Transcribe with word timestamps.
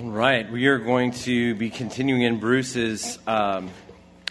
All 0.00 0.08
right, 0.08 0.50
we 0.50 0.66
are 0.68 0.78
going 0.78 1.10
to 1.10 1.54
be 1.56 1.68
continuing 1.68 2.22
in 2.22 2.40
Bruce's 2.40 3.18
um, 3.26 3.68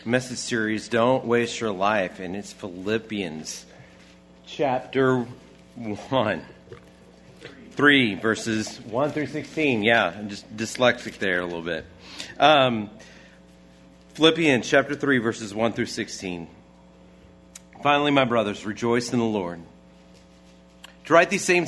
message 0.04 0.40
series, 0.40 0.88
Don't 0.88 1.26
Waste 1.26 1.60
Your 1.60 1.70
Life, 1.70 2.20
and 2.20 2.36
it's 2.36 2.52
Philippians 2.52 3.68
chapter 4.48 5.28
1. 5.76 6.46
3, 7.72 8.16
verses 8.16 8.78
1 8.82 9.12
through 9.12 9.28
16. 9.28 9.84
Yeah, 9.84 10.08
I'm 10.08 10.30
just 10.30 10.58
dyslexic 10.58 11.20
there 11.20 11.42
a 11.42 11.46
little 11.46 11.62
bit. 11.62 11.86
Um, 12.40 12.90
Philippians 14.16 14.68
chapter 14.68 14.96
3, 14.96 15.20
verses 15.20 15.54
1 15.54 15.74
through 15.74 15.86
16. 15.86 16.48
Finally, 17.84 18.10
my 18.10 18.26
brothers, 18.26 18.66
rejoice 18.66 19.14
in 19.14 19.20
the 19.20 19.26
Lord. 19.26 19.62
To 21.06 21.14
write 21.14 21.30
these 21.30 21.46
same, 21.46 21.68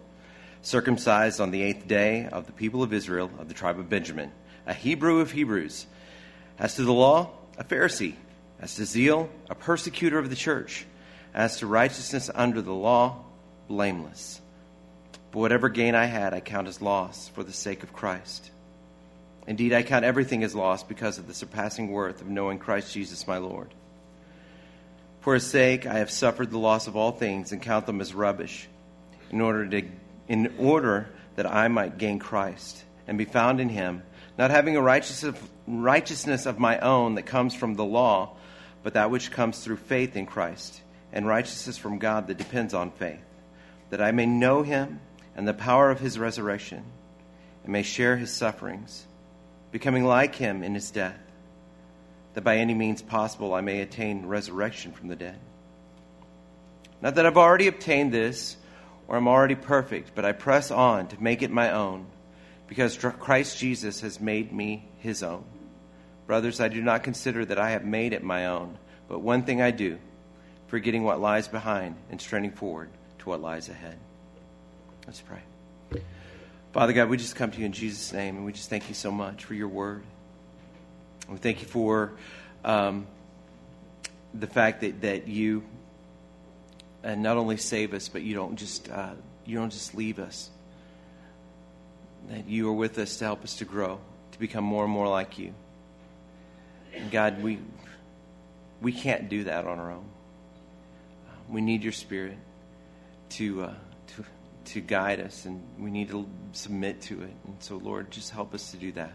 circumcised 0.61 1.41
on 1.41 1.51
the 1.51 1.61
eighth 1.61 1.87
day 1.87 2.27
of 2.31 2.45
the 2.45 2.51
people 2.51 2.83
of 2.83 2.93
Israel, 2.93 3.31
of 3.39 3.47
the 3.47 3.53
tribe 3.53 3.79
of 3.79 3.89
Benjamin, 3.89 4.31
a 4.65 4.73
Hebrew 4.73 5.19
of 5.19 5.31
Hebrews. 5.31 5.85
As 6.59 6.75
to 6.75 6.83
the 6.83 6.93
law, 6.93 7.31
a 7.57 7.63
Pharisee. 7.63 8.15
As 8.59 8.75
to 8.75 8.85
zeal, 8.85 9.29
a 9.49 9.55
persecutor 9.55 10.19
of 10.19 10.29
the 10.29 10.35
church. 10.35 10.85
As 11.33 11.57
to 11.57 11.67
righteousness 11.67 12.29
under 12.33 12.61
the 12.61 12.73
law, 12.73 13.23
blameless. 13.67 14.39
But 15.31 15.39
whatever 15.39 15.69
gain 15.69 15.95
I 15.95 16.05
had, 16.05 16.33
I 16.33 16.41
count 16.41 16.67
as 16.67 16.81
loss 16.81 17.29
for 17.29 17.43
the 17.43 17.53
sake 17.53 17.83
of 17.83 17.93
Christ. 17.93 18.51
Indeed, 19.47 19.73
I 19.73 19.81
count 19.81 20.05
everything 20.05 20.43
as 20.43 20.53
loss 20.53 20.83
because 20.83 21.17
of 21.17 21.27
the 21.27 21.33
surpassing 21.33 21.89
worth 21.89 22.21
of 22.21 22.27
knowing 22.27 22.59
Christ 22.59 22.93
Jesus 22.93 23.27
my 23.27 23.37
Lord. 23.37 23.73
For 25.21 25.33
his 25.33 25.47
sake, 25.47 25.85
I 25.85 25.99
have 25.99 26.11
suffered 26.11 26.51
the 26.51 26.59
loss 26.59 26.87
of 26.87 26.95
all 26.95 27.11
things 27.11 27.51
and 27.51 27.61
count 27.61 27.85
them 27.85 28.01
as 28.01 28.13
rubbish 28.13 28.67
in 29.31 29.41
order 29.41 29.67
to 29.67 29.81
in 30.27 30.53
order 30.57 31.09
that 31.35 31.45
I 31.45 31.67
might 31.67 31.97
gain 31.97 32.19
Christ 32.19 32.83
and 33.07 33.17
be 33.17 33.25
found 33.25 33.59
in 33.59 33.69
him, 33.69 34.03
not 34.37 34.51
having 34.51 34.77
a 34.77 34.81
righteousness 34.81 36.45
of 36.45 36.59
my 36.59 36.79
own 36.79 37.15
that 37.15 37.25
comes 37.25 37.53
from 37.53 37.75
the 37.75 37.85
law, 37.85 38.35
but 38.83 38.93
that 38.93 39.11
which 39.11 39.31
comes 39.31 39.59
through 39.59 39.77
faith 39.77 40.15
in 40.15 40.25
Christ, 40.25 40.81
and 41.13 41.27
righteousness 41.27 41.77
from 41.77 41.99
God 41.99 42.27
that 42.27 42.37
depends 42.37 42.73
on 42.73 42.91
faith, 42.91 43.23
that 43.89 44.01
I 44.01 44.11
may 44.11 44.25
know 44.25 44.63
him 44.63 44.99
and 45.35 45.47
the 45.47 45.53
power 45.53 45.91
of 45.91 45.99
his 45.99 46.17
resurrection, 46.17 46.83
and 47.63 47.71
may 47.71 47.83
share 47.83 48.17
his 48.17 48.33
sufferings, 48.33 49.05
becoming 49.71 50.05
like 50.05 50.35
him 50.35 50.63
in 50.63 50.73
his 50.73 50.91
death, 50.91 51.19
that 52.33 52.43
by 52.43 52.57
any 52.57 52.73
means 52.73 53.01
possible 53.01 53.53
I 53.53 53.61
may 53.61 53.81
attain 53.81 54.25
resurrection 54.25 54.93
from 54.93 55.09
the 55.09 55.15
dead. 55.15 55.37
Not 57.01 57.15
that 57.15 57.25
I've 57.25 57.37
already 57.37 57.67
obtained 57.67 58.13
this 58.13 58.57
or 59.07 59.17
I'm 59.17 59.27
already 59.27 59.55
perfect, 59.55 60.11
but 60.15 60.25
I 60.25 60.31
press 60.31 60.71
on 60.71 61.07
to 61.07 61.21
make 61.21 61.41
it 61.41 61.51
my 61.51 61.71
own 61.71 62.05
because 62.67 62.97
Christ 62.97 63.57
Jesus 63.57 64.01
has 64.01 64.21
made 64.21 64.53
me 64.53 64.85
his 64.99 65.23
own. 65.23 65.43
Brothers, 66.27 66.61
I 66.61 66.69
do 66.69 66.81
not 66.81 67.03
consider 67.03 67.43
that 67.45 67.59
I 67.59 67.71
have 67.71 67.83
made 67.83 68.13
it 68.13 68.23
my 68.23 68.45
own, 68.45 68.77
but 69.09 69.19
one 69.19 69.43
thing 69.43 69.61
I 69.61 69.71
do, 69.71 69.99
forgetting 70.67 71.03
what 71.03 71.19
lies 71.19 71.49
behind 71.49 71.95
and 72.09 72.21
straining 72.21 72.51
forward 72.51 72.89
to 73.19 73.29
what 73.29 73.41
lies 73.41 73.67
ahead. 73.67 73.97
Let's 75.05 75.21
pray. 75.21 75.41
Father 76.71 76.93
God, 76.93 77.09
we 77.09 77.17
just 77.17 77.35
come 77.35 77.51
to 77.51 77.59
you 77.59 77.65
in 77.65 77.73
Jesus' 77.73 78.13
name, 78.13 78.37
and 78.37 78.45
we 78.45 78.53
just 78.53 78.69
thank 78.69 78.87
you 78.87 78.95
so 78.95 79.11
much 79.11 79.43
for 79.43 79.53
your 79.53 79.67
word. 79.67 80.03
We 81.27 81.37
thank 81.37 81.61
you 81.61 81.67
for 81.67 82.13
um, 82.63 83.07
the 84.33 84.47
fact 84.47 84.79
that, 84.81 85.01
that 85.01 85.27
you 85.27 85.63
and 87.03 87.23
not 87.23 87.37
only 87.37 87.57
save 87.57 87.93
us, 87.93 88.09
but 88.09 88.21
you 88.21 88.35
don't 88.35 88.55
just 88.55 88.89
uh, 88.89 89.13
you 89.45 89.57
don't 89.57 89.71
just 89.71 89.95
leave 89.95 90.19
us. 90.19 90.49
That 92.29 92.47
you 92.47 92.69
are 92.69 92.73
with 92.73 92.97
us 92.99 93.17
to 93.17 93.25
help 93.25 93.43
us 93.43 93.55
to 93.57 93.65
grow, 93.65 93.99
to 94.31 94.39
become 94.39 94.63
more 94.63 94.83
and 94.83 94.93
more 94.93 95.07
like 95.07 95.39
you. 95.39 95.53
And 96.93 97.11
God, 97.11 97.41
we 97.41 97.59
we 98.81 98.91
can't 98.91 99.29
do 99.29 99.45
that 99.45 99.65
on 99.65 99.79
our 99.79 99.91
own. 99.91 100.05
we 101.49 101.61
need 101.61 101.83
your 101.83 101.91
Spirit 101.91 102.37
to 103.29 103.63
uh, 103.63 103.73
to 104.07 104.25
to 104.65 104.81
guide 104.81 105.19
us, 105.19 105.45
and 105.45 105.61
we 105.79 105.91
need 105.91 106.09
to 106.09 106.27
submit 106.53 107.01
to 107.01 107.21
it. 107.23 107.33
And 107.45 107.55
so, 107.59 107.77
Lord, 107.77 108.11
just 108.11 108.31
help 108.31 108.53
us 108.53 108.71
to 108.71 108.77
do 108.77 108.91
that, 108.93 109.13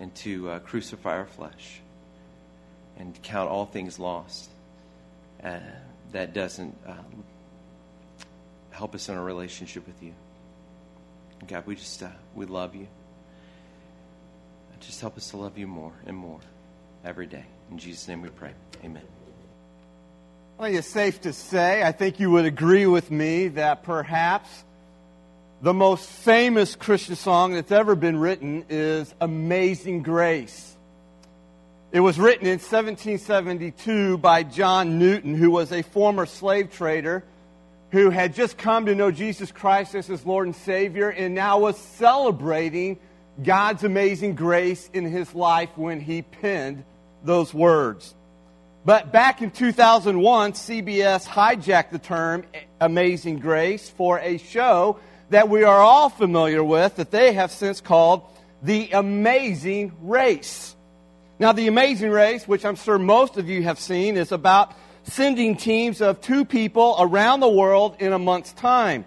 and 0.00 0.14
to 0.16 0.50
uh, 0.50 0.58
crucify 0.60 1.16
our 1.16 1.26
flesh, 1.26 1.80
and 2.98 3.20
count 3.22 3.50
all 3.50 3.66
things 3.66 3.98
lost. 3.98 4.50
Uh, 5.42 5.58
that 6.12 6.32
doesn't 6.32 6.76
uh, 6.86 6.94
help 8.70 8.94
us 8.94 9.08
in 9.08 9.16
our 9.16 9.24
relationship 9.24 9.86
with 9.86 10.02
you. 10.02 10.12
God, 11.46 11.66
we 11.66 11.76
just 11.76 12.02
uh, 12.02 12.08
we 12.34 12.46
love 12.46 12.74
you. 12.74 12.88
Just 14.80 15.00
help 15.00 15.16
us 15.16 15.30
to 15.30 15.36
love 15.36 15.58
you 15.58 15.66
more 15.66 15.92
and 16.06 16.16
more 16.16 16.38
every 17.04 17.26
day. 17.26 17.44
In 17.70 17.78
Jesus' 17.78 18.06
name 18.06 18.22
we 18.22 18.28
pray. 18.28 18.52
Amen. 18.84 19.02
Well, 20.58 20.72
it's 20.72 20.86
safe 20.86 21.20
to 21.22 21.32
say, 21.32 21.82
I 21.82 21.92
think 21.92 22.20
you 22.20 22.30
would 22.30 22.44
agree 22.44 22.86
with 22.86 23.10
me 23.10 23.48
that 23.48 23.82
perhaps 23.82 24.64
the 25.60 25.74
most 25.74 26.08
famous 26.08 26.76
Christian 26.76 27.16
song 27.16 27.54
that's 27.54 27.72
ever 27.72 27.94
been 27.94 28.18
written 28.18 28.64
is 28.68 29.14
Amazing 29.20 30.02
Grace. 30.02 30.75
It 31.96 32.00
was 32.00 32.18
written 32.18 32.44
in 32.46 32.58
1772 32.58 34.18
by 34.18 34.42
John 34.42 34.98
Newton, 34.98 35.34
who 35.34 35.50
was 35.50 35.72
a 35.72 35.80
former 35.80 36.26
slave 36.26 36.70
trader 36.70 37.24
who 37.90 38.10
had 38.10 38.34
just 38.34 38.58
come 38.58 38.84
to 38.84 38.94
know 38.94 39.10
Jesus 39.10 39.50
Christ 39.50 39.94
as 39.94 40.06
his 40.06 40.26
Lord 40.26 40.46
and 40.46 40.54
Savior 40.54 41.08
and 41.08 41.34
now 41.34 41.58
was 41.58 41.78
celebrating 41.78 42.98
God's 43.42 43.82
amazing 43.82 44.34
grace 44.34 44.90
in 44.92 45.06
his 45.06 45.34
life 45.34 45.70
when 45.76 45.98
he 45.98 46.20
penned 46.20 46.84
those 47.24 47.54
words. 47.54 48.14
But 48.84 49.10
back 49.10 49.40
in 49.40 49.50
2001, 49.50 50.52
CBS 50.52 51.26
hijacked 51.26 51.92
the 51.92 51.98
term 51.98 52.44
amazing 52.78 53.38
grace 53.38 53.88
for 53.88 54.18
a 54.18 54.36
show 54.36 54.98
that 55.30 55.48
we 55.48 55.64
are 55.64 55.80
all 55.80 56.10
familiar 56.10 56.62
with 56.62 56.96
that 56.96 57.10
they 57.10 57.32
have 57.32 57.50
since 57.50 57.80
called 57.80 58.22
The 58.62 58.90
Amazing 58.90 59.96
Race. 60.02 60.75
Now, 61.38 61.52
the 61.52 61.66
Amazing 61.68 62.10
Race, 62.10 62.48
which 62.48 62.64
I'm 62.64 62.76
sure 62.76 62.98
most 62.98 63.36
of 63.36 63.48
you 63.48 63.62
have 63.64 63.78
seen, 63.78 64.16
is 64.16 64.32
about 64.32 64.72
sending 65.02 65.56
teams 65.56 66.00
of 66.00 66.20
two 66.20 66.46
people 66.46 66.96
around 66.98 67.40
the 67.40 67.48
world 67.48 67.96
in 68.00 68.14
a 68.14 68.18
month's 68.18 68.54
time. 68.54 69.04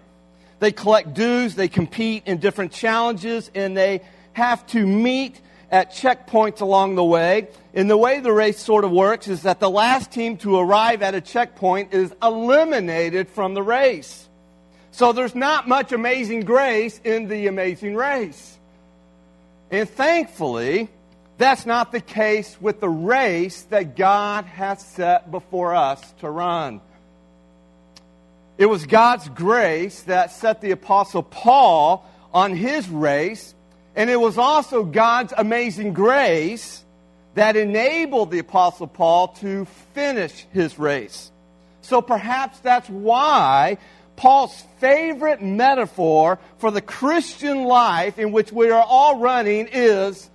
They 0.60 0.70
collect 0.70 1.14
dues, 1.14 1.56
they 1.56 1.68
compete 1.68 2.24
in 2.26 2.38
different 2.38 2.70
challenges, 2.70 3.50
and 3.54 3.76
they 3.76 4.02
have 4.34 4.64
to 4.68 4.86
meet 4.86 5.40
at 5.72 5.92
checkpoints 5.92 6.60
along 6.60 6.94
the 6.94 7.04
way. 7.04 7.48
And 7.74 7.90
the 7.90 7.96
way 7.96 8.20
the 8.20 8.32
race 8.32 8.60
sort 8.60 8.84
of 8.84 8.92
works 8.92 9.26
is 9.26 9.42
that 9.42 9.58
the 9.58 9.70
last 9.70 10.12
team 10.12 10.36
to 10.38 10.56
arrive 10.56 11.02
at 11.02 11.14
a 11.14 11.20
checkpoint 11.20 11.92
is 11.94 12.14
eliminated 12.22 13.28
from 13.28 13.54
the 13.54 13.62
race. 13.62 14.28
So 14.92 15.12
there's 15.12 15.34
not 15.34 15.66
much 15.66 15.92
amazing 15.92 16.42
grace 16.42 17.00
in 17.02 17.28
the 17.28 17.48
amazing 17.48 17.94
race. 17.96 18.58
And 19.70 19.88
thankfully, 19.88 20.88
that's 21.40 21.66
not 21.66 21.90
the 21.90 22.00
case 22.00 22.56
with 22.60 22.80
the 22.80 22.88
race 22.88 23.62
that 23.70 23.96
God 23.96 24.44
has 24.44 24.84
set 24.84 25.30
before 25.30 25.74
us 25.74 26.00
to 26.20 26.30
run. 26.30 26.80
It 28.58 28.66
was 28.66 28.86
God's 28.86 29.28
grace 29.30 30.02
that 30.02 30.32
set 30.32 30.60
the 30.60 30.72
Apostle 30.72 31.22
Paul 31.22 32.04
on 32.32 32.54
his 32.54 32.88
race, 32.88 33.54
and 33.96 34.10
it 34.10 34.20
was 34.20 34.38
also 34.38 34.84
God's 34.84 35.32
amazing 35.36 35.94
grace 35.94 36.84
that 37.34 37.56
enabled 37.56 38.30
the 38.30 38.40
Apostle 38.40 38.86
Paul 38.86 39.28
to 39.40 39.64
finish 39.94 40.46
his 40.52 40.78
race. 40.78 41.32
So 41.80 42.02
perhaps 42.02 42.58
that's 42.60 42.88
why 42.88 43.78
Paul's 44.16 44.62
favorite 44.78 45.42
metaphor 45.42 46.38
for 46.58 46.70
the 46.70 46.82
Christian 46.82 47.64
life 47.64 48.18
in 48.18 48.32
which 48.32 48.52
we 48.52 48.70
are 48.70 48.84
all 48.86 49.18
running 49.18 49.68
is 49.72 50.29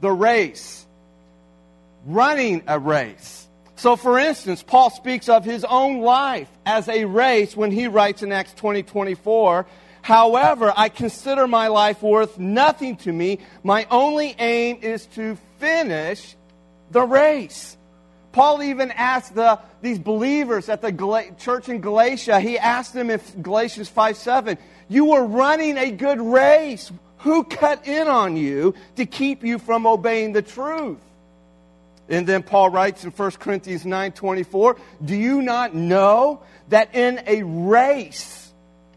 the 0.00 0.10
race. 0.10 0.86
Running 2.06 2.62
a 2.66 2.78
race. 2.78 3.46
So, 3.76 3.94
for 3.94 4.18
instance, 4.18 4.62
Paul 4.62 4.90
speaks 4.90 5.28
of 5.28 5.44
his 5.44 5.64
own 5.64 6.00
life 6.00 6.48
as 6.66 6.88
a 6.88 7.04
race 7.04 7.56
when 7.56 7.70
he 7.70 7.86
writes 7.86 8.22
in 8.22 8.32
Acts 8.32 8.52
20 8.54 8.82
24, 8.82 9.66
However, 10.02 10.72
I 10.74 10.88
consider 10.88 11.46
my 11.46 11.68
life 11.68 12.02
worth 12.02 12.38
nothing 12.38 12.96
to 12.98 13.12
me. 13.12 13.40
My 13.62 13.86
only 13.90 14.34
aim 14.38 14.78
is 14.80 15.06
to 15.16 15.36
finish 15.58 16.34
the 16.90 17.02
race. 17.02 17.76
Paul 18.32 18.62
even 18.62 18.90
asked 18.92 19.34
the, 19.34 19.58
these 19.82 19.98
believers 19.98 20.68
at 20.68 20.80
the 20.80 20.92
Gal- 20.92 21.34
church 21.38 21.68
in 21.68 21.80
Galatia, 21.80 22.40
he 22.40 22.58
asked 22.58 22.94
them 22.94 23.10
in 23.10 23.20
Galatians 23.42 23.88
5 23.88 24.16
7, 24.16 24.58
You 24.88 25.06
were 25.06 25.24
running 25.24 25.76
a 25.76 25.90
good 25.90 26.20
race. 26.20 26.90
Who 27.18 27.44
cut 27.44 27.86
in 27.86 28.08
on 28.08 28.36
you 28.36 28.74
to 28.96 29.06
keep 29.06 29.44
you 29.44 29.58
from 29.58 29.86
obeying 29.86 30.32
the 30.32 30.42
truth? 30.42 30.98
And 32.08 32.26
then 32.26 32.42
Paul 32.42 32.70
writes 32.70 33.04
in 33.04 33.10
1 33.10 33.30
Corinthians 33.32 33.84
9 33.84 34.12
24, 34.12 34.76
Do 35.04 35.14
you 35.14 35.42
not 35.42 35.74
know 35.74 36.42
that 36.68 36.94
in 36.94 37.22
a 37.26 37.42
race, 37.42 38.52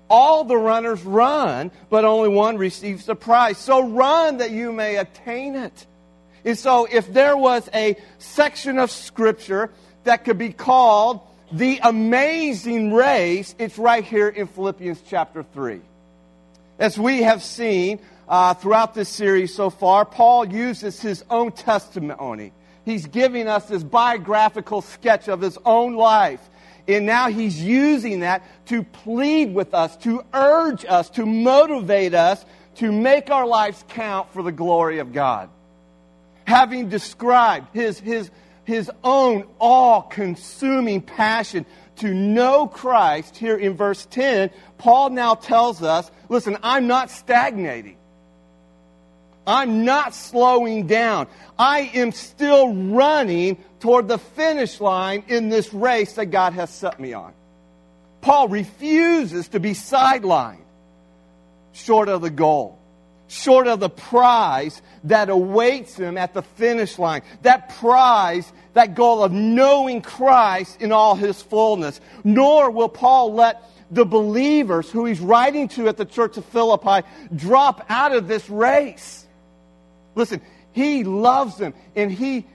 all 0.09 0.43
the 0.43 0.57
runners 0.57 1.03
run, 1.03 1.71
but 1.89 2.05
only 2.05 2.29
one 2.29 2.57
receives 2.57 3.05
the 3.05 3.15
prize? 3.15 3.57
So 3.57 3.89
run 3.89 4.37
that 4.37 4.51
you 4.51 4.71
may 4.71 4.95
attain 4.95 5.55
it. 5.55 5.87
And 6.43 6.57
so, 6.57 6.87
if 6.89 7.11
there 7.13 7.37
was 7.37 7.69
a 7.73 7.95
section 8.17 8.79
of 8.79 8.89
Scripture 8.89 9.69
that 10.05 10.25
could 10.25 10.39
be 10.39 10.51
called 10.51 11.21
the 11.51 11.79
amazing 11.83 12.93
race, 12.93 13.53
it's 13.59 13.77
right 13.77 14.03
here 14.03 14.29
in 14.29 14.47
Philippians 14.47 15.01
chapter 15.07 15.43
3. 15.43 15.81
As 16.79 16.97
we 16.97 17.21
have 17.21 17.43
seen 17.43 17.99
uh, 18.31 18.55
throughout 18.55 18.95
this 18.95 19.09
series 19.09 19.53
so 19.53 19.69
far, 19.69 20.05
Paul 20.05 20.47
uses 20.47 20.99
his 20.99 21.23
own 21.29 21.51
testimony. 21.51 22.53
He's 22.83 23.05
giving 23.05 23.47
us 23.47 23.65
this 23.65 23.83
biographical 23.83 24.81
sketch 24.81 25.27
of 25.27 25.41
his 25.41 25.59
own 25.65 25.95
life. 25.95 26.41
And 26.87 27.05
now 27.05 27.29
he's 27.29 27.61
using 27.61 28.21
that 28.21 28.41
to 28.67 28.81
plead 28.81 29.53
with 29.53 29.75
us, 29.75 29.95
to 29.97 30.25
urge 30.33 30.83
us, 30.85 31.11
to 31.11 31.27
motivate 31.27 32.15
us 32.15 32.43
to 32.75 32.91
make 32.91 33.29
our 33.29 33.45
lives 33.45 33.85
count 33.89 34.33
for 34.33 34.41
the 34.41 34.51
glory 34.51 34.97
of 34.97 35.13
God 35.13 35.49
having 36.51 36.89
described 36.89 37.67
his, 37.73 37.97
his, 37.99 38.29
his 38.65 38.91
own 39.05 39.47
all 39.57 40.01
consuming 40.01 41.01
passion 41.01 41.65
to 41.95 42.13
know 42.13 42.67
Christ 42.67 43.37
here 43.37 43.55
in 43.55 43.75
verse 43.75 44.05
10, 44.11 44.49
Paul 44.77 45.11
now 45.11 45.35
tells 45.35 45.81
us 45.81 46.11
listen, 46.27 46.57
I'm 46.61 46.87
not 46.87 47.09
stagnating. 47.09 47.97
I'm 49.45 49.85
not 49.85 50.13
slowing 50.13 50.87
down. 50.87 51.27
I 51.57 51.91
am 51.93 52.11
still 52.11 52.73
running 52.73 53.57
toward 53.79 54.07
the 54.07 54.17
finish 54.17 54.79
line 54.79 55.23
in 55.27 55.49
this 55.49 55.73
race 55.73 56.13
that 56.13 56.27
God 56.27 56.53
has 56.53 56.69
set 56.69 56.99
me 56.99 57.13
on. 57.13 57.33
Paul 58.21 58.49
refuses 58.49 59.47
to 59.49 59.59
be 59.59 59.71
sidelined 59.71 60.59
short 61.73 62.07
of 62.07 62.21
the 62.21 62.29
goal 62.29 62.81
short 63.31 63.65
of 63.65 63.79
the 63.79 63.89
prize 63.89 64.81
that 65.05 65.29
awaits 65.29 65.95
him 65.95 66.17
at 66.17 66.33
the 66.33 66.41
finish 66.41 66.99
line. 66.99 67.21
That 67.43 67.69
prize, 67.77 68.51
that 68.73 68.93
goal 68.93 69.23
of 69.23 69.31
knowing 69.31 70.01
Christ 70.01 70.81
in 70.81 70.91
all 70.91 71.15
his 71.15 71.41
fullness. 71.41 72.01
Nor 72.25 72.69
will 72.71 72.89
Paul 72.89 73.33
let 73.33 73.63
the 73.89 74.05
believers 74.05 74.91
who 74.91 75.05
he's 75.05 75.21
writing 75.21 75.69
to 75.69 75.87
at 75.87 75.95
the 75.95 76.05
church 76.05 76.35
of 76.35 76.45
Philippi 76.45 77.07
drop 77.33 77.85
out 77.87 78.13
of 78.13 78.27
this 78.27 78.49
race. 78.49 79.25
Listen, 80.15 80.41
he 80.71 81.03
loves 81.03 81.57
them 81.57 81.73
and 81.95 82.11
he 82.11 82.45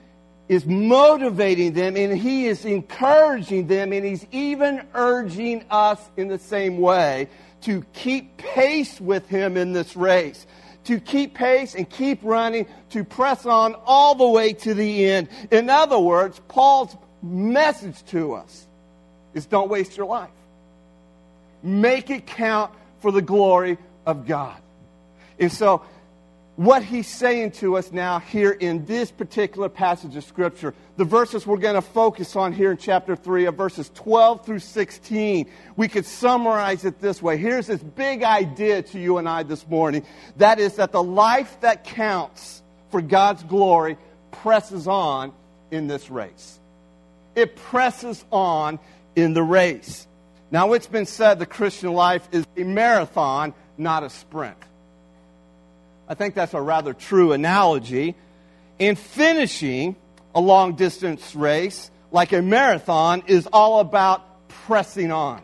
is 0.47 0.65
motivating 0.65 1.73
them 1.73 1.97
and 1.97 2.17
he 2.17 2.47
is 2.47 2.65
encouraging 2.65 3.67
them 3.67 3.91
and 3.91 4.05
he's 4.05 4.25
even 4.31 4.85
urging 4.93 5.65
us 5.69 5.99
in 6.15 6.27
the 6.27 6.39
same 6.39 6.79
way 6.79 7.27
to 7.61 7.83
keep 7.93 8.37
pace 8.37 9.01
with 9.01 9.27
him 9.27 9.57
in 9.57 9.73
this 9.73 9.95
race 9.95 10.45
to 10.87 11.01
keep 11.01 11.33
pace 11.33 11.75
and 11.75 11.89
keep 11.89 12.19
running, 12.23 12.65
to 12.91 13.03
press 13.03 13.45
on 13.45 13.75
all 13.85 14.15
the 14.15 14.27
way 14.27 14.53
to 14.53 14.73
the 14.73 15.05
end. 15.05 15.27
In 15.51 15.69
other 15.69 15.99
words, 15.99 16.39
Paul's 16.47 16.95
message 17.21 18.03
to 18.05 18.33
us 18.35 18.65
is 19.33 19.45
don't 19.45 19.69
waste 19.69 19.97
your 19.97 20.05
life. 20.05 20.29
Make 21.61 22.09
it 22.09 22.25
count 22.25 22.71
for 23.01 23.11
the 23.11 23.21
glory 23.21 23.77
of 24.05 24.25
God. 24.25 24.55
And 25.37 25.51
so, 25.51 25.83
what 26.57 26.83
he's 26.83 27.07
saying 27.07 27.51
to 27.51 27.77
us 27.77 27.91
now 27.91 28.17
here 28.17 28.49
in 28.51 28.83
this 28.85 29.11
particular 29.11 29.69
passage 29.69 30.15
of 30.15 30.23
Scripture, 30.23 30.73
the 30.97 31.05
verses 31.05 31.45
we're 31.45 31.57
going 31.57 31.75
to 31.75 31.83
focus 31.83 32.35
on 32.35 32.51
here 32.51 32.71
in 32.71 32.77
chapter 32.77 33.15
3 33.15 33.45
of 33.45 33.55
verses 33.55 33.91
12 33.93 34.43
through 34.43 34.59
16, 34.59 35.47
we 35.75 35.87
could 35.87 36.05
summarize 36.05 36.83
it 36.83 36.99
this 36.99 37.21
way. 37.21 37.37
Here's 37.37 37.67
this 37.67 37.81
big 37.81 38.23
idea 38.23 38.81
to 38.81 38.99
you 38.99 39.19
and 39.19 39.29
I 39.29 39.43
this 39.43 39.67
morning 39.67 40.03
that 40.37 40.59
is, 40.59 40.77
that 40.77 40.91
the 40.91 41.03
life 41.03 41.61
that 41.61 41.83
counts 41.83 42.63
for 42.89 43.01
God's 43.01 43.43
glory 43.43 43.95
presses 44.31 44.87
on 44.87 45.33
in 45.69 45.85
this 45.85 46.09
race. 46.09 46.59
It 47.35 47.55
presses 47.55 48.25
on 48.31 48.79
in 49.15 49.35
the 49.35 49.43
race. 49.43 50.07
Now, 50.49 50.73
it's 50.73 50.87
been 50.87 51.05
said 51.05 51.37
the 51.37 51.45
Christian 51.45 51.93
life 51.93 52.27
is 52.31 52.47
a 52.55 52.63
marathon, 52.63 53.53
not 53.77 54.01
a 54.01 54.09
sprint. 54.09 54.57
I 56.07 56.13
think 56.13 56.35
that's 56.35 56.53
a 56.53 56.61
rather 56.61 56.93
true 56.93 57.33
analogy. 57.33 58.15
In 58.79 58.95
finishing 58.95 59.95
a 60.33 60.39
long 60.39 60.75
distance 60.75 61.35
race, 61.35 61.91
like 62.11 62.31
a 62.31 62.41
marathon, 62.41 63.23
is 63.27 63.47
all 63.51 63.79
about 63.79 64.47
pressing 64.47 65.11
on, 65.11 65.41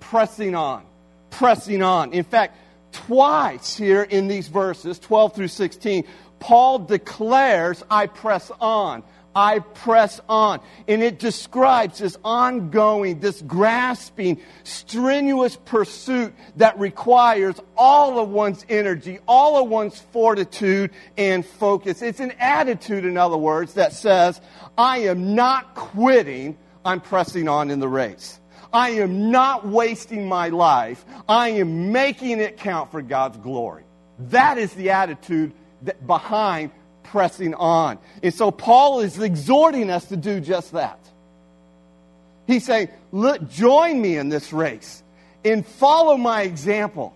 pressing 0.00 0.54
on, 0.54 0.84
pressing 1.30 1.82
on. 1.82 2.12
In 2.12 2.24
fact, 2.24 2.56
twice 2.92 3.76
here 3.76 4.02
in 4.02 4.28
these 4.28 4.48
verses, 4.48 4.98
12 4.98 5.34
through 5.34 5.48
16, 5.48 6.04
Paul 6.40 6.80
declares, 6.80 7.84
I 7.90 8.06
press 8.06 8.50
on. 8.60 9.04
I 9.34 9.60
press 9.60 10.20
on. 10.28 10.60
And 10.88 11.02
it 11.02 11.18
describes 11.18 11.98
this 11.98 12.16
ongoing, 12.24 13.20
this 13.20 13.40
grasping, 13.42 14.40
strenuous 14.64 15.56
pursuit 15.56 16.34
that 16.56 16.78
requires 16.78 17.56
all 17.76 18.18
of 18.18 18.28
one's 18.28 18.64
energy, 18.68 19.18
all 19.26 19.62
of 19.62 19.68
one's 19.68 19.98
fortitude 20.12 20.90
and 21.16 21.44
focus. 21.44 22.02
It's 22.02 22.20
an 22.20 22.32
attitude, 22.38 23.04
in 23.04 23.16
other 23.16 23.36
words, 23.36 23.74
that 23.74 23.92
says, 23.92 24.40
I 24.76 24.98
am 24.98 25.34
not 25.34 25.74
quitting, 25.74 26.58
I'm 26.84 27.00
pressing 27.00 27.48
on 27.48 27.70
in 27.70 27.80
the 27.80 27.88
race. 27.88 28.38
I 28.72 28.90
am 28.90 29.30
not 29.30 29.66
wasting 29.66 30.26
my 30.26 30.48
life. 30.48 31.04
I 31.28 31.50
am 31.50 31.92
making 31.92 32.40
it 32.40 32.56
count 32.56 32.90
for 32.90 33.02
God's 33.02 33.36
glory. 33.38 33.84
That 34.18 34.56
is 34.56 34.72
the 34.74 34.90
attitude 34.90 35.52
that, 35.82 36.06
behind 36.06 36.70
pressing 37.02 37.54
on. 37.54 37.98
And 38.22 38.32
so 38.32 38.50
Paul 38.50 39.00
is 39.00 39.18
exhorting 39.18 39.90
us 39.90 40.06
to 40.06 40.16
do 40.16 40.40
just 40.40 40.72
that. 40.72 40.98
He's 42.46 42.64
saying, 42.64 42.88
Look, 43.12 43.50
join 43.50 44.00
me 44.00 44.16
in 44.16 44.28
this 44.28 44.52
race 44.52 45.02
and 45.44 45.66
follow 45.66 46.16
my 46.16 46.42
example. 46.42 47.14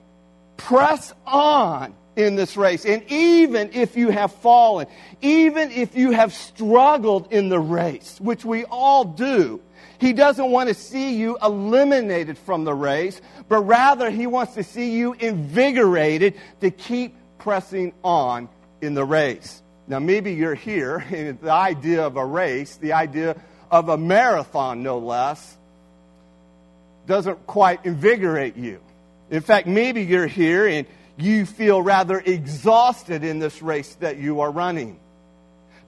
Press 0.56 1.12
on 1.26 1.94
in 2.16 2.36
this 2.36 2.56
race. 2.56 2.84
And 2.84 3.02
even 3.10 3.70
if 3.72 3.96
you 3.96 4.10
have 4.10 4.32
fallen, 4.32 4.86
even 5.20 5.70
if 5.70 5.96
you 5.96 6.12
have 6.12 6.32
struggled 6.32 7.32
in 7.32 7.48
the 7.48 7.60
race, 7.60 8.18
which 8.20 8.44
we 8.44 8.64
all 8.64 9.04
do, 9.04 9.60
he 9.98 10.12
doesn't 10.12 10.50
want 10.50 10.68
to 10.68 10.74
see 10.74 11.16
you 11.16 11.38
eliminated 11.42 12.36
from 12.36 12.64
the 12.64 12.74
race, 12.74 13.20
but 13.48 13.60
rather 13.60 14.10
he 14.10 14.26
wants 14.26 14.54
to 14.54 14.64
see 14.64 14.96
you 14.96 15.14
invigorated 15.14 16.34
to 16.60 16.70
keep 16.70 17.16
pressing 17.38 17.92
on 18.02 18.48
in 18.80 18.94
the 18.94 19.04
race. 19.04 19.62
Now, 19.88 19.98
maybe 19.98 20.34
you're 20.34 20.54
here, 20.54 20.96
and 21.10 21.40
the 21.40 21.52
idea 21.52 22.06
of 22.06 22.16
a 22.16 22.24
race, 22.24 22.76
the 22.76 22.92
idea 22.92 23.36
of 23.70 23.88
a 23.88 23.96
marathon, 23.96 24.82
no 24.82 24.98
less, 24.98 25.56
doesn't 27.06 27.46
quite 27.46 27.84
invigorate 27.84 28.56
you. 28.56 28.80
In 29.30 29.40
fact, 29.40 29.66
maybe 29.66 30.02
you're 30.02 30.26
here 30.26 30.66
and 30.66 30.86
you 31.16 31.46
feel 31.46 31.80
rather 31.80 32.18
exhausted 32.20 33.24
in 33.24 33.38
this 33.38 33.62
race 33.62 33.94
that 33.96 34.18
you 34.18 34.40
are 34.40 34.50
running. 34.50 34.98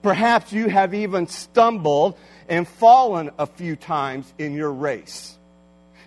Perhaps 0.01 0.53
you 0.53 0.69
have 0.69 0.93
even 0.93 1.27
stumbled 1.27 2.17
and 2.47 2.67
fallen 2.67 3.31
a 3.37 3.45
few 3.45 3.75
times 3.75 4.31
in 4.37 4.53
your 4.53 4.71
race. 4.71 5.37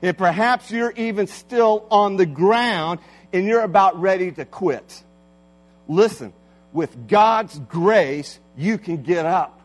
And 0.01 0.17
perhaps 0.17 0.71
you're 0.71 0.93
even 0.93 1.27
still 1.27 1.87
on 1.91 2.17
the 2.17 2.27
ground 2.27 3.01
and 3.33 3.47
you're 3.47 3.63
about 3.63 4.01
ready 4.01 4.33
to 4.33 4.45
quit. 4.45 5.03
Listen, 5.89 6.33
with 6.73 7.09
God's 7.09 7.59
grace, 7.69 8.39
you 8.57 8.79
can 8.79 9.03
get 9.03 9.27
up. 9.27 9.61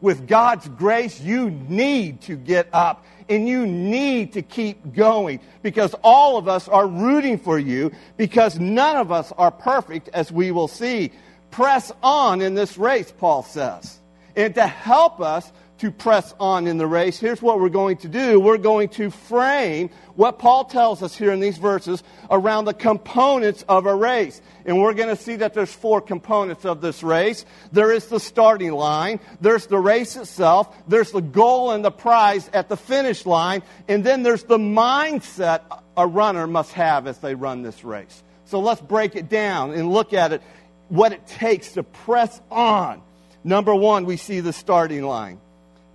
With 0.00 0.28
God's 0.28 0.68
grace, 0.68 1.20
you 1.20 1.50
need 1.50 2.20
to 2.22 2.36
get 2.36 2.68
up 2.72 3.04
and 3.28 3.48
you 3.48 3.66
need 3.66 4.32
to 4.34 4.42
keep 4.42 4.94
going 4.94 5.40
because 5.62 5.94
all 6.02 6.38
of 6.38 6.48
us 6.48 6.68
are 6.68 6.86
rooting 6.86 7.38
for 7.38 7.58
you 7.58 7.92
because 8.16 8.58
none 8.58 8.96
of 8.96 9.12
us 9.12 9.32
are 9.32 9.50
perfect 9.50 10.08
as 10.12 10.30
we 10.30 10.50
will 10.50 10.68
see. 10.68 11.12
Press 11.50 11.92
on 12.02 12.40
in 12.40 12.54
this 12.54 12.78
race, 12.78 13.12
Paul 13.18 13.42
says. 13.42 13.98
And 14.36 14.54
to 14.54 14.66
help 14.66 15.20
us 15.20 15.50
to 15.78 15.90
press 15.90 16.34
on 16.40 16.66
in 16.66 16.76
the 16.76 16.86
race, 16.86 17.18
here's 17.18 17.40
what 17.40 17.60
we're 17.60 17.68
going 17.68 17.96
to 17.98 18.08
do. 18.08 18.40
We're 18.40 18.58
going 18.58 18.88
to 18.90 19.10
frame 19.10 19.90
what 20.16 20.38
Paul 20.38 20.64
tells 20.64 21.02
us 21.02 21.16
here 21.16 21.32
in 21.32 21.40
these 21.40 21.58
verses 21.58 22.02
around 22.30 22.64
the 22.64 22.74
components 22.74 23.64
of 23.68 23.86
a 23.86 23.94
race. 23.94 24.40
And 24.64 24.80
we're 24.80 24.94
going 24.94 25.08
to 25.08 25.22
see 25.22 25.36
that 25.36 25.54
there's 25.54 25.72
four 25.72 26.00
components 26.00 26.64
of 26.64 26.80
this 26.80 27.02
race. 27.02 27.44
There 27.72 27.92
is 27.92 28.06
the 28.06 28.20
starting 28.20 28.72
line, 28.72 29.20
there's 29.40 29.66
the 29.66 29.78
race 29.78 30.16
itself, 30.16 30.76
there's 30.88 31.12
the 31.12 31.22
goal 31.22 31.70
and 31.70 31.84
the 31.84 31.90
prize 31.90 32.50
at 32.52 32.68
the 32.68 32.76
finish 32.76 33.24
line, 33.24 33.62
and 33.86 34.02
then 34.02 34.22
there's 34.22 34.44
the 34.44 34.58
mindset 34.58 35.62
a 35.96 36.06
runner 36.06 36.46
must 36.46 36.72
have 36.72 37.06
as 37.06 37.18
they 37.18 37.34
run 37.34 37.62
this 37.62 37.84
race. 37.84 38.22
So 38.44 38.60
let's 38.60 38.80
break 38.80 39.14
it 39.14 39.28
down 39.28 39.72
and 39.72 39.90
look 39.90 40.12
at 40.12 40.32
it, 40.32 40.42
what 40.88 41.12
it 41.12 41.26
takes 41.26 41.72
to 41.72 41.82
press 41.82 42.40
on. 42.50 43.02
Number 43.44 43.74
one, 43.74 44.04
we 44.04 44.16
see 44.16 44.40
the 44.40 44.52
starting 44.52 45.02
line. 45.02 45.38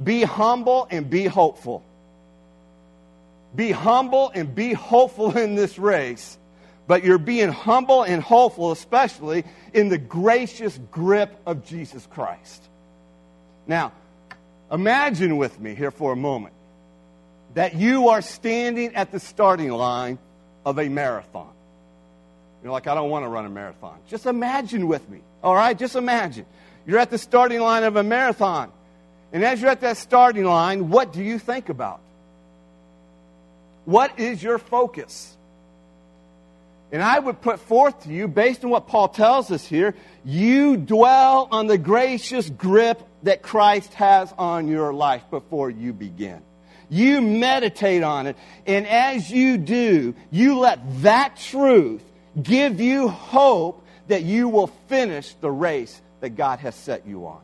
Be 0.04 0.24
humble 0.24 0.88
and 0.90 1.10
be 1.10 1.26
hopeful. 1.26 1.84
Be 3.56 3.72
humble 3.72 4.32
and 4.34 4.54
be 4.54 4.74
hopeful 4.74 5.38
in 5.38 5.56
this 5.56 5.78
race, 5.78 6.38
but 6.88 7.04
you're 7.04 7.20
being 7.20 7.50
humble 7.50 8.04
and 8.04 8.22
hopeful, 8.22 8.72
especially 8.72 9.44
in 9.74 9.90
the 9.90 9.98
gracious 9.98 10.80
grip 10.92 11.40
of 11.46 11.64
Jesus 11.66 12.08
Christ. 12.08 12.64
Now, 13.68 13.92
imagine 14.72 15.38
with 15.38 15.60
me 15.60 15.76
here 15.76 15.92
for 15.92 16.14
a 16.14 16.16
moment 16.16 16.56
that 17.54 17.76
you 17.76 18.10
are 18.10 18.22
standing 18.22 18.96
at 18.96 19.12
the 19.12 19.20
starting 19.20 19.72
line 19.72 20.18
of 20.66 20.80
a 20.80 20.90
marathon. 20.90 21.54
You're 22.64 22.72
like, 22.72 22.88
I 22.88 22.96
don't 22.96 23.10
want 23.10 23.26
to 23.26 23.30
run 23.30 23.46
a 23.46 23.50
marathon. 23.50 24.00
Just 24.08 24.26
imagine 24.26 24.88
with 24.88 25.08
me, 25.10 25.22
all 25.44 25.54
right? 25.54 25.78
Just 25.78 25.96
imagine. 25.96 26.46
You're 26.88 27.00
at 27.00 27.12
the 27.12 27.18
starting 27.18 27.60
line 27.60 27.84
of 27.84 27.98
a 27.98 28.04
marathon. 28.04 28.72
And 29.34 29.44
as 29.44 29.60
you're 29.60 29.72
at 29.72 29.82
that 29.82 29.98
starting 29.98 30.46
line, 30.46 30.90
what 30.90 31.12
do 31.12 31.24
you 31.24 31.40
think 31.40 31.70
about? 31.70 32.00
What 33.86 34.20
is 34.20 34.42
your 34.42 34.60
focus? 34.60 35.36
And 36.92 37.02
I 37.02 37.18
would 37.18 37.42
put 37.42 37.60
forth 37.60 38.04
to 38.04 38.10
you, 38.10 38.28
based 38.28 38.64
on 38.64 38.70
what 38.70 38.88
Paul 38.88 39.08
tells 39.08 39.50
us 39.50 39.66
here, 39.66 39.96
you 40.24 40.78
dwell 40.78 41.48
on 41.52 41.66
the 41.66 41.80
gracious 41.80 42.48
grip 42.48 43.02
that 43.24 43.42
Christ 43.42 43.92
has 43.96 44.32
on 44.38 44.68
your 44.68 44.94
life 44.94 45.24
before 45.32 45.72
you 45.72 45.92
begin. 45.92 46.42
You 46.90 47.20
meditate 47.22 48.04
on 48.04 48.28
it, 48.28 48.38
and 48.68 48.86
as 48.86 49.32
you 49.32 49.58
do, 49.58 50.14
you 50.30 50.60
let 50.60 50.80
that 51.02 51.38
truth 51.38 52.04
give 52.40 52.80
you 52.80 53.08
hope 53.08 53.84
that 54.08 54.22
you 54.22 54.50
will 54.50 54.68
finish 54.88 55.34
the 55.42 55.50
race 55.50 56.00
that 56.20 56.32
God 56.32 56.60
has 56.60 56.76
set 56.76 57.08
you 57.08 57.26
on. 57.26 57.42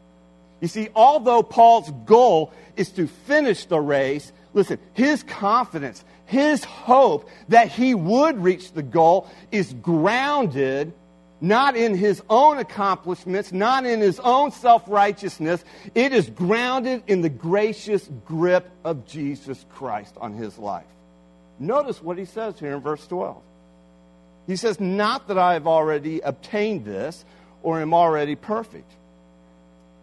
You 0.62 0.68
see, 0.68 0.90
although 0.96 1.44
Paul's 1.44 1.92
goal 2.06 2.54
is 2.76 2.92
to 2.92 3.08
finish 3.08 3.66
the 3.66 3.80
race, 3.80 4.32
listen, 4.54 4.80
his 4.94 5.24
confidence, 5.24 6.04
his 6.26 6.64
hope 6.64 7.30
that 7.48 7.70
he 7.70 7.96
would 7.96 8.44
reach 8.44 8.74
the 8.74 8.84
goal 8.84 9.30
is 9.52 9.74
grounded 9.74 10.94
not 11.42 11.76
in 11.76 11.96
his 11.96 12.22
own 12.30 12.58
accomplishments, 12.58 13.52
not 13.52 13.86
in 13.86 14.02
his 14.02 14.20
own 14.20 14.52
self 14.52 14.84
righteousness. 14.88 15.64
It 15.96 16.14
is 16.14 16.30
grounded 16.30 17.04
in 17.08 17.22
the 17.22 17.30
gracious 17.30 18.10
grip 18.26 18.70
of 18.84 19.08
Jesus 19.08 19.66
Christ 19.70 20.16
on 20.20 20.34
his 20.34 20.58
life. 20.58 20.86
Notice 21.60 22.02
what 22.02 22.18
he 22.18 22.26
says 22.26 22.60
here 22.60 22.76
in 22.76 22.82
verse 22.82 23.06
12. 23.08 23.42
He 24.48 24.56
says, 24.56 24.80
Not 24.80 25.28
that 25.28 25.38
I 25.38 25.54
have 25.54 25.68
already 25.68 26.20
obtained 26.20 26.86
this 26.86 27.24
or 27.64 27.82
am 27.82 27.94
already 27.94 28.36
perfect 28.36 28.92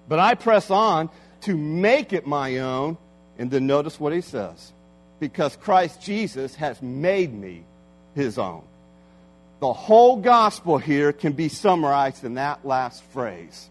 but 0.08 0.18
I 0.18 0.34
press 0.34 0.70
on 0.70 1.10
to 1.42 1.56
make 1.56 2.12
it 2.12 2.26
my 2.26 2.58
own. 2.58 2.98
And 3.38 3.50
then 3.50 3.66
notice 3.66 4.00
what 4.00 4.12
he 4.12 4.22
says 4.22 4.72
because 5.20 5.56
Christ 5.56 6.00
Jesus 6.00 6.54
has 6.56 6.80
made 6.80 7.32
me 7.32 7.64
his 8.14 8.38
own. 8.38 8.62
The 9.60 9.72
whole 9.72 10.16
gospel 10.16 10.78
here 10.78 11.12
can 11.12 11.32
be 11.32 11.48
summarized 11.48 12.24
in 12.24 12.34
that 12.34 12.66
last 12.66 13.02
phrase 13.12 13.70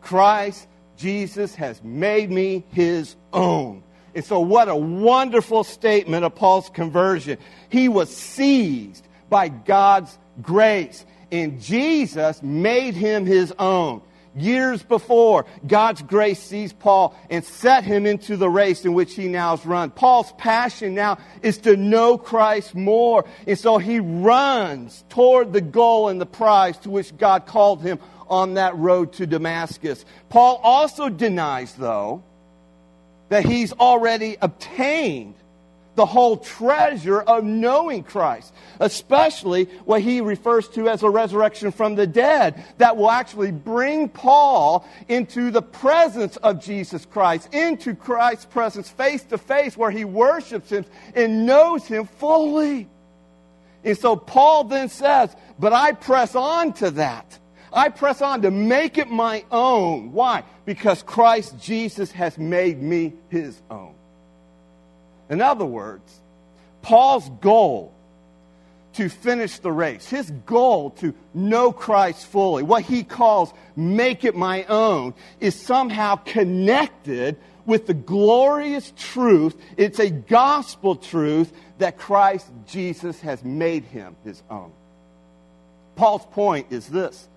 Christ 0.00 0.66
Jesus 0.96 1.54
has 1.54 1.82
made 1.82 2.30
me 2.30 2.64
his 2.72 3.16
own. 3.32 3.82
And 4.14 4.24
so, 4.24 4.40
what 4.40 4.68
a 4.68 4.76
wonderful 4.76 5.64
statement 5.64 6.24
of 6.24 6.34
Paul's 6.34 6.68
conversion. 6.68 7.38
He 7.68 7.88
was 7.88 8.14
seized 8.14 9.06
by 9.28 9.48
God's 9.48 10.16
grace, 10.42 11.04
and 11.30 11.60
Jesus 11.60 12.42
made 12.42 12.94
him 12.94 13.24
his 13.24 13.52
own. 13.58 14.02
Years 14.36 14.82
before, 14.82 15.44
God's 15.66 16.02
grace 16.02 16.40
seized 16.40 16.78
Paul 16.78 17.16
and 17.28 17.44
set 17.44 17.82
him 17.82 18.06
into 18.06 18.36
the 18.36 18.48
race 18.48 18.84
in 18.84 18.94
which 18.94 19.14
he 19.14 19.26
now 19.26 19.56
has 19.56 19.66
run. 19.66 19.90
Paul's 19.90 20.32
passion 20.38 20.94
now 20.94 21.18
is 21.42 21.58
to 21.58 21.76
know 21.76 22.16
Christ 22.16 22.76
more. 22.76 23.24
And 23.46 23.58
so 23.58 23.78
he 23.78 23.98
runs 23.98 25.04
toward 25.08 25.52
the 25.52 25.60
goal 25.60 26.08
and 26.08 26.20
the 26.20 26.26
prize 26.26 26.78
to 26.78 26.90
which 26.90 27.16
God 27.16 27.46
called 27.46 27.82
him 27.82 27.98
on 28.28 28.54
that 28.54 28.76
road 28.76 29.14
to 29.14 29.26
Damascus. 29.26 30.04
Paul 30.28 30.60
also 30.62 31.08
denies, 31.08 31.74
though, 31.74 32.22
that 33.30 33.44
he's 33.44 33.72
already 33.72 34.36
obtained 34.40 35.34
the 35.94 36.06
whole 36.06 36.36
treasure 36.36 37.20
of 37.20 37.44
knowing 37.44 38.02
Christ, 38.02 38.54
especially 38.78 39.64
what 39.84 40.02
he 40.02 40.20
refers 40.20 40.68
to 40.70 40.88
as 40.88 41.02
a 41.02 41.10
resurrection 41.10 41.72
from 41.72 41.94
the 41.94 42.06
dead 42.06 42.64
that 42.78 42.96
will 42.96 43.10
actually 43.10 43.52
bring 43.52 44.08
Paul 44.08 44.88
into 45.08 45.50
the 45.50 45.62
presence 45.62 46.36
of 46.38 46.62
Jesus 46.62 47.04
Christ, 47.04 47.52
into 47.52 47.94
Christ's 47.94 48.46
presence 48.46 48.88
face 48.88 49.22
to 49.24 49.38
face 49.38 49.76
where 49.76 49.90
he 49.90 50.04
worships 50.04 50.70
him 50.70 50.84
and 51.14 51.46
knows 51.46 51.86
him 51.86 52.06
fully. 52.06 52.88
And 53.84 53.98
so 53.98 54.16
Paul 54.16 54.64
then 54.64 54.88
says, 54.88 55.34
But 55.58 55.72
I 55.72 55.92
press 55.92 56.34
on 56.34 56.72
to 56.74 56.90
that. 56.92 57.38
I 57.72 57.88
press 57.88 58.20
on 58.20 58.42
to 58.42 58.50
make 58.50 58.98
it 58.98 59.08
my 59.08 59.44
own. 59.50 60.12
Why? 60.12 60.44
Because 60.64 61.02
Christ 61.02 61.58
Jesus 61.60 62.10
has 62.12 62.36
made 62.36 62.82
me 62.82 63.14
his 63.28 63.60
own. 63.70 63.94
In 65.30 65.40
other 65.40 65.64
words, 65.64 66.20
Paul's 66.82 67.28
goal 67.40 67.94
to 68.94 69.08
finish 69.08 69.58
the 69.60 69.70
race, 69.70 70.08
his 70.08 70.30
goal 70.46 70.90
to 70.90 71.14
know 71.32 71.70
Christ 71.70 72.26
fully, 72.26 72.64
what 72.64 72.82
he 72.82 73.04
calls 73.04 73.52
make 73.76 74.24
it 74.24 74.34
my 74.34 74.64
own, 74.64 75.14
is 75.38 75.54
somehow 75.54 76.16
connected 76.16 77.36
with 77.64 77.86
the 77.86 77.94
glorious 77.94 78.92
truth. 78.96 79.56
It's 79.76 80.00
a 80.00 80.10
gospel 80.10 80.96
truth 80.96 81.52
that 81.78 81.96
Christ 81.96 82.50
Jesus 82.66 83.20
has 83.20 83.44
made 83.44 83.84
him 83.84 84.16
his 84.24 84.42
own. 84.50 84.72
Paul's 85.94 86.26
point 86.32 86.66
is 86.70 86.86
this 86.88 87.28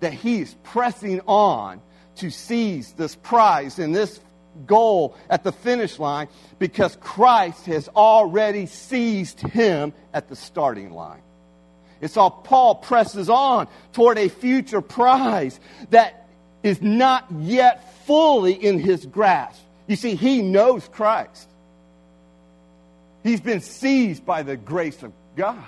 that 0.00 0.12
he's 0.12 0.54
pressing 0.62 1.20
on 1.26 1.80
to 2.16 2.30
seize 2.30 2.92
this 2.92 3.16
prize 3.16 3.78
in 3.78 3.92
this 3.92 4.20
goal 4.66 5.16
at 5.28 5.44
the 5.44 5.52
finish 5.52 5.98
line 5.98 6.28
because 6.58 6.96
Christ 7.00 7.66
has 7.66 7.88
already 7.88 8.66
seized 8.66 9.40
him 9.40 9.92
at 10.12 10.28
the 10.28 10.36
starting 10.36 10.92
line. 10.92 11.22
It's 12.00 12.16
all 12.16 12.30
Paul 12.30 12.76
presses 12.76 13.30
on 13.30 13.68
toward 13.92 14.18
a 14.18 14.28
future 14.28 14.80
prize 14.80 15.58
that 15.90 16.28
is 16.62 16.82
not 16.82 17.26
yet 17.40 18.06
fully 18.06 18.52
in 18.52 18.78
his 18.78 19.06
grasp. 19.06 19.60
You 19.86 19.96
see, 19.96 20.14
he 20.14 20.42
knows 20.42 20.86
Christ. 20.88 21.48
He's 23.22 23.40
been 23.40 23.60
seized 23.60 24.26
by 24.26 24.42
the 24.42 24.56
grace 24.56 25.02
of 25.02 25.12
God. 25.36 25.64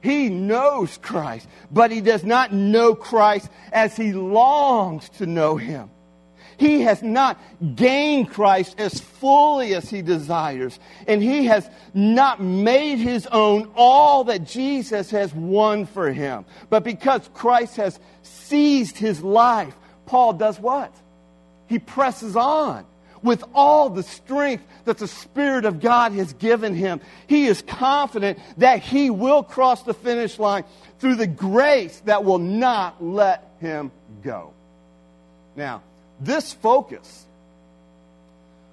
He 0.00 0.28
knows 0.28 0.98
Christ, 0.98 1.48
but 1.72 1.90
he 1.90 2.00
does 2.00 2.24
not 2.24 2.52
know 2.52 2.94
Christ 2.94 3.48
as 3.72 3.96
he 3.96 4.12
longs 4.12 5.08
to 5.10 5.26
know 5.26 5.56
him. 5.56 5.90
He 6.56 6.82
has 6.82 7.02
not 7.02 7.40
gained 7.74 8.30
Christ 8.30 8.76
as 8.78 9.00
fully 9.00 9.74
as 9.74 9.88
he 9.90 10.02
desires. 10.02 10.78
And 11.06 11.22
he 11.22 11.46
has 11.46 11.68
not 11.92 12.40
made 12.42 12.98
his 12.98 13.26
own 13.26 13.70
all 13.74 14.24
that 14.24 14.44
Jesus 14.44 15.10
has 15.10 15.34
won 15.34 15.86
for 15.86 16.12
him. 16.12 16.44
But 16.70 16.84
because 16.84 17.28
Christ 17.34 17.76
has 17.76 17.98
seized 18.22 18.96
his 18.96 19.22
life, 19.22 19.74
Paul 20.06 20.34
does 20.34 20.58
what? 20.58 20.94
He 21.66 21.78
presses 21.78 22.36
on 22.36 22.84
with 23.22 23.42
all 23.54 23.88
the 23.88 24.02
strength 24.02 24.64
that 24.84 24.98
the 24.98 25.08
Spirit 25.08 25.64
of 25.64 25.80
God 25.80 26.12
has 26.12 26.34
given 26.34 26.74
him. 26.74 27.00
He 27.26 27.46
is 27.46 27.62
confident 27.62 28.38
that 28.58 28.80
he 28.80 29.08
will 29.08 29.42
cross 29.42 29.82
the 29.82 29.94
finish 29.94 30.38
line 30.38 30.64
through 30.98 31.16
the 31.16 31.26
grace 31.26 32.00
that 32.04 32.22
will 32.22 32.38
not 32.38 33.02
let 33.02 33.56
him 33.60 33.90
go. 34.22 34.52
Now, 35.56 35.82
this 36.20 36.52
focus 36.52 37.26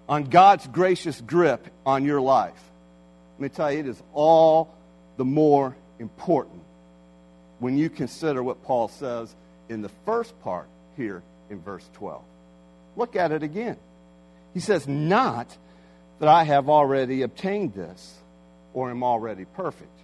on 0.07 0.25
God's 0.25 0.67
gracious 0.67 1.19
grip 1.21 1.67
on 1.86 2.05
your 2.05 2.21
life, 2.21 2.62
let 3.38 3.41
me 3.41 3.50
tell 3.50 3.71
you, 3.71 3.79
it 3.79 3.88
is 3.88 4.01
all 4.13 4.74
the 5.17 5.25
more 5.25 5.75
important 6.00 6.62
when 7.60 7.77
you 7.77 7.89
consider 7.89 8.41
what 8.41 8.63
Paul 8.63 8.88
says 8.88 9.36
in 9.69 9.81
the 9.81 9.91
first 10.05 10.39
part 10.41 10.67
here 10.98 11.24
in 11.50 11.62
verse 11.62 11.88
12. 11.93 12.21
Look 12.95 13.15
at 13.15 13.31
it 13.31 13.43
again. 13.43 13.77
He 14.53 14.60
says, 14.60 14.88
Not 14.88 15.55
that 16.19 16.27
I 16.27 16.43
have 16.43 16.69
already 16.69 17.21
obtained 17.21 17.74
this 17.74 18.15
or 18.74 18.89
am 18.89 19.03
already 19.03 19.45
perfect. 19.45 19.98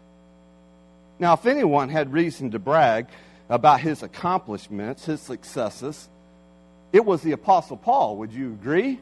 Now, 1.20 1.34
if 1.34 1.46
anyone 1.46 1.90
had 1.90 2.14
reason 2.14 2.52
to 2.52 2.60
brag 2.60 3.08
about 3.50 3.82
his 3.82 4.04
accomplishments, 4.04 5.06
his 5.06 5.22
successes, 5.22 6.10
it 6.92 7.06
was 7.06 7.22
the 7.22 7.34
Apostle 7.34 7.78
Paul. 7.78 8.18
Would 8.18 8.32
you 8.32 8.54
agree? 8.54 9.00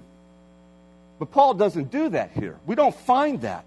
But 1.19 1.31
Paul 1.31 1.53
doesn't 1.53 1.91
do 1.91 2.09
that 2.09 2.31
here. 2.31 2.57
We 2.65 2.75
don't 2.75 2.95
find 2.95 3.41
that. 3.41 3.65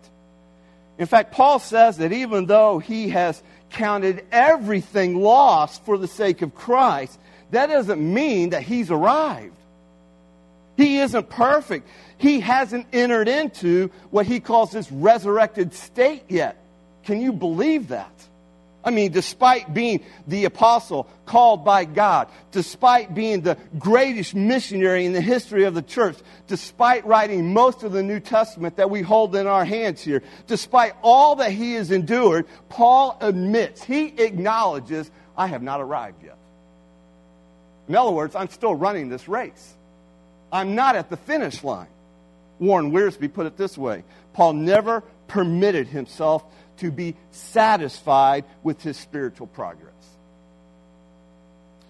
In 0.98 1.06
fact, 1.06 1.32
Paul 1.32 1.58
says 1.60 1.98
that 1.98 2.12
even 2.12 2.46
though 2.46 2.78
he 2.78 3.10
has 3.10 3.42
counted 3.70 4.24
everything 4.32 5.20
lost 5.20 5.84
for 5.84 5.96
the 5.96 6.08
sake 6.08 6.42
of 6.42 6.54
Christ, 6.54 7.18
that 7.52 7.66
doesn't 7.66 8.00
mean 8.00 8.50
that 8.50 8.62
he's 8.62 8.90
arrived. 8.90 9.54
He 10.76 10.98
isn't 10.98 11.30
perfect. 11.30 11.88
He 12.18 12.40
hasn't 12.40 12.86
entered 12.92 13.28
into 13.28 13.90
what 14.10 14.26
he 14.26 14.40
calls 14.40 14.72
this 14.72 14.90
resurrected 14.92 15.74
state 15.74 16.24
yet. 16.28 16.56
Can 17.04 17.20
you 17.20 17.32
believe 17.32 17.88
that? 17.88 18.12
I 18.84 18.90
mean, 18.90 19.10
despite 19.10 19.74
being 19.74 20.04
the 20.26 20.44
apostle 20.44 21.08
called 21.26 21.64
by 21.64 21.84
God, 21.84 22.28
despite 22.52 23.14
being 23.14 23.40
the 23.40 23.58
greatest 23.78 24.34
missionary 24.34 25.04
in 25.04 25.12
the 25.12 25.20
history 25.20 25.64
of 25.64 25.74
the 25.74 25.82
church, 25.82 26.16
despite 26.46 27.04
writing 27.04 27.52
most 27.52 27.82
of 27.82 27.92
the 27.92 28.02
New 28.02 28.20
Testament 28.20 28.76
that 28.76 28.88
we 28.88 29.02
hold 29.02 29.34
in 29.34 29.46
our 29.46 29.64
hands 29.64 30.00
here, 30.00 30.22
despite 30.46 30.94
all 31.02 31.36
that 31.36 31.50
he 31.50 31.74
has 31.74 31.90
endured, 31.90 32.46
Paul 32.68 33.18
admits, 33.20 33.82
he 33.82 34.06
acknowledges, 34.06 35.10
I 35.36 35.48
have 35.48 35.62
not 35.62 35.80
arrived 35.80 36.22
yet. 36.22 36.38
In 37.88 37.96
other 37.96 38.12
words, 38.12 38.36
I'm 38.36 38.48
still 38.48 38.74
running 38.74 39.08
this 39.08 39.28
race. 39.28 39.74
I'm 40.52 40.74
not 40.74 40.94
at 40.94 41.10
the 41.10 41.16
finish 41.16 41.64
line. 41.64 41.88
Warren 42.58 42.92
Wiersbe 42.92 43.32
put 43.32 43.46
it 43.46 43.56
this 43.56 43.76
way 43.78 44.04
Paul 44.32 44.54
never 44.54 45.02
permitted 45.26 45.88
himself 45.88 46.44
to 46.78 46.90
be 46.90 47.16
satisfied 47.30 48.44
with 48.62 48.82
his 48.82 48.96
spiritual 48.96 49.46
progress. 49.46 49.92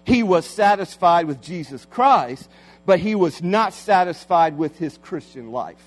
He 0.05 0.23
was 0.23 0.45
satisfied 0.45 1.27
with 1.27 1.41
Jesus 1.41 1.85
Christ, 1.85 2.49
but 2.85 2.99
he 2.99 3.15
was 3.15 3.43
not 3.43 3.73
satisfied 3.73 4.57
with 4.57 4.77
his 4.77 4.97
Christian 4.97 5.51
life. 5.51 5.83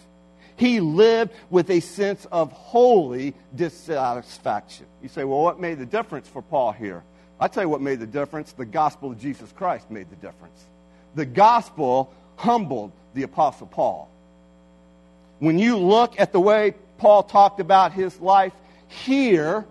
He 0.56 0.80
lived 0.80 1.32
with 1.50 1.70
a 1.70 1.80
sense 1.80 2.24
of 2.30 2.52
holy 2.52 3.34
dissatisfaction. 3.54 4.86
You 5.02 5.08
say, 5.08 5.24
well, 5.24 5.40
what 5.40 5.58
made 5.58 5.78
the 5.78 5.86
difference 5.86 6.28
for 6.28 6.42
Paul 6.42 6.72
here? 6.72 7.02
I 7.40 7.48
tell 7.48 7.64
you 7.64 7.68
what 7.68 7.80
made 7.80 7.98
the 7.98 8.06
difference. 8.06 8.52
The 8.52 8.64
gospel 8.64 9.10
of 9.10 9.18
Jesus 9.18 9.50
Christ 9.52 9.90
made 9.90 10.08
the 10.10 10.16
difference. 10.16 10.64
The 11.16 11.26
gospel 11.26 12.12
humbled 12.36 12.92
the 13.14 13.24
Apostle 13.24 13.66
Paul. 13.66 14.08
When 15.40 15.58
you 15.58 15.76
look 15.76 16.20
at 16.20 16.30
the 16.30 16.40
way 16.40 16.74
Paul 16.98 17.24
talked 17.24 17.58
about 17.58 17.92
his 17.92 18.20
life 18.20 18.52
here 18.92 19.66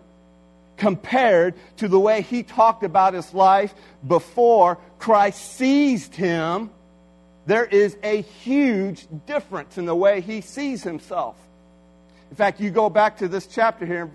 compared 0.78 1.54
to 1.78 1.88
the 1.88 2.00
way 2.00 2.22
he 2.22 2.44
talked 2.44 2.84
about 2.84 3.14
his 3.14 3.34
life 3.34 3.74
before 4.08 4.80
Christ 4.98 5.56
seized 5.58 6.16
him, 6.16 6.72
there 7.46 7.66
is 7.66 7.96
a 8.04 8.22
huge 8.22 9.08
difference 9.26 9.78
in 9.78 9.86
the 9.86 9.96
way 9.96 10.22
he 10.22 10.42
sees 10.42 10.84
himself. 10.84 11.36
In 12.30 12.36
fact, 12.36 12.60
you 12.60 12.72
go 12.72 12.90
back 12.90 13.18
to 13.18 13.28
this 13.28 13.46
chapter 13.46 13.86
here, 13.86 14.10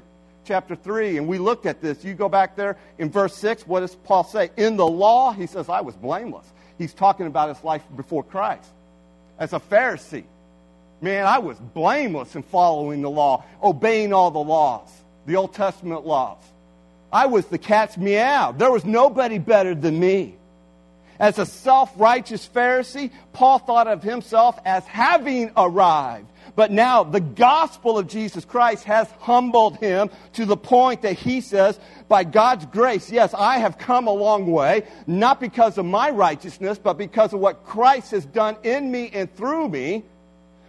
chapter 0.45 0.75
3, 0.75 1.19
and 1.19 1.29
we 1.29 1.39
looked 1.39 1.67
at 1.67 1.81
this. 1.81 2.05
You 2.05 2.15
go 2.15 2.29
back 2.29 2.57
there 2.57 2.77
in 2.99 3.11
verse 3.11 3.37
6, 3.37 3.67
what 3.67 3.81
does 3.81 3.95
Paul 3.95 4.25
say? 4.25 4.51
In 4.57 4.77
the 4.77 4.87
law, 4.87 5.33
he 5.33 5.47
says, 5.47 5.69
I 5.69 5.83
was 5.83 5.95
blameless. 5.95 6.47
He's 6.79 6.95
talking 6.95 7.27
about 7.27 7.55
his 7.55 7.63
life 7.63 7.83
before 7.95 8.25
Christ. 8.25 8.71
As 9.39 9.53
a 9.53 9.61
Pharisee, 9.61 10.25
Man, 11.01 11.27
I 11.27 11.39
was 11.39 11.59
blameless 11.59 12.35
in 12.35 12.43
following 12.43 13.03
the 13.03 13.11
law, 13.11 13.45
obeying 13.63 14.13
all 14.13 14.31
the 14.31 14.39
laws, 14.39 14.89
the 15.27 15.37
Old 15.37 15.55
Testament 15.55 16.07
laws. 16.07 16.39
I 17.13 17.27
was 17.27 17.47
the 17.47 17.59
cat's 17.59 17.97
meow. 17.97 18.53
There 18.53 18.73
was 18.73 18.85
nobody 18.85 19.39
better 19.39 19.75
than 19.75 19.99
me. 19.99 20.37
As 21.19 21.39
a 21.39 21.47
self 21.47 21.93
righteous 21.97 22.49
Pharisee, 22.49 23.11
Paul 23.33 23.59
thought 23.59 23.87
of 23.87 24.03
himself 24.03 24.59
as 24.65 24.85
having 24.85 25.51
arrived. 25.57 26.27
But 26.55 26.73
now 26.73 27.05
the 27.05 27.21
gospel 27.21 27.99
of 27.99 28.07
Jesus 28.07 28.45
Christ 28.45 28.85
has 28.85 29.11
humbled 29.21 29.77
him 29.77 30.11
to 30.35 30.47
the 30.47 30.57
point 30.57 31.03
that 31.03 31.15
he 31.15 31.43
says, 31.43 31.79
by 32.09 32.25
God's 32.25 32.65
grace, 32.67 33.11
yes, 33.11 33.35
I 33.35 33.59
have 33.59 33.77
come 33.77 34.07
a 34.07 34.13
long 34.13 34.51
way, 34.51 34.85
not 35.07 35.39
because 35.39 35.77
of 35.77 35.85
my 35.85 36.11
righteousness, 36.11 36.79
but 36.79 36.97
because 36.97 37.35
of 37.35 37.41
what 37.41 37.65
Christ 37.65 38.13
has 38.13 38.25
done 38.25 38.57
in 38.63 38.91
me 38.91 39.11
and 39.13 39.35
through 39.37 39.69
me 39.69 40.05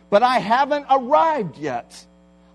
but 0.09 0.23
I 0.23 0.39
haven't 0.39 0.85
arrived 0.89 1.57
yet. 1.57 2.05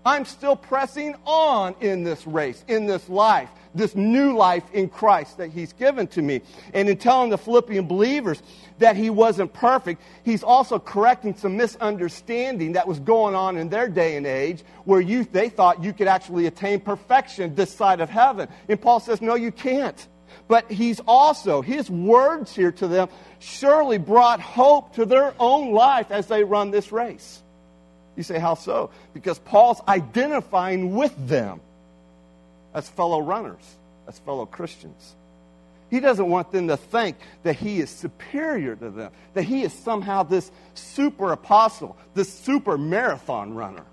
I'm 0.05 0.25
still 0.25 0.55
pressing 0.55 1.15
on 1.25 1.75
in 1.79 2.03
this 2.03 2.27
race, 2.27 2.63
in 2.67 2.85
this 2.85 3.07
life, 3.07 3.49
this 3.73 3.95
new 3.95 4.35
life 4.35 4.63
in 4.73 4.89
Christ 4.89 5.37
that 5.37 5.49
He's 5.49 5.71
given 5.71 6.07
to 6.07 6.21
me. 6.21 6.41
And 6.73 6.89
in 6.89 6.97
telling 6.97 7.29
the 7.29 7.37
Philippian 7.37 7.87
believers 7.87 8.41
that 8.79 8.97
He 8.97 9.09
wasn't 9.09 9.53
perfect, 9.53 10.01
He's 10.25 10.43
also 10.43 10.77
correcting 10.77 11.35
some 11.37 11.55
misunderstanding 11.55 12.73
that 12.73 12.87
was 12.87 12.99
going 12.99 13.33
on 13.33 13.57
in 13.57 13.69
their 13.69 13.87
day 13.87 14.17
and 14.17 14.27
age 14.27 14.63
where 14.83 14.99
you, 14.99 15.23
they 15.23 15.47
thought 15.47 15.83
you 15.83 15.93
could 15.93 16.07
actually 16.07 16.47
attain 16.47 16.81
perfection 16.81 17.55
this 17.55 17.73
side 17.73 18.01
of 18.01 18.09
heaven. 18.09 18.49
And 18.67 18.81
Paul 18.81 18.99
says, 18.99 19.21
no, 19.21 19.35
you 19.35 19.51
can't. 19.51 20.07
But 20.49 20.69
he's 20.69 20.99
also, 21.07 21.61
his 21.61 21.89
words 21.89 22.53
here 22.53 22.71
to 22.73 22.87
them 22.87 23.07
surely 23.39 23.97
brought 23.97 24.41
hope 24.41 24.95
to 24.95 25.05
their 25.05 25.33
own 25.39 25.71
life 25.71 26.11
as 26.11 26.27
they 26.27 26.43
run 26.43 26.71
this 26.71 26.91
race. 26.91 27.42
You 28.15 28.23
say, 28.23 28.39
how 28.39 28.55
so? 28.55 28.91
Because 29.13 29.39
Paul's 29.39 29.81
identifying 29.87 30.95
with 30.95 31.13
them 31.27 31.61
as 32.73 32.89
fellow 32.89 33.21
runners, 33.21 33.63
as 34.07 34.19
fellow 34.19 34.45
Christians. 34.45 35.15
He 35.89 35.99
doesn't 35.99 36.27
want 36.27 36.51
them 36.51 36.69
to 36.69 36.77
think 36.77 37.17
that 37.43 37.55
he 37.55 37.79
is 37.79 37.89
superior 37.89 38.75
to 38.75 38.89
them, 38.89 39.11
that 39.35 39.43
he 39.43 39.61
is 39.61 39.73
somehow 39.73 40.23
this 40.23 40.51
super 40.73 41.31
apostle, 41.31 41.97
this 42.15 42.33
super 42.33 42.77
marathon 42.77 43.53
runner. 43.53 43.85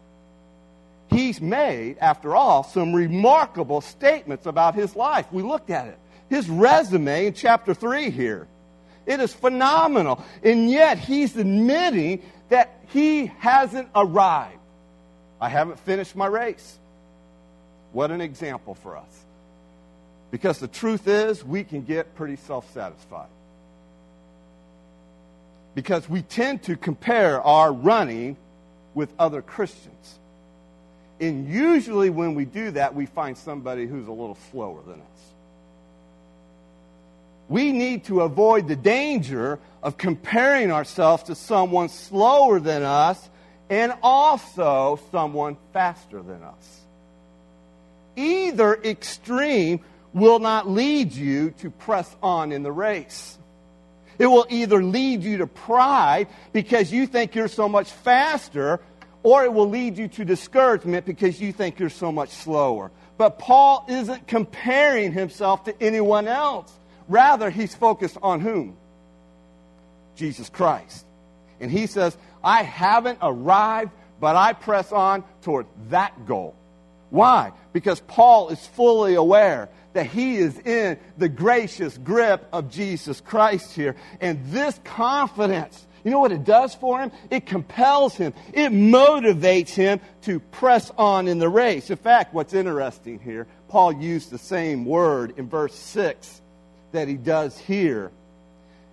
He's 1.10 1.40
made, 1.40 1.98
after 1.98 2.34
all, 2.36 2.62
some 2.62 2.94
remarkable 2.94 3.80
statements 3.80 4.46
about 4.46 4.74
his 4.74 4.94
life. 4.94 5.26
We 5.32 5.42
looked 5.42 5.70
at 5.70 5.88
it. 5.88 5.98
His 6.28 6.48
resume 6.48 7.26
in 7.26 7.34
chapter 7.34 7.74
3 7.74 8.10
here. 8.10 8.46
It 9.06 9.18
is 9.18 9.34
phenomenal. 9.34 10.24
And 10.44 10.70
yet, 10.70 10.98
he's 10.98 11.36
admitting 11.36 12.22
that 12.50 12.80
he 12.88 13.26
hasn't 13.26 13.88
arrived. 13.94 14.58
I 15.40 15.48
haven't 15.48 15.78
finished 15.80 16.14
my 16.14 16.26
race. 16.26 16.78
What 17.92 18.10
an 18.10 18.20
example 18.20 18.74
for 18.74 18.96
us. 18.96 19.24
Because 20.30 20.58
the 20.58 20.68
truth 20.68 21.08
is, 21.08 21.42
we 21.42 21.64
can 21.64 21.82
get 21.82 22.14
pretty 22.14 22.36
self 22.36 22.72
satisfied. 22.72 23.28
Because 25.74 26.08
we 26.08 26.22
tend 26.22 26.64
to 26.64 26.76
compare 26.76 27.40
our 27.40 27.72
running 27.72 28.36
with 28.94 29.12
other 29.18 29.42
Christians. 29.42 30.18
And 31.20 31.48
usually, 31.48 32.10
when 32.10 32.34
we 32.34 32.44
do 32.44 32.72
that, 32.72 32.94
we 32.94 33.06
find 33.06 33.36
somebody 33.36 33.86
who's 33.86 34.08
a 34.08 34.12
little 34.12 34.38
slower 34.50 34.82
than 34.86 35.00
us. 35.00 35.20
We 37.48 37.72
need 37.72 38.04
to 38.04 38.22
avoid 38.22 38.68
the 38.68 38.76
danger 38.76 39.58
of 39.82 39.96
comparing 39.96 40.70
ourselves 40.70 41.24
to 41.24 41.34
someone 41.34 41.88
slower 41.88 42.60
than 42.60 42.82
us 42.82 43.30
and 43.68 43.92
also 44.02 44.98
someone 45.10 45.56
faster 45.72 46.22
than 46.22 46.42
us. 46.42 46.80
Either 48.16 48.74
extreme 48.82 49.80
will 50.12 50.40
not 50.40 50.68
lead 50.68 51.12
you 51.12 51.52
to 51.52 51.70
press 51.70 52.14
on 52.22 52.52
in 52.52 52.62
the 52.62 52.72
race. 52.72 53.38
It 54.18 54.26
will 54.26 54.46
either 54.50 54.82
lead 54.82 55.22
you 55.22 55.38
to 55.38 55.46
pride 55.46 56.28
because 56.52 56.92
you 56.92 57.06
think 57.06 57.34
you're 57.34 57.48
so 57.48 57.68
much 57.68 57.90
faster, 57.90 58.80
or 59.22 59.44
it 59.44 59.52
will 59.52 59.68
lead 59.68 59.96
you 59.96 60.08
to 60.08 60.24
discouragement 60.24 61.06
because 61.06 61.40
you 61.40 61.52
think 61.52 61.78
you're 61.78 61.88
so 61.88 62.12
much 62.12 62.30
slower. 62.30 62.90
But 63.16 63.38
Paul 63.38 63.86
isn't 63.88 64.26
comparing 64.26 65.12
himself 65.12 65.64
to 65.64 65.82
anyone 65.82 66.28
else. 66.28 66.72
Rather, 67.08 67.50
he's 67.50 67.74
focused 67.74 68.18
on 68.22 68.40
whom? 68.40 68.76
Jesus 70.20 70.50
Christ. 70.50 71.06
And 71.60 71.70
he 71.70 71.86
says, 71.86 72.16
I 72.44 72.62
haven't 72.62 73.18
arrived, 73.22 73.90
but 74.20 74.36
I 74.36 74.52
press 74.52 74.92
on 74.92 75.24
toward 75.42 75.66
that 75.88 76.26
goal. 76.26 76.54
Why? 77.08 77.52
Because 77.72 78.00
Paul 78.00 78.50
is 78.50 78.64
fully 78.68 79.14
aware 79.14 79.70
that 79.94 80.06
he 80.06 80.36
is 80.36 80.56
in 80.58 80.98
the 81.18 81.28
gracious 81.28 81.98
grip 81.98 82.46
of 82.52 82.70
Jesus 82.70 83.20
Christ 83.20 83.74
here. 83.74 83.96
And 84.20 84.44
this 84.46 84.78
confidence, 84.84 85.86
you 86.04 86.10
know 86.10 86.20
what 86.20 86.32
it 86.32 86.44
does 86.44 86.74
for 86.74 87.00
him? 87.00 87.10
It 87.30 87.46
compels 87.46 88.14
him, 88.14 88.34
it 88.52 88.70
motivates 88.70 89.70
him 89.70 90.00
to 90.22 90.38
press 90.38 90.92
on 90.96 91.28
in 91.28 91.38
the 91.38 91.48
race. 91.48 91.90
In 91.90 91.96
fact, 91.96 92.32
what's 92.32 92.54
interesting 92.54 93.18
here, 93.18 93.46
Paul 93.68 93.94
used 93.94 94.30
the 94.30 94.38
same 94.38 94.84
word 94.84 95.34
in 95.38 95.48
verse 95.48 95.74
6 95.74 96.42
that 96.92 97.08
he 97.08 97.14
does 97.14 97.58
here 97.58 98.12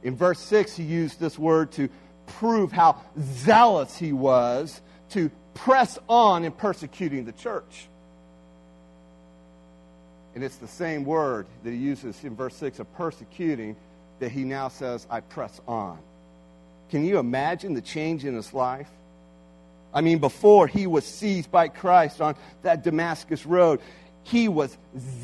in 0.07 0.15
verse 0.15 0.39
6, 0.39 0.77
he 0.77 0.83
used 0.83 1.19
this 1.19 1.37
word 1.37 1.73
to 1.73 1.89
prove 2.27 2.71
how 2.71 3.01
zealous 3.19 3.97
he 3.97 4.13
was 4.13 4.81
to 5.09 5.29
press 5.53 5.99
on 6.07 6.45
in 6.45 6.53
persecuting 6.53 7.25
the 7.25 7.33
church. 7.33 7.89
And 10.33 10.45
it's 10.45 10.55
the 10.55 10.67
same 10.67 11.03
word 11.03 11.45
that 11.65 11.71
he 11.71 11.75
uses 11.75 12.23
in 12.23 12.37
verse 12.37 12.55
6 12.55 12.79
of 12.79 12.93
persecuting 12.95 13.75
that 14.19 14.31
he 14.31 14.45
now 14.45 14.69
says, 14.69 15.05
I 15.09 15.19
press 15.19 15.59
on. 15.67 15.99
Can 16.89 17.03
you 17.03 17.19
imagine 17.19 17.73
the 17.73 17.81
change 17.81 18.23
in 18.23 18.33
his 18.33 18.53
life? 18.53 18.89
I 19.93 19.99
mean, 19.99 20.19
before 20.19 20.67
he 20.67 20.87
was 20.87 21.05
seized 21.05 21.51
by 21.51 21.67
Christ 21.67 22.21
on 22.21 22.35
that 22.61 22.81
Damascus 22.81 23.45
road, 23.45 23.81
he 24.23 24.47
was 24.47 24.77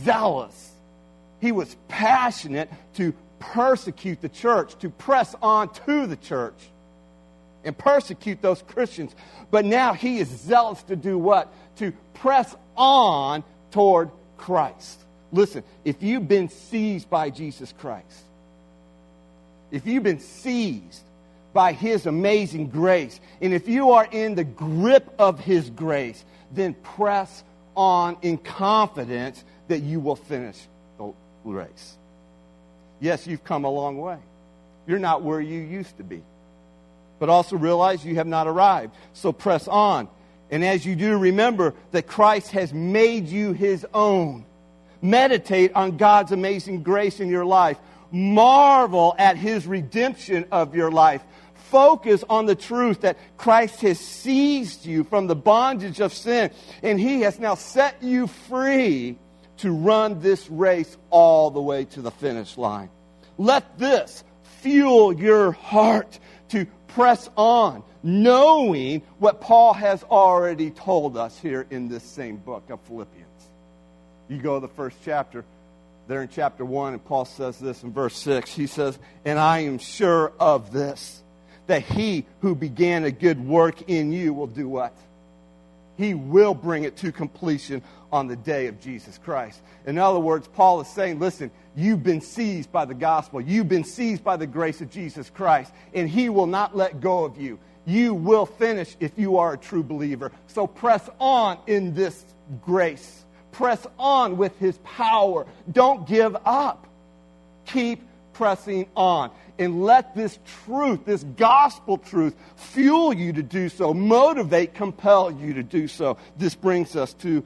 zealous. 0.03 0.71
He 1.39 1.53
was 1.53 1.73
passionate 1.87 2.69
to 2.95 3.13
persecute 3.51 4.21
the 4.21 4.29
church, 4.29 4.77
to 4.79 4.89
press 4.89 5.35
on 5.41 5.73
to 5.85 6.07
the 6.07 6.15
church 6.15 6.55
and 7.63 7.77
persecute 7.77 8.41
those 8.41 8.61
Christians. 8.61 9.15
But 9.51 9.65
now 9.65 9.93
he 9.93 10.19
is 10.19 10.27
zealous 10.27 10.81
to 10.83 10.95
do 10.95 11.17
what? 11.17 11.53
To 11.77 11.91
press 12.13 12.55
on 12.75 13.43
toward 13.71 14.11
Christ. 14.37 14.99
Listen, 15.31 15.63
if 15.83 16.03
you've 16.03 16.27
been 16.27 16.49
seized 16.49 17.09
by 17.09 17.29
Jesus 17.29 17.73
Christ, 17.79 18.23
if 19.71 19.87
you've 19.87 20.03
been 20.03 20.19
seized 20.19 21.01
by 21.53 21.73
his 21.73 22.05
amazing 22.05 22.67
grace, 22.67 23.19
and 23.41 23.53
if 23.53 23.67
you 23.67 23.91
are 23.91 24.07
in 24.11 24.35
the 24.35 24.43
grip 24.43 25.13
of 25.17 25.39
his 25.39 25.69
grace, 25.69 26.23
then 26.51 26.73
press 26.73 27.43
on 27.75 28.17
in 28.21 28.37
confidence 28.37 29.43
that 29.67 29.81
you 29.81 29.99
will 29.99 30.15
finish 30.15 30.57
the 30.97 31.13
race. 31.43 31.97
Yes, 33.03 33.27
you've 33.27 33.43
come 33.43 33.65
a 33.65 33.69
long 33.69 33.97
way. 33.97 34.17
You're 34.87 34.97
not 34.97 35.23
where 35.23 35.41
you 35.41 35.59
used 35.59 35.97
to 35.97 36.03
be. 36.03 36.23
But 37.19 37.27
also 37.27 37.57
realize 37.57 38.05
you 38.05 38.15
have 38.15 38.27
not 38.27 38.47
arrived. 38.47 38.95
So 39.11 39.33
press 39.33 39.67
on. 39.67 40.07
And 40.49 40.63
as 40.63 40.85
you 40.85 40.95
do, 40.95 41.17
remember 41.17 41.73
that 41.91 42.07
Christ 42.07 42.51
has 42.51 42.73
made 42.73 43.27
you 43.27 43.51
his 43.51 43.85
own. 43.93 44.45
Meditate 45.01 45.73
on 45.75 45.97
God's 45.97 46.31
amazing 46.31 46.81
grace 46.83 47.19
in 47.19 47.27
your 47.27 47.43
life. 47.43 47.77
Marvel 48.09 49.13
at 49.17 49.35
his 49.35 49.67
redemption 49.67 50.45
of 50.49 50.73
your 50.73 50.89
life. 50.89 51.21
Focus 51.71 52.23
on 52.29 52.45
the 52.45 52.55
truth 52.55 53.01
that 53.01 53.17
Christ 53.35 53.81
has 53.81 53.99
seized 53.99 54.85
you 54.85 55.03
from 55.03 55.27
the 55.27 55.35
bondage 55.35 55.99
of 55.99 56.13
sin 56.13 56.51
and 56.81 56.97
he 56.97 57.21
has 57.21 57.37
now 57.37 57.55
set 57.55 58.01
you 58.01 58.27
free 58.27 59.17
to 59.63 59.71
run 59.71 60.19
this 60.19 60.49
race 60.49 60.97
all 61.09 61.49
the 61.49 61.61
way 61.61 61.85
to 61.85 62.01
the 62.01 62.11
finish 62.11 62.57
line. 62.57 62.89
Let 63.37 63.79
this 63.79 64.21
fuel 64.59 65.13
your 65.13 65.53
heart 65.53 66.19
to 66.49 66.65
press 66.89 67.29
on, 67.37 67.81
knowing 68.03 69.03
what 69.19 69.39
Paul 69.39 69.73
has 69.73 70.03
already 70.03 70.69
told 70.69 71.15
us 71.15 71.39
here 71.39 71.65
in 71.69 71.87
this 71.87 72.03
same 72.03 72.35
book 72.35 72.69
of 72.69 72.81
Philippians. 72.81 73.23
You 74.27 74.37
go 74.39 74.59
to 74.59 74.67
the 74.67 74.73
first 74.73 74.97
chapter, 75.05 75.45
there 76.09 76.21
in 76.21 76.27
chapter 76.27 76.65
1, 76.65 76.95
and 76.95 77.05
Paul 77.05 77.23
says 77.23 77.57
this 77.57 77.83
in 77.83 77.93
verse 77.93 78.17
6. 78.17 78.53
He 78.53 78.67
says, 78.67 78.99
And 79.23 79.39
I 79.39 79.59
am 79.59 79.77
sure 79.77 80.33
of 80.41 80.73
this, 80.73 81.23
that 81.67 81.83
he 81.83 82.25
who 82.41 82.53
began 82.53 83.05
a 83.05 83.11
good 83.11 83.39
work 83.39 83.83
in 83.89 84.11
you 84.11 84.33
will 84.33 84.47
do 84.47 84.67
what? 84.67 84.93
He 85.97 86.13
will 86.13 86.53
bring 86.53 86.83
it 86.83 86.97
to 86.97 87.11
completion 87.11 87.81
on 88.11 88.27
the 88.27 88.35
day 88.35 88.67
of 88.67 88.79
Jesus 88.79 89.17
Christ. 89.17 89.61
In 89.85 89.97
other 89.97 90.19
words, 90.19 90.47
Paul 90.47 90.81
is 90.81 90.87
saying, 90.87 91.19
listen, 91.19 91.51
you've 91.75 92.03
been 92.03 92.21
seized 92.21 92.71
by 92.71 92.85
the 92.85 92.93
gospel. 92.93 93.41
You've 93.41 93.69
been 93.69 93.83
seized 93.83 94.23
by 94.23 94.37
the 94.37 94.47
grace 94.47 94.81
of 94.81 94.89
Jesus 94.91 95.29
Christ, 95.29 95.71
and 95.93 96.09
he 96.09 96.29
will 96.29 96.47
not 96.47 96.75
let 96.75 97.01
go 97.01 97.25
of 97.25 97.39
you. 97.39 97.59
You 97.85 98.13
will 98.13 98.45
finish 98.45 98.95
if 98.99 99.11
you 99.17 99.37
are 99.37 99.53
a 99.53 99.57
true 99.57 99.83
believer. 99.83 100.31
So 100.47 100.67
press 100.67 101.09
on 101.19 101.57
in 101.67 101.93
this 101.93 102.23
grace. 102.61 103.25
Press 103.51 103.85
on 103.99 104.37
with 104.37 104.57
his 104.59 104.77
power. 104.79 105.45
Don't 105.71 106.07
give 106.07 106.35
up. 106.45 106.87
Keep 107.65 108.01
pressing 108.33 108.87
on. 108.95 109.31
And 109.59 109.83
let 109.83 110.15
this 110.15 110.39
truth, 110.65 111.05
this 111.05 111.23
gospel 111.23 111.97
truth, 111.99 112.35
fuel 112.55 113.13
you 113.13 113.33
to 113.33 113.43
do 113.43 113.69
so, 113.69 113.93
motivate, 113.93 114.73
compel 114.73 115.31
you 115.31 115.53
to 115.53 115.63
do 115.63 115.87
so. 115.87 116.17
This 116.37 116.55
brings 116.55 116.95
us 116.95 117.13
to 117.15 117.43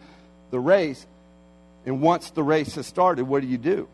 the 0.51 0.59
race. 0.59 1.05
And 1.85 2.01
once 2.01 2.29
the 2.29 2.43
race 2.43 2.75
has 2.75 2.87
started, 2.87 3.25
what 3.25 3.41
do 3.41 3.47
you 3.47 3.57
do? 3.57 3.89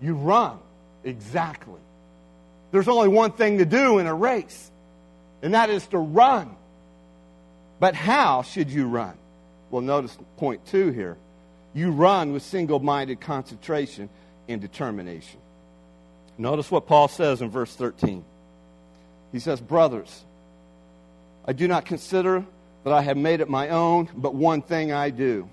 You 0.00 0.14
run. 0.14 0.58
Exactly. 1.04 1.80
There's 2.72 2.88
only 2.88 3.08
one 3.08 3.32
thing 3.32 3.58
to 3.58 3.66
do 3.66 3.98
in 3.98 4.06
a 4.06 4.14
race, 4.14 4.70
and 5.42 5.52
that 5.54 5.68
is 5.68 5.86
to 5.88 5.98
run. 5.98 6.56
But 7.78 7.94
how 7.94 8.42
should 8.42 8.70
you 8.70 8.86
run? 8.86 9.14
Well, 9.70 9.82
notice 9.82 10.16
point 10.38 10.64
two 10.66 10.90
here. 10.90 11.18
You 11.74 11.90
run 11.90 12.32
with 12.32 12.42
single 12.42 12.80
minded 12.80 13.20
concentration 13.20 14.08
and 14.48 14.60
determination. 14.60 15.40
Notice 16.38 16.70
what 16.70 16.86
Paul 16.86 17.08
says 17.08 17.42
in 17.42 17.50
verse 17.50 17.74
13. 17.74 18.24
He 19.32 19.38
says, 19.38 19.60
Brothers, 19.60 20.24
I 21.46 21.52
do 21.52 21.68
not 21.68 21.84
consider 21.84 22.44
that 22.84 22.92
I 22.92 23.02
have 23.02 23.16
made 23.16 23.40
it 23.40 23.48
my 23.48 23.68
own, 23.70 24.08
but 24.14 24.34
one 24.34 24.62
thing 24.62 24.92
I 24.92 25.10
do, 25.10 25.48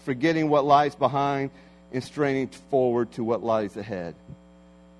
forgetting 0.00 0.48
what 0.48 0.64
lies 0.64 0.94
behind 0.94 1.50
and 1.92 2.02
straining 2.02 2.48
forward 2.48 3.12
to 3.12 3.24
what 3.24 3.42
lies 3.42 3.76
ahead. 3.76 4.14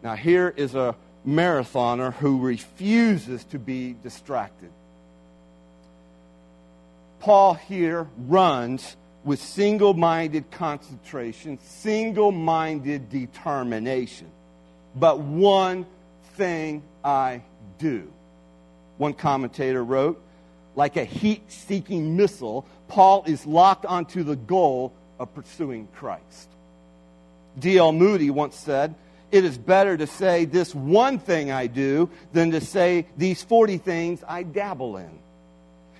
Now, 0.02 0.14
here 0.14 0.52
is 0.54 0.74
a 0.74 0.94
marathoner 1.26 2.12
who 2.14 2.40
refuses 2.40 3.44
to 3.44 3.58
be 3.58 3.96
distracted. 4.02 4.70
Paul 7.20 7.54
here 7.54 8.06
runs 8.18 8.96
with 9.24 9.40
single 9.40 9.94
minded 9.94 10.50
concentration, 10.50 11.58
single 11.58 12.30
minded 12.30 13.08
determination. 13.08 14.30
But 14.94 15.20
one 15.20 15.86
thing 16.34 16.82
I 17.04 17.42
do. 17.78 18.10
One 18.96 19.12
commentator 19.12 19.82
wrote, 19.82 20.22
like 20.76 20.96
a 20.96 21.04
heat 21.04 21.50
seeking 21.50 22.16
missile, 22.16 22.66
Paul 22.88 23.24
is 23.26 23.46
locked 23.46 23.86
onto 23.86 24.22
the 24.22 24.36
goal 24.36 24.92
of 25.18 25.34
pursuing 25.34 25.88
Christ. 25.94 26.48
D.L. 27.58 27.92
Moody 27.92 28.30
once 28.30 28.56
said, 28.56 28.94
It 29.30 29.44
is 29.44 29.56
better 29.56 29.96
to 29.96 30.06
say 30.06 30.44
this 30.44 30.74
one 30.74 31.18
thing 31.18 31.50
I 31.50 31.66
do 31.68 32.10
than 32.32 32.50
to 32.52 32.60
say 32.60 33.06
these 33.16 33.42
40 33.42 33.78
things 33.78 34.24
I 34.26 34.42
dabble 34.42 34.96
in. 34.96 35.18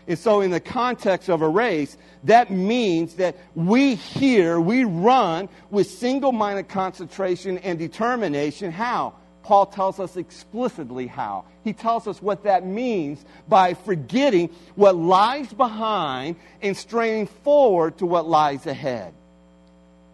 And 0.07 0.19
so, 0.19 0.43
in 0.43 0.51
the 0.51 0.61
context 0.61 1.31
of 1.31 1.41
a 1.41 1.49
race, 1.49 1.97
that 2.25 2.51
means 2.51 3.15
that 3.15 3.37
we 3.55 3.95
here, 3.95 4.61
we 4.61 4.85
run 4.85 5.49
with 5.71 5.89
single 5.89 6.33
minded 6.33 6.69
concentration 6.69 7.59
and 7.59 7.79
determination. 7.79 8.71
How? 8.71 9.15
Paul 9.45 9.67
tells 9.67 10.01
us 10.01 10.17
explicitly 10.17 11.07
how. 11.07 11.45
He 11.65 11.75
tells 11.75 12.09
us 12.09 12.21
what 12.21 12.45
that 12.45 12.67
means 12.67 13.23
by 13.47 13.75
forgetting 13.75 14.49
what 14.75 14.97
lies 14.97 15.53
behind 15.53 16.37
and 16.63 16.75
straining 16.75 17.27
forward 17.27 17.99
to 17.99 18.07
what 18.07 18.27
lies 18.27 18.67
ahead. 18.67 19.13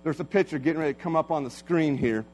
There's 0.02 0.18
a 0.18 0.24
picture 0.24 0.58
getting 0.58 0.80
ready 0.80 0.94
to 0.94 1.00
come 1.00 1.14
up 1.14 1.30
on 1.30 1.44
the 1.44 1.50
screen 1.50 1.96
here. 1.96 2.24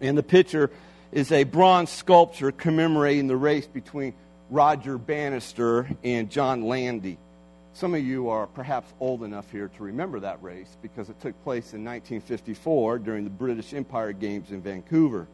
And 0.00 0.16
the 0.16 0.22
picture 0.22 0.70
is 1.12 1.32
a 1.32 1.44
bronze 1.44 1.90
sculpture 1.90 2.50
commemorating 2.50 3.26
the 3.26 3.36
race 3.36 3.66
between 3.66 4.14
Roger 4.50 4.96
Bannister 4.96 5.88
and 6.04 6.30
John 6.30 6.62
Landy. 6.62 7.18
Some 7.72 7.94
of 7.94 8.02
you 8.02 8.30
are 8.30 8.46
perhaps 8.46 8.92
old 9.00 9.22
enough 9.22 9.50
here 9.50 9.68
to 9.76 9.82
remember 9.82 10.20
that 10.20 10.42
race 10.42 10.76
because 10.80 11.10
it 11.10 11.20
took 11.20 11.34
place 11.42 11.74
in 11.74 11.84
1954 11.84 13.00
during 13.00 13.24
the 13.24 13.30
British 13.30 13.74
Empire 13.74 14.12
Games 14.12 14.50
in 14.50 14.62
Vancouver. 14.62 15.26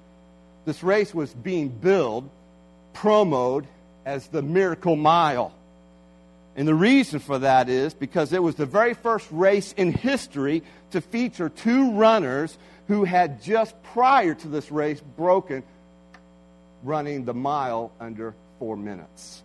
This 0.64 0.82
race 0.82 1.14
was 1.14 1.32
being 1.32 1.68
billed, 1.68 2.28
promoted 2.94 3.68
as 4.04 4.26
the 4.28 4.42
Miracle 4.42 4.96
Mile. 4.96 5.52
And 6.56 6.66
the 6.66 6.74
reason 6.74 7.20
for 7.20 7.38
that 7.38 7.68
is 7.68 7.94
because 7.94 8.32
it 8.32 8.42
was 8.42 8.56
the 8.56 8.66
very 8.66 8.94
first 8.94 9.28
race 9.30 9.72
in 9.72 9.92
history 9.92 10.62
to 10.90 11.00
feature 11.00 11.48
two 11.48 11.92
runners 11.92 12.56
who 12.88 13.04
had 13.04 13.42
just 13.42 13.80
prior 13.82 14.34
to 14.34 14.48
this 14.48 14.70
race 14.70 15.00
broken 15.16 15.62
running 16.82 17.24
the 17.24 17.34
mile 17.34 17.92
under 18.00 18.34
four 18.62 18.76
minutes. 18.76 19.42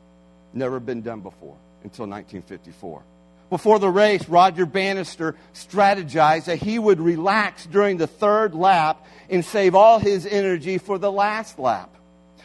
Never 0.54 0.80
been 0.80 1.02
done 1.02 1.22
before 1.22 1.58
until 1.84 2.06
1954. 2.06 3.02
Before 3.50 3.80
the 3.80 3.90
race, 3.90 4.30
Roger 4.30 4.68
Bannister 4.68 5.36
strategized 5.56 6.46
that 6.46 6.58
he 6.58 6.78
would 6.78 7.00
relax 7.00 7.66
during 7.66 7.98
the 7.98 8.06
third 8.06 8.54
lap 8.54 9.04
and 9.28 9.44
save 9.44 9.74
all 9.74 9.98
his 9.98 10.28
energy 10.28 10.78
for 10.78 11.00
the 11.00 11.12
last 11.12 11.58
lap. 11.58 11.90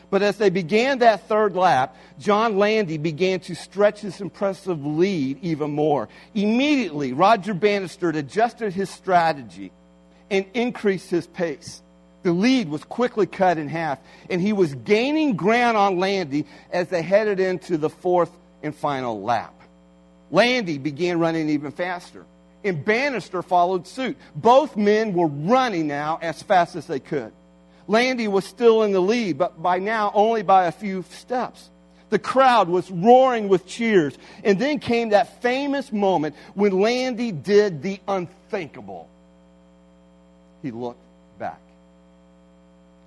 But 0.09 0.23
as 0.23 0.39
they 0.39 0.49
began 0.49 1.01
that 1.01 1.29
third 1.29 1.55
lap, 1.55 1.95
John 2.19 2.57
Landy 2.57 2.97
began 2.97 3.41
to 3.41 3.55
stretch 3.55 4.01
his 4.01 4.23
impressive 4.23 4.83
lead 4.83 5.41
even 5.43 5.73
more. 5.73 6.09
Immediately, 6.35 7.13
Roger 7.13 7.53
Bannister 7.53 8.09
adjusted 8.09 8.73
his 8.73 8.89
strategy 8.89 9.73
and 10.31 10.47
increased 10.55 11.11
his 11.11 11.27
pace. 11.27 11.82
The 12.23 12.33
lead 12.33 12.69
was 12.69 12.85
quickly 12.85 13.27
cut 13.27 13.59
in 13.59 13.69
half, 13.69 13.99
and 14.31 14.41
he 14.41 14.53
was 14.53 14.75
gaining 14.75 15.37
ground 15.37 15.77
on 15.77 15.99
Landy 15.99 16.47
as 16.71 16.89
they 16.89 17.03
headed 17.03 17.41
into 17.41 17.77
the 17.77 17.91
fourth 17.91 18.31
and 18.63 18.75
final 18.75 19.23
lap. 19.23 19.55
Landy 20.31 20.79
began 20.79 21.19
running 21.19 21.49
even 21.51 21.73
faster, 21.73 22.25
and 22.65 22.85
Bannister 22.85 23.43
followed 23.43 23.87
suit. 23.87 24.17
Both 24.35 24.77
men 24.77 25.15
were 25.15 25.27
running 25.27 25.89
now 25.89 26.19
as 26.23 26.43
fast 26.43 26.77
as 26.77 26.87
they 26.87 27.01
could. 27.01 27.33
Landy 27.89 28.29
was 28.29 28.45
still 28.45 28.83
in 28.83 28.93
the 28.93 29.01
lead, 29.01 29.37
but 29.37 29.61
by 29.61 29.79
now 29.79 30.13
only 30.15 30.43
by 30.43 30.67
a 30.67 30.73
few 30.73 31.05
steps. 31.11 31.69
The 32.13 32.19
crowd 32.19 32.69
was 32.69 32.91
roaring 32.91 33.49
with 33.49 33.67
cheers. 33.67 34.17
And 34.45 34.59
then 34.59 34.79
came 34.81 35.09
that 35.09 35.41
famous 35.41 35.91
moment 35.91 36.37
when 36.53 36.79
Landy 36.79 37.33
did 37.33 37.83
the 37.83 38.01
unthinkable. 38.07 39.09
He 40.63 40.71
looked 40.71 41.01
back. 41.39 41.59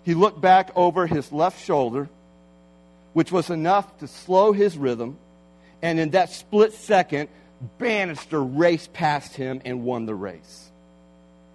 He 0.06 0.14
looked 0.14 0.40
back 0.40 0.70
over 0.76 1.08
his 1.08 1.32
left 1.32 1.66
shoulder, 1.66 2.08
which 3.14 3.32
was 3.32 3.50
enough 3.50 3.98
to 4.00 4.08
slow 4.08 4.54
his 4.54 4.78
rhythm. 4.78 5.18
And 5.82 6.00
in 6.00 6.12
that 6.12 6.30
split 6.30 6.74
second, 6.74 7.28
Bannister 7.80 8.42
raced 8.42 8.94
past 8.94 9.36
him 9.36 9.62
and 9.66 9.84
won 9.84 10.06
the 10.06 10.14
race. 10.14 10.72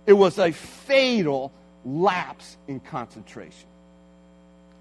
It 0.04 0.14
was 0.14 0.38
a 0.38 0.50
fatal 0.50 1.52
lapse 1.84 2.56
in 2.66 2.80
concentration. 2.80 3.68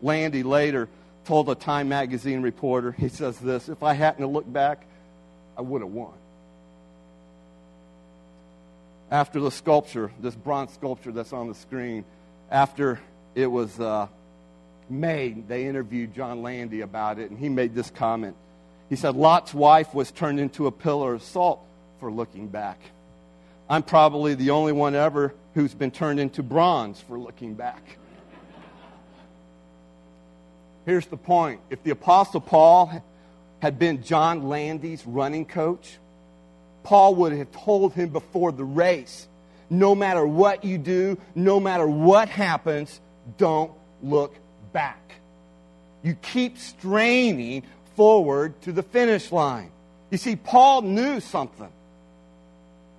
Landy 0.02 0.42
later 0.42 0.90
told 1.26 1.48
a 1.50 1.56
Time 1.56 1.90
magazine 1.90 2.42
reporter, 2.42 2.92
he 2.92 3.10
says 3.10 3.38
this 3.38 3.70
if 3.70 3.84
I 3.84 3.94
hadn't 3.94 4.26
looked 4.26 4.52
back, 4.52 4.84
I 5.56 5.62
would 5.62 5.82
have 5.82 5.92
won. 5.92 6.14
After 9.12 9.40
the 9.40 9.52
sculpture, 9.52 10.12
this 10.20 10.34
bronze 10.34 10.74
sculpture 10.74 11.12
that's 11.12 11.34
on 11.34 11.48
the 11.48 11.56
screen, 11.56 12.06
after 12.50 13.00
it 13.36 13.48
was 13.48 13.80
uh, 13.80 14.08
made, 14.90 15.48
they 15.48 15.66
interviewed 15.66 16.14
John 16.14 16.42
Landy 16.42 16.82
about 16.82 17.20
it, 17.20 17.30
and 17.30 17.40
he 17.40 17.50
made 17.50 17.76
this 17.76 17.90
comment. 17.90 18.36
He 18.90 18.96
said, 18.96 19.16
Lot's 19.16 19.54
wife 19.54 19.94
was 19.94 20.12
turned 20.12 20.40
into 20.40 20.68
a 20.68 20.72
pillar 20.72 21.14
of 21.14 21.24
salt 21.24 21.62
for 22.00 22.12
looking 22.12 22.48
back. 22.48 22.80
I'm 23.70 23.84
probably 23.84 24.34
the 24.34 24.50
only 24.50 24.74
one 24.74 24.96
ever 24.96 25.34
who's 25.54 25.74
been 25.74 25.92
turned 25.92 26.20
into 26.20 26.42
bronze 26.42 27.00
for 27.00 27.20
looking 27.20 27.54
back. 27.54 27.84
Here's 30.86 31.06
the 31.06 31.18
point 31.18 31.62
if 31.70 31.84
the 31.84 31.92
Apostle 31.92 32.42
Paul 32.42 33.04
had 33.60 33.78
been 33.78 34.02
John 34.02 34.50
Landy's 34.50 35.06
running 35.06 35.46
coach, 35.46 36.00
Paul 36.82 37.16
would 37.16 37.34
have 37.34 37.52
told 37.52 37.94
him 37.94 38.10
before 38.10 38.52
the 38.52 38.64
race 38.64 39.28
no 39.70 39.94
matter 39.94 40.26
what 40.26 40.64
you 40.64 40.78
do, 40.78 41.18
no 41.36 41.60
matter 41.60 41.86
what 41.86 42.28
happens, 42.28 43.00
don't 43.38 43.72
look 44.02 44.36
back. 44.72 45.14
You 46.04 46.16
keep 46.16 46.58
straining 46.58 47.64
forward 47.96 48.62
to 48.62 48.72
the 48.72 48.84
finish 48.84 49.32
line. 49.32 49.72
You 50.10 50.18
see, 50.18 50.36
Paul 50.36 50.84
knew 50.84 51.20
something. 51.20 51.70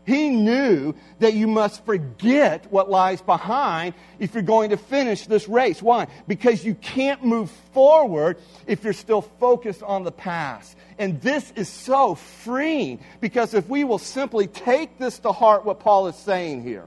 He 0.06 0.28
knew 0.28 0.94
that 1.20 1.34
you 1.34 1.46
must 1.46 1.84
forget 1.84 2.66
what 2.72 2.90
lies 2.90 3.22
behind 3.22 3.94
if 4.18 4.34
you're 4.34 4.42
going 4.42 4.70
to 4.70 4.76
finish 4.76 5.26
this 5.26 5.48
race. 5.48 5.80
Why? 5.80 6.08
Because 6.26 6.64
you 6.64 6.74
can't 6.74 7.24
move 7.24 7.50
forward 7.72 8.38
if 8.66 8.82
you're 8.82 8.92
still 8.92 9.22
focused 9.22 9.82
on 9.82 10.02
the 10.02 10.12
past. 10.12 10.76
And 10.98 11.20
this 11.20 11.52
is 11.54 11.68
so 11.68 12.14
freeing 12.14 12.98
because 13.20 13.54
if 13.54 13.68
we 13.68 13.84
will 13.84 13.98
simply 13.98 14.46
take 14.46 14.98
this 14.98 15.18
to 15.20 15.32
heart, 15.32 15.64
what 15.64 15.80
Paul 15.80 16.08
is 16.08 16.16
saying 16.16 16.62
here, 16.62 16.86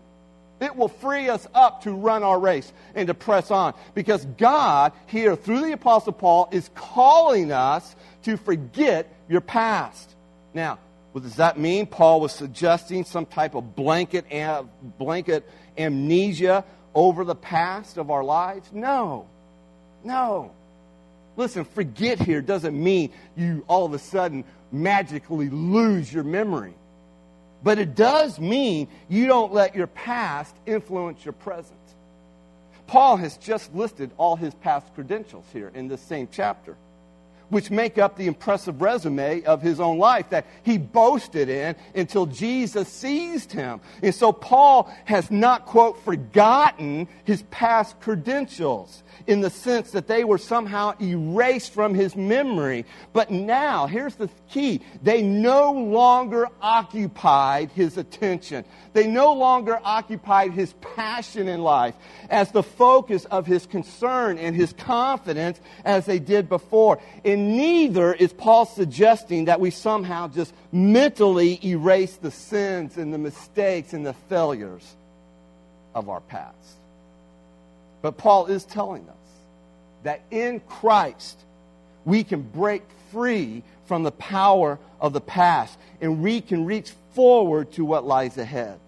it 0.64 0.76
will 0.76 0.88
free 0.88 1.30
us 1.30 1.48
up 1.54 1.84
to 1.84 1.92
run 1.92 2.24
our 2.24 2.40
race 2.40 2.72
and 2.96 3.08
to 3.08 3.14
press 3.14 3.52
on. 3.52 3.74
Because 3.94 4.26
God, 4.38 4.94
here 5.08 5.36
through 5.36 5.62
the 5.62 5.74
Apostle 5.74 6.14
Paul, 6.14 6.50
is 6.52 6.70
calling 6.76 7.52
us 7.52 7.96
to 8.24 8.38
forget 8.38 9.14
your 9.28 9.42
past. 9.42 10.16
Now, 10.54 10.80
what 11.12 11.24
does 11.24 11.36
that 11.36 11.60
mean? 11.60 11.86
Paul 11.86 12.22
was 12.22 12.32
suggesting 12.32 13.06
some 13.06 13.26
type 13.26 13.56
of 13.56 13.76
blanket, 13.76 14.26
blanket 14.98 15.48
amnesia 15.78 16.64
over 16.96 17.24
the 17.24 17.36
past 17.36 17.98
of 17.98 18.12
our 18.12 18.24
lives? 18.24 18.70
No. 18.72 19.28
No. 20.04 20.52
Listen, 21.36 21.66
forget 21.66 22.20
here 22.20 22.42
doesn't 22.42 22.82
mean 22.82 23.12
you 23.36 23.64
all 23.68 23.86
of 23.86 23.94
a 23.94 24.00
sudden 24.00 24.44
magically 24.72 25.50
lose 25.50 26.14
your 26.14 26.24
memory. 26.24 26.74
But 27.64 27.80
it 27.80 27.96
does 27.96 28.40
mean 28.40 28.88
you 29.10 29.28
don't 29.28 29.54
let 29.54 29.76
your 29.76 29.88
past 29.88 30.56
influence 30.66 31.24
your 31.24 31.34
present. 31.34 31.80
Paul 32.88 33.18
has 33.18 33.38
just 33.38 33.74
listed 33.74 34.12
all 34.18 34.36
his 34.36 34.54
past 34.56 34.94
credentials 34.94 35.46
here 35.54 35.72
in 35.74 35.88
this 35.88 36.02
same 36.02 36.28
chapter 36.32 36.76
which 37.54 37.72
make 37.72 37.98
up 37.98 38.18
the 38.18 38.28
impressive 38.28 38.82
resume 38.82 39.44
of 39.44 39.62
his 39.62 39.80
own 39.80 39.98
life 39.98 40.30
that 40.32 40.46
he 40.64 40.78
boasted 40.78 41.50
in 41.50 41.76
until 41.96 42.26
Jesus 42.26 42.88
seized 42.88 43.52
him. 43.52 43.80
And 44.02 44.14
so 44.14 44.34
Paul 44.34 44.92
has 45.06 45.30
not, 45.30 45.66
quote, 45.66 46.04
forgotten 46.04 47.08
his 47.24 47.44
past 47.44 48.00
credentials 48.00 49.04
in 49.28 49.42
the 49.42 49.50
sense 49.50 49.92
that 49.92 50.08
they 50.08 50.24
were 50.24 50.38
somehow 50.38 50.94
erased 51.00 51.74
from 51.74 51.94
his 51.94 52.16
memory. 52.16 52.86
But 53.14 53.32
now, 53.32 53.88
here's 53.88 54.16
the 54.16 54.30
key 54.50 54.82
they 55.02 55.22
no 55.22 55.72
longer 55.72 56.48
occupied 56.62 57.72
his 57.72 57.98
attention. 57.98 58.66
They 58.94 59.08
no 59.08 59.34
longer 59.34 59.80
occupied 59.84 60.52
his 60.52 60.74
passion 60.96 61.48
in 61.48 61.64
life 61.64 61.96
as 62.30 62.52
the 62.52 62.64
focus 62.64 63.26
of 63.26 63.48
his 63.48 63.66
concern 63.66 64.38
and 64.38 64.56
his 64.56 64.72
confidence 64.74 65.60
as 65.84 66.06
they 66.06 66.20
did 66.20 66.48
before. 66.48 67.00
And 67.26 67.58
neither 67.58 68.14
is 68.14 68.32
Paul 68.32 68.66
suggesting 68.66 69.46
that 69.46 69.60
we 69.60 69.72
somehow 69.72 70.28
just 70.28 70.54
mentally 70.72 71.60
erase 71.66 72.16
the 72.18 72.32
sins 72.32 72.98
and 72.98 73.12
the 73.12 73.18
mistakes 73.18 73.94
and 73.94 74.06
the 74.06 74.14
failures 74.14 74.96
of 75.96 76.08
our 76.08 76.22
past. 76.22 76.56
But 78.04 78.18
Paul 78.18 78.48
is 78.48 78.64
telling 78.64 79.10
us 79.10 79.16
that 80.04 80.22
in 80.30 80.60
Christ 80.60 81.40
we 82.06 82.24
can 82.24 82.42
break 82.42 82.84
free 83.12 83.64
from 83.86 84.04
the 84.04 84.12
power 84.12 84.78
of 85.00 85.14
the 85.14 85.22
past 85.22 85.80
and 86.02 86.22
we 86.22 86.42
can 86.42 86.66
reach 86.66 86.92
forward 87.14 87.72
to 87.74 87.86
what 87.86 88.06
lies 88.06 88.38
ahead. 88.38 88.80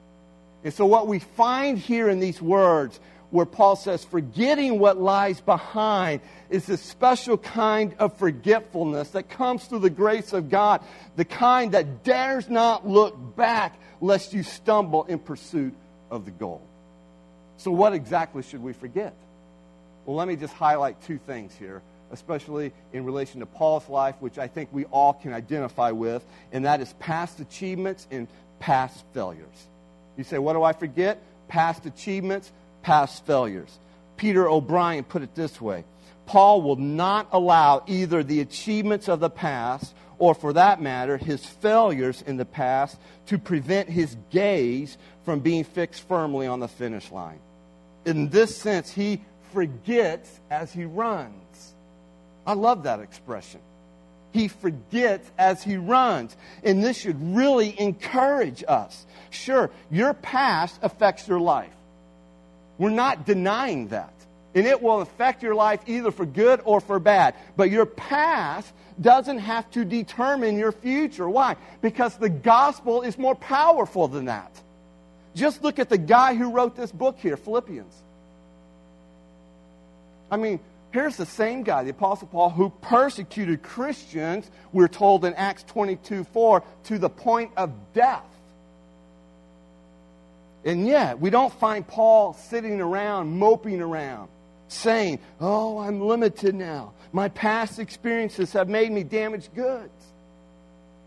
And 0.66 0.74
so, 0.74 0.88
what 0.88 1.08
we 1.08 1.20
find 1.20 1.78
here 1.78 2.10
in 2.10 2.20
these 2.20 2.42
words, 2.42 3.00
where 3.30 3.46
Paul 3.46 3.76
says, 3.76 4.04
forgetting 4.04 4.80
what 4.80 4.98
lies 5.00 5.40
behind, 5.40 6.22
is 6.50 6.68
a 6.70 6.78
special 6.78 7.38
kind 7.38 7.94
of 8.00 8.18
forgetfulness 8.18 9.12
that 9.12 9.30
comes 9.30 9.66
through 9.66 9.80
the 9.80 9.92
grace 9.92 10.34
of 10.34 10.50
God, 10.50 10.82
the 11.18 11.24
kind 11.24 11.74
that 11.74 12.04
dares 12.04 12.50
not 12.50 12.88
look 12.88 13.36
back 13.36 13.80
lest 14.02 14.34
you 14.34 14.42
stumble 14.42 15.04
in 15.04 15.20
pursuit 15.20 15.76
of 16.10 16.26
the 16.26 16.32
goal. 16.32 16.64
So, 17.58 17.70
what 17.70 17.94
exactly 17.94 18.42
should 18.42 18.64
we 18.64 18.74
forget? 18.74 19.14
Well, 20.08 20.16
let 20.16 20.28
me 20.28 20.36
just 20.36 20.54
highlight 20.56 21.00
two 21.04 21.20
things 21.20 21.54
here, 21.54 21.84
especially 22.10 22.74
in 22.92 23.06
relation 23.06 23.42
to 23.42 23.46
Paul's 23.46 23.88
life, 23.88 24.16
which 24.20 24.40
I 24.40 24.48
think 24.48 24.70
we 24.72 24.86
all 24.86 25.14
can 25.14 25.32
identify 25.32 25.92
with, 25.92 26.26
and 26.52 26.66
that 26.66 26.82
is 26.82 26.92
past 26.94 27.40
achievements 27.40 28.08
and 28.10 28.28
past 28.60 29.06
failures. 29.14 29.68
You 30.18 30.24
say, 30.24 30.38
what 30.38 30.54
do 30.54 30.64
I 30.64 30.74
forget? 30.74 31.22
Past 31.48 31.86
achievements, 31.86 32.52
past 32.82 33.26
failures. 33.26 33.78
Peter 34.18 34.48
O'Brien 34.48 35.04
put 35.04 35.22
it 35.22 35.36
this 35.36 35.60
way 35.60 35.84
Paul 36.26 36.62
will 36.62 36.78
not 36.78 37.28
allow 37.32 37.84
either 37.88 38.24
the 38.24 38.42
achievements 38.42 39.08
of 39.08 39.20
the 39.20 39.30
past 39.30 39.94
or, 40.18 40.34
for 40.34 40.54
that 40.54 40.82
matter, 40.82 41.18
his 41.18 41.46
failures 41.46 42.24
in 42.26 42.38
the 42.38 42.46
past 42.46 42.98
to 43.28 43.38
prevent 43.38 43.90
his 43.90 44.16
gaze 44.32 44.98
from 45.26 45.42
being 45.42 45.64
fixed 45.64 46.08
firmly 46.08 46.48
on 46.48 46.60
the 46.60 46.68
finish 46.68 47.12
line. 47.12 47.40
In 48.06 48.30
this 48.30 48.56
sense, 48.56 48.92
he 48.92 49.22
forgets 49.52 50.40
as 50.50 50.72
he 50.72 50.86
runs. 50.86 51.74
I 52.48 52.54
love 52.54 52.84
that 52.84 53.02
expression 53.02 53.60
he 54.36 54.50
forgets 54.50 55.32
as 55.38 55.64
he 55.64 55.78
runs. 55.78 56.36
And 56.64 56.84
this 56.84 56.98
should 56.98 57.36
really 57.36 57.80
encourage 57.80 58.64
us. 58.68 59.06
Sure, 59.30 59.72
your 59.90 60.14
past 60.14 60.78
affects 60.84 61.28
your 61.28 61.40
life. 61.40 61.74
We're 62.78 62.90
not 62.90 63.26
denying 63.26 63.88
that. 63.88 64.14
And 64.54 64.68
it 64.68 64.82
will 64.82 65.02
affect 65.02 65.42
your 65.42 65.56
life 65.56 65.80
either 65.88 66.12
for 66.12 66.26
good 66.26 66.62
or 66.66 66.82
for 66.82 67.00
bad. 67.00 67.36
But 67.56 67.72
your 67.72 67.86
past 67.86 68.72
doesn't 69.00 69.40
have 69.40 69.70
to 69.72 69.86
determine 69.86 70.58
your 70.58 70.74
future. 70.74 71.30
Why? 71.30 71.56
Because 71.82 72.18
the 72.18 72.30
gospel 72.30 73.02
is 73.02 73.18
more 73.18 73.36
powerful 73.36 74.10
than 74.10 74.26
that. 74.26 74.52
Just 75.34 75.64
look 75.64 75.80
at 75.80 75.90
the 75.90 75.98
guy 75.98 76.36
who 76.36 76.52
wrote 76.52 76.76
this 76.76 76.92
book 76.92 77.18
here, 77.20 77.38
Philippians. 77.38 77.94
I 80.30 80.38
mean, 80.38 80.60
Here's 80.96 81.18
the 81.18 81.26
same 81.26 81.64
guy, 81.64 81.84
the 81.84 81.90
Apostle 81.90 82.30
Paul, 82.30 82.52
who 82.52 82.70
persecuted 82.70 83.62
Christians, 83.62 84.50
we're 84.72 84.88
told 84.88 85.26
in 85.26 85.34
Acts 85.34 85.64
22 85.64 86.24
4, 86.24 86.64
to 86.86 86.98
the 86.98 87.10
point 87.10 87.52
of 87.58 87.74
death. 87.94 88.24
And 90.64 90.88
yet, 90.88 91.20
we 91.20 91.32
don't 91.32 91.52
find 91.52 91.86
Paul 91.86 92.32
sitting 92.32 92.80
around, 92.80 93.38
moping 93.38 93.82
around, 93.82 94.30
saying, 94.70 95.20
Oh, 95.42 95.80
I'm 95.80 96.00
limited 96.00 96.56
now. 96.56 96.94
My 97.12 97.28
past 97.28 97.78
experiences 97.78 98.54
have 98.54 98.70
made 98.70 98.90
me 98.90 99.04
damaged 99.04 99.54
goods. 99.54 99.92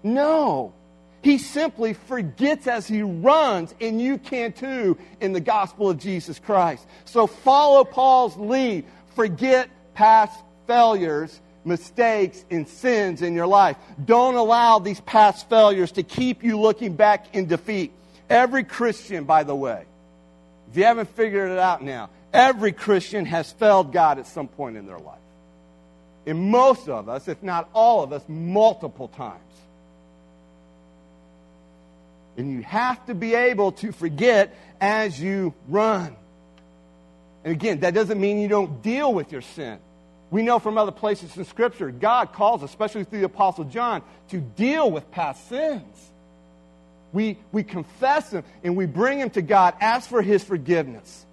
No. 0.03 0.74
He 1.22 1.38
simply 1.38 1.94
forgets 1.94 2.66
as 2.66 2.87
he 2.87 3.01
runs, 3.01 3.74
and 3.81 4.03
you 4.03 4.18
can 4.18 4.53
too 4.53 4.98
in 5.22 5.33
the 5.33 5.40
gospel 5.40 5.88
of 5.88 5.96
Jesus 5.96 6.38
Christ. 6.38 6.87
So 7.07 7.27
follow 7.27 7.85
Paul's 7.85 8.37
lead. 8.37 8.85
Forget 9.16 9.70
past 9.98 10.38
failures, 10.68 11.40
mistakes, 11.64 12.44
and 12.52 12.68
sins 12.68 13.20
in 13.20 13.34
your 13.34 13.48
life. 13.48 13.76
Don't 14.04 14.37
allow 14.37 14.78
these 14.78 15.00
past 15.00 15.48
failures 15.48 15.90
to 15.92 16.04
keep 16.04 16.44
you 16.44 16.61
looking 16.61 16.94
back 16.94 17.34
in 17.34 17.46
defeat. 17.46 17.90
Every 18.30 18.62
Christian, 18.62 19.24
by 19.24 19.42
the 19.42 19.56
way, 19.56 19.84
if 20.70 20.76
you 20.76 20.84
haven't 20.84 21.08
figured 21.16 21.50
it 21.50 21.58
out 21.58 21.82
now, 21.82 22.11
every 22.32 22.70
Christian 22.70 23.24
has 23.24 23.50
failed 23.50 23.92
God 23.92 24.20
at 24.20 24.28
some 24.28 24.46
point 24.46 24.76
in 24.76 24.87
their 24.87 25.00
life. 25.00 25.18
And 26.26 26.48
most 26.48 26.88
of 26.88 27.08
us, 27.08 27.26
if 27.26 27.42
not 27.42 27.68
all 27.74 28.04
of 28.04 28.12
us, 28.12 28.22
multiple 28.28 29.08
times. 29.08 29.40
And 32.37 32.52
you 32.52 32.62
have 32.62 33.04
to 33.06 33.16
be 33.16 33.34
able 33.34 33.72
to 33.72 33.90
forget 33.90 34.54
as 34.80 35.20
you 35.20 35.54
run. 35.66 36.14
And 37.42 37.52
again, 37.52 37.80
that 37.80 37.94
doesn't 37.94 38.20
mean 38.20 38.38
you 38.38 38.46
don't 38.46 38.80
deal 38.80 39.12
with 39.12 39.32
your 39.32 39.42
sin. 39.42 39.80
We 40.30 40.42
know 40.42 40.58
from 40.58 40.76
other 40.76 40.92
places 40.92 41.36
in 41.36 41.44
Scripture, 41.44 41.90
God 41.90 42.32
calls, 42.32 42.62
especially 42.62 43.04
through 43.04 43.20
the 43.20 43.26
Apostle 43.26 43.64
John, 43.64 44.02
to 44.28 44.38
deal 44.38 44.90
with 44.90 45.10
past 45.10 45.48
sins. 45.48 45.96
We, 47.12 47.38
we 47.52 47.62
confess 47.62 48.30
them 48.30 48.44
and 48.62 48.76
we 48.76 48.84
bring 48.84 49.18
them 49.18 49.30
to 49.30 49.42
God, 49.42 49.74
ask 49.80 50.08
for 50.08 50.20
His 50.20 50.44
forgiveness. 50.44 51.24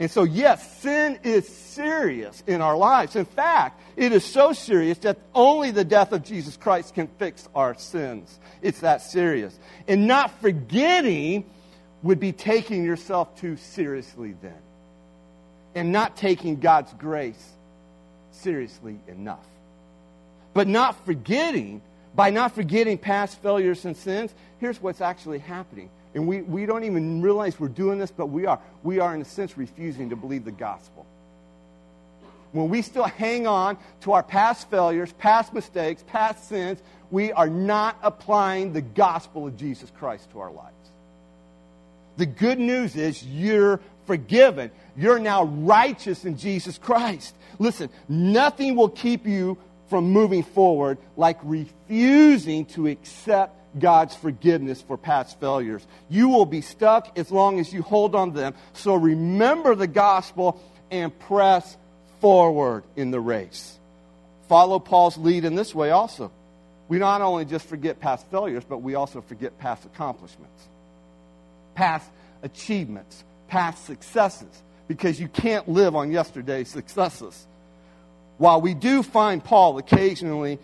And 0.00 0.10
so, 0.10 0.24
yes, 0.24 0.80
sin 0.80 1.20
is 1.22 1.46
serious 1.46 2.42
in 2.46 2.62
our 2.62 2.76
lives. 2.76 3.16
In 3.16 3.26
fact, 3.26 3.80
it 3.96 4.12
is 4.12 4.24
so 4.24 4.54
serious 4.54 4.98
that 4.98 5.18
only 5.34 5.70
the 5.70 5.84
death 5.84 6.12
of 6.12 6.24
Jesus 6.24 6.56
Christ 6.56 6.94
can 6.94 7.06
fix 7.18 7.46
our 7.54 7.74
sins. 7.74 8.40
It's 8.62 8.80
that 8.80 9.02
serious. 9.02 9.56
And 9.86 10.06
not 10.08 10.40
forgetting 10.40 11.44
would 12.02 12.18
be 12.18 12.32
taking 12.32 12.82
yourself 12.82 13.38
too 13.38 13.56
seriously 13.58 14.34
then. 14.40 14.58
And 15.74 15.92
not 15.92 16.16
taking 16.16 16.58
God's 16.58 16.92
grace 16.94 17.46
seriously 18.40 18.98
enough. 19.08 19.46
But 20.52 20.66
not 20.66 21.04
forgetting, 21.06 21.82
by 22.14 22.30
not 22.30 22.54
forgetting 22.54 22.98
past 22.98 23.40
failures 23.42 23.84
and 23.84 23.96
sins, 23.96 24.34
here's 24.58 24.80
what's 24.82 25.00
actually 25.00 25.38
happening. 25.38 25.90
And 26.14 26.26
we, 26.26 26.42
we 26.42 26.66
don't 26.66 26.84
even 26.84 27.22
realize 27.22 27.58
we're 27.60 27.68
doing 27.68 27.98
this, 27.98 28.10
but 28.10 28.26
we 28.26 28.46
are. 28.46 28.58
We 28.82 28.98
are, 28.98 29.14
in 29.14 29.22
a 29.22 29.24
sense, 29.24 29.56
refusing 29.56 30.10
to 30.10 30.16
believe 30.16 30.44
the 30.44 30.50
gospel. 30.50 31.06
When 32.52 32.68
we 32.68 32.82
still 32.82 33.04
hang 33.04 33.46
on 33.46 33.78
to 34.00 34.12
our 34.12 34.24
past 34.24 34.68
failures, 34.70 35.12
past 35.12 35.54
mistakes, 35.54 36.02
past 36.08 36.48
sins, 36.48 36.82
we 37.12 37.32
are 37.32 37.48
not 37.48 37.96
applying 38.02 38.72
the 38.72 38.80
gospel 38.80 39.46
of 39.46 39.56
Jesus 39.56 39.90
Christ 39.98 40.30
to 40.32 40.40
our 40.40 40.50
lives. 40.50 40.74
The 42.16 42.26
good 42.26 42.58
news 42.58 42.96
is 42.96 43.24
you're 43.24 43.80
forgiven. 44.10 44.72
You're 44.96 45.20
now 45.20 45.44
righteous 45.44 46.24
in 46.24 46.36
Jesus 46.36 46.78
Christ. 46.78 47.32
Listen, 47.60 47.90
nothing 48.08 48.74
will 48.74 48.88
keep 48.88 49.24
you 49.24 49.56
from 49.88 50.10
moving 50.10 50.42
forward 50.42 50.98
like 51.16 51.38
refusing 51.44 52.64
to 52.66 52.88
accept 52.88 53.56
God's 53.78 54.16
forgiveness 54.16 54.82
for 54.82 54.98
past 54.98 55.38
failures. 55.38 55.86
You 56.08 56.28
will 56.28 56.44
be 56.44 56.60
stuck 56.60 57.16
as 57.16 57.30
long 57.30 57.60
as 57.60 57.72
you 57.72 57.82
hold 57.82 58.16
on 58.16 58.32
to 58.32 58.36
them. 58.36 58.54
So 58.72 58.96
remember 58.96 59.76
the 59.76 59.86
gospel 59.86 60.60
and 60.90 61.16
press 61.16 61.76
forward 62.20 62.82
in 62.96 63.12
the 63.12 63.20
race. 63.20 63.78
Follow 64.48 64.80
Paul's 64.80 65.16
lead 65.16 65.44
in 65.44 65.54
this 65.54 65.72
way 65.72 65.90
also. 65.90 66.32
We 66.88 66.98
not 66.98 67.20
only 67.20 67.44
just 67.44 67.68
forget 67.68 68.00
past 68.00 68.26
failures, 68.32 68.64
but 68.68 68.78
we 68.78 68.96
also 68.96 69.20
forget 69.20 69.56
past 69.60 69.84
accomplishments, 69.84 70.68
past 71.76 72.10
achievements, 72.42 73.22
past 73.50 73.84
successes, 73.84 74.62
because 74.88 75.20
you 75.20 75.28
can't 75.28 75.68
live 75.68 75.94
on 75.96 76.10
yesterday's 76.10 76.68
successes. 76.68 77.46
While 78.38 78.60
we 78.62 78.72
do 78.72 79.02
find 79.02 79.44
Paul 79.44 79.76
occasionally 79.76 80.58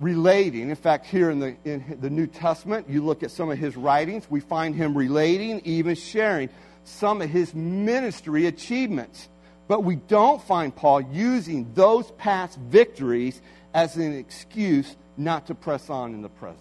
relating. 0.00 0.68
In 0.68 0.76
fact, 0.76 1.06
here 1.06 1.30
in 1.30 1.38
the, 1.38 1.56
in 1.64 1.96
the 2.02 2.10
New 2.10 2.26
Testament, 2.26 2.90
you 2.90 3.02
look 3.02 3.22
at 3.22 3.30
some 3.30 3.50
of 3.50 3.56
his 3.56 3.76
writings, 3.76 4.26
we 4.28 4.40
find 4.40 4.74
him 4.74 4.94
relating, 4.94 5.62
even 5.64 5.94
sharing 5.94 6.50
some 6.84 7.22
of 7.22 7.30
his 7.30 7.54
ministry 7.54 8.46
achievements. 8.46 9.28
But 9.68 9.84
we 9.84 9.96
don't 9.96 10.42
find 10.42 10.74
Paul 10.74 11.00
using 11.00 11.72
those 11.74 12.10
past 12.12 12.58
victories 12.58 13.40
as 13.72 13.96
an 13.96 14.12
excuse 14.12 14.94
not 15.16 15.46
to 15.46 15.54
press 15.54 15.88
on 15.88 16.12
in 16.12 16.20
the 16.20 16.28
present. 16.28 16.60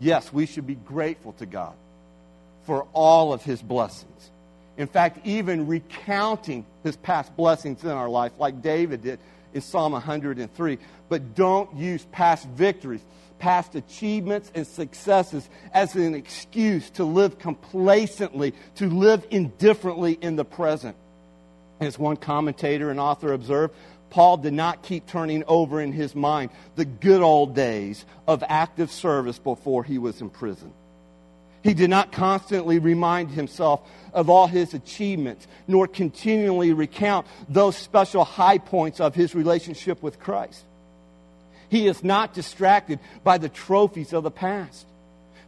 Yes, 0.00 0.32
we 0.32 0.46
should 0.46 0.66
be 0.66 0.74
grateful 0.74 1.32
to 1.34 1.46
God 1.46 1.74
for 2.66 2.86
all 2.92 3.32
of 3.32 3.42
his 3.42 3.62
blessings. 3.62 4.30
In 4.76 4.86
fact, 4.86 5.24
even 5.24 5.66
recounting 5.66 6.66
his 6.82 6.96
past 6.96 7.34
blessings 7.36 7.82
in 7.82 7.90
our 7.90 8.08
life, 8.08 8.32
like 8.38 8.60
David 8.60 9.02
did, 9.02 9.18
in 9.54 9.62
Psalm 9.62 9.92
103. 9.92 10.78
But 11.08 11.34
don't 11.34 11.74
use 11.76 12.04
past 12.12 12.46
victories, 12.48 13.00
past 13.38 13.74
achievements, 13.74 14.50
and 14.54 14.66
successes 14.66 15.48
as 15.72 15.94
an 15.94 16.14
excuse 16.14 16.90
to 16.90 17.04
live 17.04 17.38
complacently, 17.38 18.52
to 18.74 18.90
live 18.90 19.26
indifferently 19.30 20.18
in 20.20 20.36
the 20.36 20.44
present. 20.44 20.96
As 21.80 21.98
one 21.98 22.16
commentator 22.16 22.90
and 22.90 23.00
author 23.00 23.32
observed, 23.32 23.74
Paul 24.10 24.38
did 24.38 24.52
not 24.52 24.82
keep 24.82 25.06
turning 25.06 25.44
over 25.46 25.80
in 25.80 25.92
his 25.92 26.14
mind 26.14 26.50
the 26.74 26.84
good 26.84 27.22
old 27.22 27.54
days 27.54 28.04
of 28.26 28.42
active 28.46 28.90
service 28.90 29.38
before 29.38 29.84
he 29.84 29.98
was 29.98 30.20
in 30.20 30.30
prison. 30.30 30.72
He 31.66 31.74
did 31.74 31.90
not 31.90 32.12
constantly 32.12 32.78
remind 32.78 33.32
himself 33.32 33.80
of 34.12 34.30
all 34.30 34.46
his 34.46 34.72
achievements, 34.72 35.48
nor 35.66 35.88
continually 35.88 36.72
recount 36.72 37.26
those 37.48 37.76
special 37.76 38.24
high 38.24 38.58
points 38.58 39.00
of 39.00 39.16
his 39.16 39.34
relationship 39.34 40.00
with 40.00 40.20
Christ. 40.20 40.62
He 41.68 41.88
is 41.88 42.04
not 42.04 42.34
distracted 42.34 43.00
by 43.24 43.38
the 43.38 43.48
trophies 43.48 44.12
of 44.12 44.22
the 44.22 44.30
past. 44.30 44.86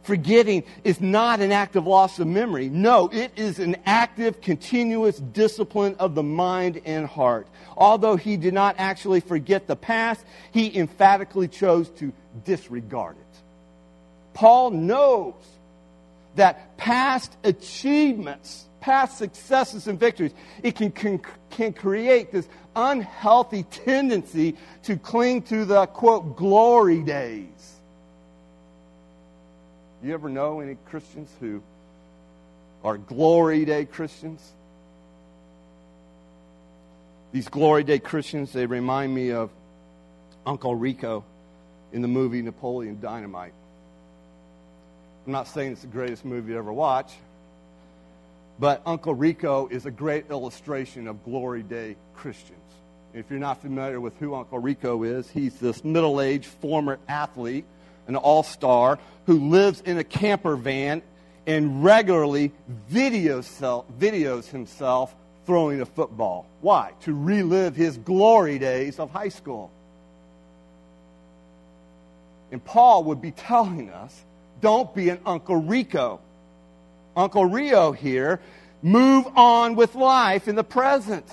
Forgetting 0.03 0.65
is 0.83 0.99
not 0.99 1.39
an 1.39 1.53
act 1.53 1.77
of 1.77 1.87
loss 1.87 2.19
of 2.19 2.27
memory. 2.27 2.67
No, 2.67 3.07
it 3.07 3.31
is 3.37 3.59
an 3.59 3.77
active, 3.85 4.41
continuous 4.41 5.19
discipline 5.19 5.95
of 5.99 6.15
the 6.15 6.23
mind 6.23 6.81
and 6.83 7.07
heart. 7.07 7.47
Although 7.77 8.17
he 8.17 8.35
did 8.35 8.53
not 8.53 8.75
actually 8.77 9.21
forget 9.21 9.67
the 9.67 9.77
past, 9.77 10.25
he 10.51 10.77
emphatically 10.77 11.47
chose 11.47 11.87
to 11.91 12.11
disregard 12.43 13.15
it. 13.15 13.39
Paul 14.33 14.71
knows 14.71 15.35
that 16.35 16.77
past 16.77 17.35
achievements, 17.43 18.67
past 18.79 19.17
successes 19.17 19.87
and 19.87 19.99
victories, 19.99 20.33
it 20.63 20.75
can, 20.75 20.91
can, 20.91 21.21
can 21.49 21.73
create 21.73 22.31
this 22.31 22.47
unhealthy 22.75 23.63
tendency 23.63 24.55
to 24.83 24.97
cling 24.97 25.41
to 25.43 25.65
the, 25.65 25.85
quote, 25.87 26.37
glory 26.37 27.01
days. 27.03 27.79
You 30.01 30.13
ever 30.13 30.29
know 30.29 30.61
any 30.61 30.75
Christians 30.85 31.29
who 31.39 31.61
are 32.83 32.97
glory 32.97 33.65
day 33.65 33.85
Christians? 33.85 34.53
These 37.31 37.49
glory 37.49 37.83
day 37.83 37.99
Christians, 37.99 38.53
they 38.53 38.65
remind 38.65 39.13
me 39.13 39.31
of 39.31 39.49
Uncle 40.45 40.73
Rico 40.73 41.25
in 41.91 42.01
the 42.01 42.07
movie 42.07 42.41
Napoleon 42.41 42.99
Dynamite. 43.01 43.53
I'm 45.29 45.33
not 45.33 45.47
saying 45.47 45.73
it's 45.73 45.81
the 45.81 45.87
greatest 45.87 46.25
movie 46.25 46.53
you 46.53 46.57
ever 46.57 46.73
watch, 46.73 47.13
but 48.57 48.81
Uncle 48.83 49.13
Rico 49.13 49.67
is 49.67 49.85
a 49.85 49.91
great 49.91 50.31
illustration 50.31 51.07
of 51.07 51.23
glory 51.23 51.61
day 51.61 51.97
Christians. 52.15 52.57
If 53.13 53.29
you're 53.29 53.37
not 53.37 53.61
familiar 53.61 54.01
with 54.01 54.17
who 54.17 54.33
Uncle 54.33 54.57
Rico 54.57 55.03
is, 55.03 55.29
he's 55.29 55.53
this 55.59 55.83
middle 55.83 56.19
aged 56.19 56.47
former 56.47 56.97
athlete, 57.07 57.65
an 58.07 58.15
all 58.15 58.41
star, 58.41 58.97
who 59.27 59.51
lives 59.51 59.81
in 59.81 59.99
a 59.99 60.03
camper 60.03 60.55
van 60.55 61.03
and 61.45 61.83
regularly 61.83 62.51
videos, 62.91 63.85
videos 63.99 64.45
himself 64.45 65.13
throwing 65.45 65.79
a 65.81 65.85
football. 65.85 66.47
Why? 66.61 66.93
To 67.01 67.13
relive 67.13 67.75
his 67.75 67.99
glory 67.99 68.57
days 68.57 68.97
of 68.97 69.11
high 69.11 69.29
school. 69.29 69.69
And 72.51 72.65
Paul 72.65 73.03
would 73.03 73.21
be 73.21 73.29
telling 73.29 73.91
us 73.91 74.25
don't 74.61 74.93
be 74.93 75.09
an 75.09 75.19
Uncle 75.25 75.55
Rico. 75.55 76.19
Uncle 77.15 77.45
Rico 77.45 77.91
here. 77.91 78.39
Move 78.81 79.27
on 79.35 79.75
with 79.75 79.95
life 79.95 80.47
in 80.47 80.55
the 80.55 80.63
present. 80.63 81.25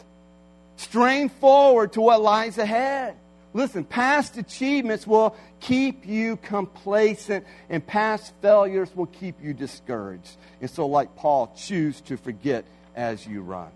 Strain 0.77 1.29
forward 1.29 1.93
to 1.93 2.01
what 2.01 2.21
lies 2.21 2.59
ahead. 2.59 3.17
Listen, 3.55 3.85
past 3.85 4.37
achievements 4.37 5.07
will 5.07 5.35
keep 5.61 6.07
you 6.07 6.37
complacent, 6.37 7.47
and 7.71 7.85
past 7.87 8.35
failures 8.43 8.91
will 8.95 9.07
keep 9.07 9.43
you 9.43 9.55
discouraged. 9.55 10.37
And 10.61 10.69
so, 10.69 10.87
like 10.87 11.17
Paul, 11.17 11.55
choose 11.57 12.01
to 12.03 12.19
forget 12.19 12.67
as 12.95 13.27
you 13.27 13.41
run. 13.41 13.71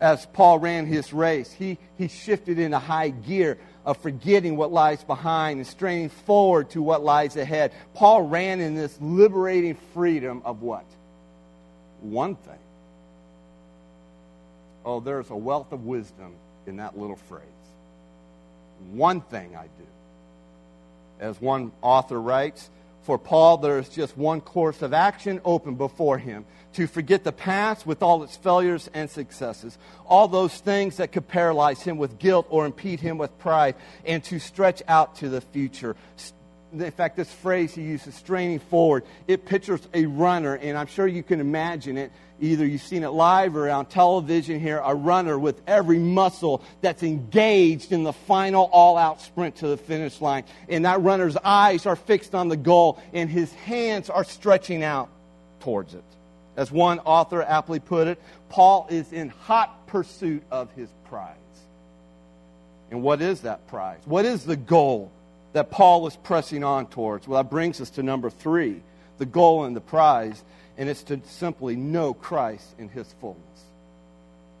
As 0.00 0.24
Paul 0.26 0.60
ran 0.60 0.86
his 0.86 1.12
race, 1.12 1.50
he, 1.50 1.78
he 1.96 2.06
shifted 2.06 2.60
into 2.60 2.78
high 2.78 3.08
gear 3.08 3.58
of 3.88 3.96
forgetting 3.96 4.58
what 4.58 4.70
lies 4.70 5.02
behind 5.02 5.56
and 5.56 5.66
straining 5.66 6.10
forward 6.10 6.68
to 6.68 6.82
what 6.82 7.02
lies 7.02 7.38
ahead. 7.38 7.72
Paul 7.94 8.20
ran 8.20 8.60
in 8.60 8.74
this 8.74 8.94
liberating 9.00 9.76
freedom 9.94 10.42
of 10.44 10.60
what? 10.60 10.84
One 12.02 12.34
thing. 12.34 12.58
Oh, 14.84 15.00
there's 15.00 15.30
a 15.30 15.36
wealth 15.36 15.72
of 15.72 15.86
wisdom 15.86 16.34
in 16.66 16.76
that 16.76 16.98
little 16.98 17.16
phrase. 17.16 17.46
One 18.92 19.22
thing 19.22 19.56
I 19.56 19.62
do. 19.62 19.86
As 21.18 21.40
one 21.40 21.72
author 21.80 22.20
writes, 22.20 22.68
for 23.04 23.16
Paul, 23.16 23.56
there 23.56 23.78
is 23.78 23.88
just 23.88 24.18
one 24.18 24.42
course 24.42 24.82
of 24.82 24.92
action 24.92 25.40
open 25.46 25.76
before 25.76 26.18
him 26.18 26.44
to 26.74 26.86
forget 26.86 27.24
the 27.24 27.32
past 27.32 27.86
with 27.86 28.02
all 28.02 28.22
its 28.22 28.36
failures 28.36 28.90
and 28.94 29.08
successes, 29.10 29.78
all 30.06 30.28
those 30.28 30.56
things 30.58 30.98
that 30.98 31.12
could 31.12 31.26
paralyze 31.26 31.82
him 31.82 31.96
with 31.96 32.18
guilt 32.18 32.46
or 32.50 32.66
impede 32.66 33.00
him 33.00 33.18
with 33.18 33.36
pride, 33.38 33.74
and 34.04 34.22
to 34.24 34.38
stretch 34.38 34.82
out 34.86 35.16
to 35.16 35.28
the 35.28 35.40
future. 35.40 35.96
In 36.72 36.90
fact, 36.90 37.16
this 37.16 37.32
phrase 37.32 37.74
he 37.74 37.82
uses, 37.82 38.14
straining 38.14 38.58
forward, 38.58 39.04
it 39.26 39.46
pictures 39.46 39.80
a 39.94 40.04
runner, 40.04 40.54
and 40.54 40.76
I'm 40.76 40.86
sure 40.86 41.06
you 41.06 41.22
can 41.22 41.40
imagine 41.40 41.96
it. 41.96 42.12
Either 42.40 42.66
you've 42.66 42.82
seen 42.82 43.02
it 43.02 43.08
live 43.08 43.56
or 43.56 43.68
on 43.70 43.86
television 43.86 44.60
here, 44.60 44.80
a 44.84 44.94
runner 44.94 45.38
with 45.38 45.60
every 45.66 45.98
muscle 45.98 46.62
that's 46.82 47.02
engaged 47.02 47.90
in 47.90 48.04
the 48.04 48.12
final 48.12 48.68
all 48.70 48.96
out 48.96 49.20
sprint 49.22 49.56
to 49.56 49.68
the 49.68 49.76
finish 49.78 50.20
line. 50.20 50.44
And 50.68 50.84
that 50.84 51.00
runner's 51.00 51.36
eyes 51.38 51.86
are 51.86 51.96
fixed 51.96 52.34
on 52.34 52.48
the 52.48 52.56
goal, 52.56 53.02
and 53.14 53.30
his 53.30 53.52
hands 53.54 54.10
are 54.10 54.22
stretching 54.22 54.84
out 54.84 55.08
towards 55.60 55.94
it. 55.94 56.04
As 56.58 56.72
one 56.72 56.98
author 56.98 57.40
aptly 57.40 57.78
put 57.78 58.08
it, 58.08 58.20
Paul 58.48 58.88
is 58.90 59.12
in 59.12 59.28
hot 59.28 59.86
pursuit 59.86 60.42
of 60.50 60.72
his 60.72 60.88
prize. 61.08 61.36
And 62.90 63.00
what 63.00 63.22
is 63.22 63.42
that 63.42 63.68
prize? 63.68 64.00
What 64.06 64.24
is 64.24 64.42
the 64.42 64.56
goal 64.56 65.12
that 65.52 65.70
Paul 65.70 66.04
is 66.08 66.16
pressing 66.16 66.64
on 66.64 66.88
towards? 66.88 67.28
Well, 67.28 67.40
that 67.40 67.48
brings 67.48 67.80
us 67.80 67.90
to 67.90 68.02
number 68.02 68.28
three 68.28 68.82
the 69.18 69.26
goal 69.26 69.64
and 69.64 69.76
the 69.76 69.80
prize, 69.80 70.42
and 70.76 70.88
it's 70.88 71.04
to 71.04 71.20
simply 71.26 71.76
know 71.76 72.12
Christ 72.12 72.74
in 72.76 72.88
his 72.88 73.06
fullness. 73.20 73.42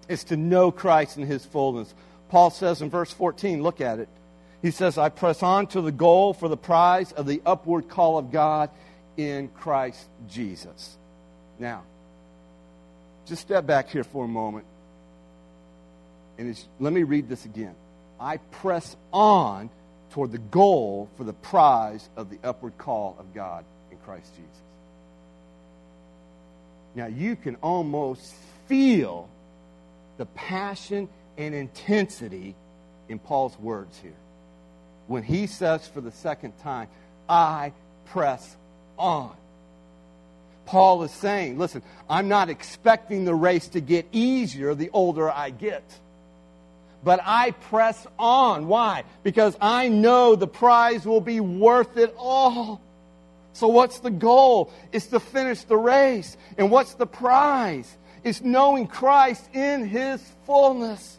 It's 0.08 0.24
to 0.24 0.36
know 0.36 0.70
Christ 0.70 1.16
in 1.16 1.26
his 1.26 1.44
fullness. 1.44 1.92
Paul 2.28 2.50
says 2.50 2.80
in 2.80 2.90
verse 2.90 3.12
14, 3.12 3.60
look 3.60 3.80
at 3.80 3.98
it. 3.98 4.08
He 4.62 4.70
says, 4.70 4.98
I 4.98 5.08
press 5.08 5.42
on 5.42 5.66
to 5.68 5.80
the 5.80 5.92
goal 5.92 6.32
for 6.32 6.48
the 6.48 6.56
prize 6.56 7.10
of 7.10 7.26
the 7.26 7.42
upward 7.44 7.88
call 7.88 8.18
of 8.18 8.30
God 8.30 8.70
in 9.16 9.48
Christ 9.48 10.06
Jesus. 10.28 10.96
Now, 11.58 11.82
just 13.28 13.42
step 13.42 13.66
back 13.66 13.90
here 13.90 14.04
for 14.04 14.24
a 14.24 14.28
moment. 14.28 14.64
And 16.38 16.58
let 16.80 16.92
me 16.92 17.02
read 17.02 17.28
this 17.28 17.44
again. 17.44 17.74
I 18.20 18.38
press 18.38 18.96
on 19.12 19.70
toward 20.10 20.32
the 20.32 20.38
goal 20.38 21.08
for 21.16 21.24
the 21.24 21.32
prize 21.32 22.08
of 22.16 22.30
the 22.30 22.38
upward 22.42 22.78
call 22.78 23.16
of 23.18 23.34
God 23.34 23.64
in 23.90 23.98
Christ 23.98 24.34
Jesus. 24.34 24.62
Now, 26.94 27.06
you 27.06 27.36
can 27.36 27.56
almost 27.56 28.34
feel 28.66 29.28
the 30.16 30.26
passion 30.26 31.08
and 31.36 31.54
intensity 31.54 32.54
in 33.08 33.18
Paul's 33.18 33.58
words 33.58 33.98
here. 33.98 34.16
When 35.06 35.22
he 35.22 35.46
says 35.46 35.86
for 35.86 36.00
the 36.00 36.10
second 36.10 36.58
time, 36.58 36.88
I 37.28 37.72
press 38.06 38.56
on. 38.98 39.36
Paul 40.68 41.02
is 41.02 41.10
saying, 41.12 41.56
listen, 41.56 41.82
I'm 42.10 42.28
not 42.28 42.50
expecting 42.50 43.24
the 43.24 43.34
race 43.34 43.68
to 43.68 43.80
get 43.80 44.06
easier 44.12 44.74
the 44.74 44.90
older 44.92 45.30
I 45.30 45.48
get. 45.48 45.82
But 47.02 47.20
I 47.24 47.52
press 47.52 48.06
on. 48.18 48.66
Why? 48.66 49.04
Because 49.22 49.56
I 49.62 49.88
know 49.88 50.36
the 50.36 50.46
prize 50.46 51.06
will 51.06 51.22
be 51.22 51.40
worth 51.40 51.96
it 51.96 52.14
all. 52.18 52.82
So, 53.54 53.68
what's 53.68 54.00
the 54.00 54.10
goal? 54.10 54.70
It's 54.92 55.06
to 55.06 55.20
finish 55.20 55.62
the 55.62 55.78
race. 55.78 56.36
And 56.58 56.70
what's 56.70 56.92
the 56.94 57.06
prize? 57.06 57.96
It's 58.22 58.42
knowing 58.42 58.88
Christ 58.88 59.48
in 59.54 59.88
his 59.88 60.22
fullness. 60.44 61.18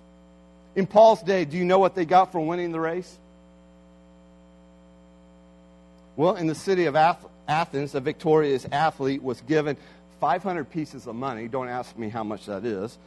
In 0.76 0.86
Paul's 0.86 1.24
day, 1.24 1.46
do 1.46 1.58
you 1.58 1.66
know 1.66 1.80
what 1.80 1.96
they 1.96 2.06
got 2.06 2.32
for 2.32 2.40
winning 2.40 2.72
the 2.72 2.80
race? 2.80 3.18
Well, 6.16 6.36
in 6.36 6.46
the 6.46 6.54
city 6.54 6.86
of 6.86 6.96
Athens, 6.96 7.29
Athens, 7.50 7.96
a 7.96 8.00
victorious 8.00 8.66
athlete, 8.72 9.24
was 9.24 9.42
given 9.42 9.76
500 10.22 10.70
pieces 10.70 11.08
of 11.08 11.16
money. 11.16 11.48
Don't 11.48 11.68
ask 11.68 11.98
me 11.98 12.10
how 12.10 12.24
much 12.24 12.46
that 12.46 12.64
is. 12.64 12.98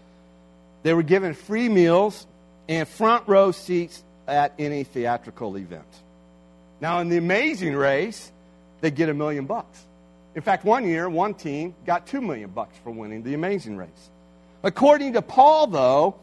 They 0.83 0.93
were 0.93 1.05
given 1.05 1.33
free 1.33 1.69
meals 1.69 2.27
and 2.69 2.87
front 2.89 3.29
row 3.29 3.53
seats 3.53 4.03
at 4.27 4.53
any 4.59 4.85
theatrical 4.85 5.57
event. 5.57 5.87
Now, 6.81 6.99
in 7.01 7.09
the 7.09 7.17
amazing 7.17 7.77
race, 7.77 8.33
they 8.81 8.91
get 8.91 9.09
a 9.09 9.15
million 9.15 9.47
bucks. 9.47 9.87
In 10.35 10.43
fact, 10.43 10.65
one 10.65 10.87
year, 10.87 11.09
one 11.09 11.35
team 11.35 11.75
got 11.87 12.07
two 12.07 12.21
million 12.21 12.51
bucks 12.51 12.77
for 12.83 12.91
winning 12.91 13.23
the 13.23 13.35
amazing 13.35 13.77
race. 13.77 14.11
According 14.65 15.13
to 15.13 15.23
Paul, 15.23 15.69
though, 15.69 16.17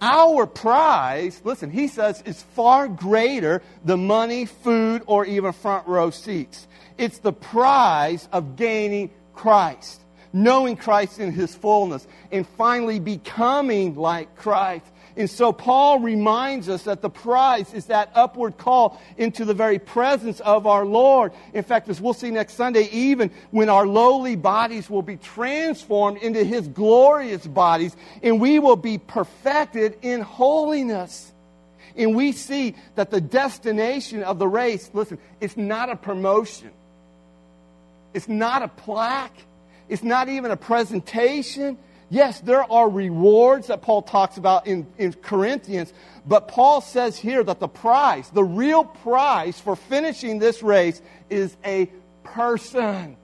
our 0.00 0.46
prize, 0.46 1.40
listen, 1.44 1.70
he 1.70 1.88
says, 1.88 2.22
is 2.26 2.42
far 2.42 2.88
greater 2.88 3.62
than 3.84 4.06
money, 4.06 4.44
food, 4.44 5.02
or 5.06 5.24
even 5.24 5.52
front 5.52 5.86
row 5.86 6.10
seats. 6.10 6.66
It's 6.98 7.18
the 7.18 7.32
prize 7.32 8.28
of 8.32 8.56
gaining 8.56 9.10
Christ, 9.32 10.00
knowing 10.32 10.76
Christ 10.76 11.18
in 11.18 11.32
his 11.32 11.54
fullness, 11.54 12.06
and 12.30 12.46
finally 12.46 13.00
becoming 13.00 13.94
like 13.94 14.36
Christ. 14.36 14.86
And 15.16 15.30
so 15.30 15.50
Paul 15.50 16.00
reminds 16.00 16.68
us 16.68 16.82
that 16.82 17.00
the 17.00 17.08
prize 17.08 17.72
is 17.72 17.86
that 17.86 18.10
upward 18.14 18.58
call 18.58 19.00
into 19.16 19.46
the 19.46 19.54
very 19.54 19.78
presence 19.78 20.40
of 20.40 20.66
our 20.66 20.84
Lord. 20.84 21.32
In 21.54 21.62
fact, 21.62 21.88
as 21.88 22.00
we'll 22.00 22.12
see 22.12 22.30
next 22.30 22.54
Sunday, 22.54 22.88
even 22.92 23.30
when 23.50 23.70
our 23.70 23.86
lowly 23.86 24.36
bodies 24.36 24.90
will 24.90 25.02
be 25.02 25.16
transformed 25.16 26.18
into 26.18 26.44
his 26.44 26.68
glorious 26.68 27.46
bodies, 27.46 27.96
and 28.22 28.40
we 28.40 28.58
will 28.58 28.76
be 28.76 28.98
perfected 28.98 29.96
in 30.02 30.20
holiness. 30.20 31.32
And 31.96 32.14
we 32.14 32.32
see 32.32 32.74
that 32.96 33.10
the 33.10 33.22
destination 33.22 34.22
of 34.22 34.38
the 34.38 34.46
race, 34.46 34.90
listen, 34.92 35.18
it's 35.40 35.56
not 35.56 35.88
a 35.88 35.96
promotion. 35.96 36.70
It's 38.12 38.28
not 38.28 38.60
a 38.62 38.68
plaque. 38.68 39.36
It's 39.88 40.02
not 40.02 40.28
even 40.28 40.50
a 40.50 40.56
presentation. 40.58 41.78
Yes, 42.08 42.40
there 42.40 42.70
are 42.70 42.88
rewards 42.88 43.66
that 43.66 43.82
Paul 43.82 44.02
talks 44.02 44.36
about 44.36 44.66
in, 44.66 44.86
in 44.96 45.12
Corinthians, 45.12 45.92
but 46.24 46.46
Paul 46.46 46.80
says 46.80 47.16
here 47.16 47.42
that 47.42 47.58
the 47.58 47.68
prize, 47.68 48.30
the 48.30 48.44
real 48.44 48.84
prize 48.84 49.58
for 49.58 49.74
finishing 49.74 50.38
this 50.38 50.62
race, 50.62 51.02
is 51.28 51.56
a 51.64 51.90
person. 52.22 53.16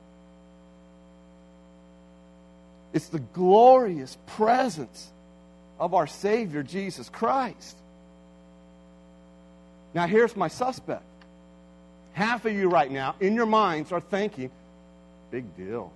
It's 2.93 3.09
the 3.09 3.21
glorious 3.21 4.19
presence 4.27 5.11
of 5.79 5.95
our 5.95 6.07
Savior, 6.07 6.63
Jesus 6.63 7.09
Christ. 7.09 7.77
Now, 9.95 10.07
here's 10.07 10.35
my 10.35 10.49
suspect. 10.49 11.05
Half 12.15 12.45
of 12.45 12.53
you 12.53 12.69
right 12.69 12.91
now, 12.91 13.15
in 13.21 13.35
your 13.35 13.47
minds, 13.47 13.93
are 13.93 14.01
thinking, 14.01 14.51
Big 15.33 15.57
deal. 15.57 15.91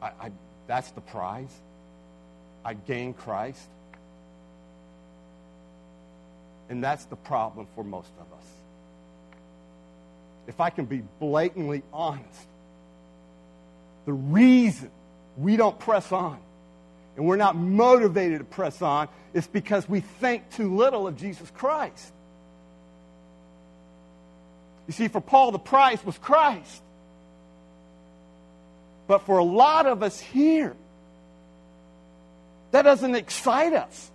I, 0.00 0.06
I, 0.06 0.30
that's 0.66 0.90
the 0.92 1.00
prize. 1.00 1.54
I 2.64 2.74
gain 2.74 3.14
Christ. 3.14 3.68
And 6.68 6.84
that's 6.84 7.04
the 7.06 7.16
problem 7.16 7.66
for 7.74 7.82
most 7.82 8.10
of 8.20 8.38
us. 8.38 8.44
If 10.46 10.60
I 10.60 10.70
can 10.70 10.84
be 10.84 11.02
blatantly 11.18 11.82
honest, 11.92 12.46
the 14.06 14.12
reason 14.12 14.90
we 15.36 15.56
don't 15.56 15.78
press 15.78 16.10
on 16.12 16.38
and 17.16 17.26
we're 17.26 17.36
not 17.36 17.56
motivated 17.56 18.38
to 18.38 18.44
press 18.44 18.80
on 18.80 19.08
is 19.34 19.46
because 19.46 19.88
we 19.88 20.00
think 20.00 20.50
too 20.50 20.74
little 20.76 21.06
of 21.06 21.16
Jesus 21.16 21.50
Christ. 21.50 22.12
You 24.86 24.92
see, 24.92 25.08
for 25.08 25.20
Paul, 25.20 25.52
the 25.52 25.58
prize 25.58 26.04
was 26.04 26.16
Christ. 26.16 26.82
But 29.08 29.22
for 29.22 29.38
a 29.38 29.44
lot 29.44 29.86
of 29.86 30.04
us 30.04 30.20
here, 30.20 30.76
that 32.70 32.82
doesn't 32.82 33.14
excite 33.16 33.72
us. 33.72 34.10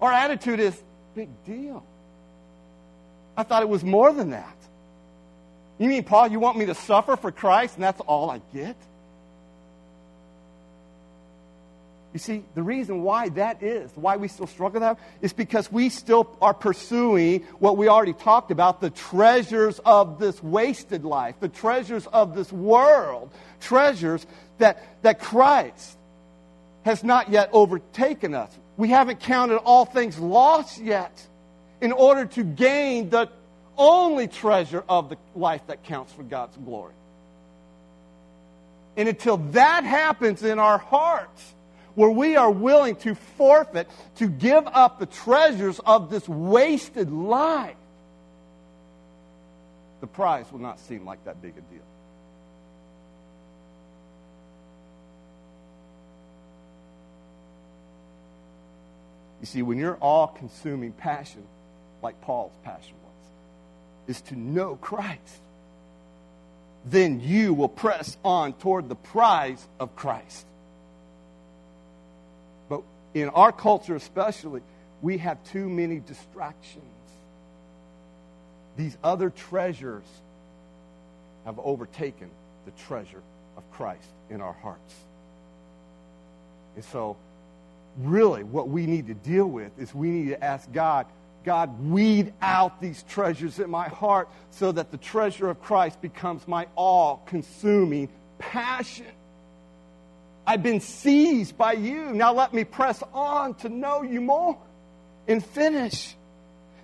Our 0.00 0.12
attitude 0.12 0.60
is, 0.60 0.80
big 1.16 1.28
deal. 1.44 1.82
I 3.36 3.42
thought 3.42 3.62
it 3.62 3.68
was 3.68 3.82
more 3.82 4.12
than 4.12 4.30
that. 4.30 4.56
You 5.78 5.88
mean, 5.88 6.04
Paul, 6.04 6.28
you 6.28 6.38
want 6.38 6.58
me 6.58 6.66
to 6.66 6.74
suffer 6.74 7.16
for 7.16 7.32
Christ 7.32 7.76
and 7.76 7.82
that's 7.82 8.00
all 8.02 8.30
I 8.30 8.40
get? 8.54 8.76
You 12.12 12.18
see, 12.18 12.42
the 12.54 12.62
reason 12.62 13.02
why 13.02 13.28
that 13.30 13.62
is, 13.62 13.92
why 13.94 14.16
we 14.16 14.26
still 14.26 14.48
struggle 14.48 14.80
that, 14.80 14.98
is 15.22 15.32
because 15.32 15.70
we 15.70 15.88
still 15.90 16.36
are 16.42 16.54
pursuing 16.54 17.42
what 17.60 17.76
we 17.76 17.86
already 17.86 18.14
talked 18.14 18.50
about 18.50 18.80
the 18.80 18.90
treasures 18.90 19.78
of 19.84 20.18
this 20.18 20.42
wasted 20.42 21.04
life, 21.04 21.36
the 21.38 21.48
treasures 21.48 22.08
of 22.08 22.34
this 22.34 22.52
world, 22.52 23.30
treasures 23.60 24.26
that, 24.58 25.02
that 25.02 25.20
Christ 25.20 25.96
has 26.84 27.04
not 27.04 27.30
yet 27.30 27.50
overtaken 27.52 28.34
us. 28.34 28.50
We 28.76 28.88
haven't 28.88 29.20
counted 29.20 29.58
all 29.58 29.84
things 29.84 30.18
lost 30.18 30.80
yet 30.80 31.24
in 31.80 31.92
order 31.92 32.26
to 32.26 32.42
gain 32.42 33.10
the 33.10 33.28
only 33.78 34.26
treasure 34.26 34.82
of 34.88 35.10
the 35.10 35.16
life 35.36 35.66
that 35.68 35.84
counts 35.84 36.12
for 36.12 36.24
God's 36.24 36.56
glory. 36.56 36.94
And 38.96 39.08
until 39.08 39.36
that 39.52 39.84
happens 39.84 40.42
in 40.42 40.58
our 40.58 40.78
hearts, 40.78 41.54
where 42.00 42.08
we 42.08 42.34
are 42.34 42.50
willing 42.50 42.96
to 42.96 43.14
forfeit, 43.14 43.86
to 44.16 44.26
give 44.26 44.66
up 44.66 44.98
the 44.98 45.04
treasures 45.04 45.78
of 45.80 46.08
this 46.08 46.26
wasted 46.26 47.12
life, 47.12 47.76
the 50.00 50.06
prize 50.06 50.50
will 50.50 50.60
not 50.60 50.80
seem 50.80 51.04
like 51.04 51.22
that 51.26 51.42
big 51.42 51.50
a 51.50 51.60
deal. 51.60 51.82
You 59.40 59.46
see, 59.46 59.60
when 59.60 59.76
your 59.76 59.96
all 59.96 60.28
consuming 60.28 60.92
passion, 60.92 61.42
like 62.02 62.18
Paul's 62.22 62.56
passion 62.64 62.94
was, 63.04 64.16
is 64.16 64.22
to 64.22 64.36
know 64.38 64.76
Christ, 64.76 65.42
then 66.86 67.20
you 67.20 67.52
will 67.52 67.68
press 67.68 68.16
on 68.24 68.54
toward 68.54 68.88
the 68.88 68.96
prize 68.96 69.62
of 69.78 69.94
Christ 69.94 70.46
in 73.14 73.28
our 73.30 73.52
culture 73.52 73.96
especially, 73.96 74.62
we 75.02 75.18
have 75.18 75.42
too 75.44 75.68
many 75.68 75.98
distractions. 75.98 76.84
These 78.76 78.96
other 79.02 79.30
treasures 79.30 80.04
have 81.44 81.58
overtaken 81.58 82.30
the 82.66 82.70
treasure 82.86 83.22
of 83.56 83.70
Christ 83.72 84.08
in 84.28 84.40
our 84.40 84.52
hearts. 84.52 84.94
And 86.76 86.84
so, 86.84 87.16
really, 87.98 88.44
what 88.44 88.68
we 88.68 88.86
need 88.86 89.08
to 89.08 89.14
deal 89.14 89.46
with 89.46 89.72
is 89.78 89.94
we 89.94 90.10
need 90.10 90.28
to 90.28 90.42
ask 90.42 90.70
God, 90.72 91.06
God, 91.44 91.82
weed 91.82 92.32
out 92.40 92.80
these 92.80 93.02
treasures 93.04 93.58
in 93.58 93.70
my 93.70 93.88
heart 93.88 94.28
so 94.50 94.70
that 94.72 94.90
the 94.90 94.98
treasure 94.98 95.48
of 95.48 95.60
Christ 95.62 96.00
becomes 96.00 96.46
my 96.46 96.66
all 96.76 97.22
consuming 97.26 98.08
passion. 98.38 99.06
I've 100.50 100.64
been 100.64 100.80
seized 100.80 101.56
by 101.56 101.74
you. 101.74 102.10
Now 102.12 102.34
let 102.34 102.52
me 102.52 102.64
press 102.64 103.04
on 103.14 103.54
to 103.58 103.68
know 103.68 104.02
you 104.02 104.20
more 104.20 104.58
and 105.28 105.44
finish. 105.44 106.16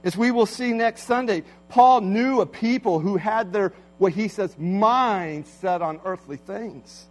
As 0.05 0.17
we 0.17 0.31
will 0.31 0.47
see 0.47 0.73
next 0.73 1.03
Sunday, 1.03 1.43
Paul 1.69 2.03
knew 2.03 2.43
a 2.43 2.47
people 2.47 3.01
who 3.01 3.17
had 3.17 3.53
their, 3.53 3.73
what 3.99 4.13
he 4.13 4.29
says, 4.29 4.57
mind 4.57 5.49
set 5.49 5.83
on 5.83 5.99
earthly 6.05 6.37
things. 6.37 7.07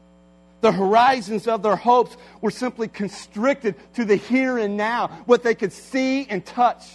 The 0.61 0.71
horizons 0.71 1.45
of 1.45 1.61
their 1.61 1.75
hopes 1.75 2.15
were 2.39 2.51
simply 2.51 2.87
constricted 2.87 3.75
to 3.95 4.05
the 4.05 4.15
here 4.15 4.57
and 4.57 4.77
now, 4.77 5.07
what 5.25 5.43
they 5.43 5.55
could 5.55 5.73
see 5.73 6.25
and 6.29 6.45
touch. 6.45 6.85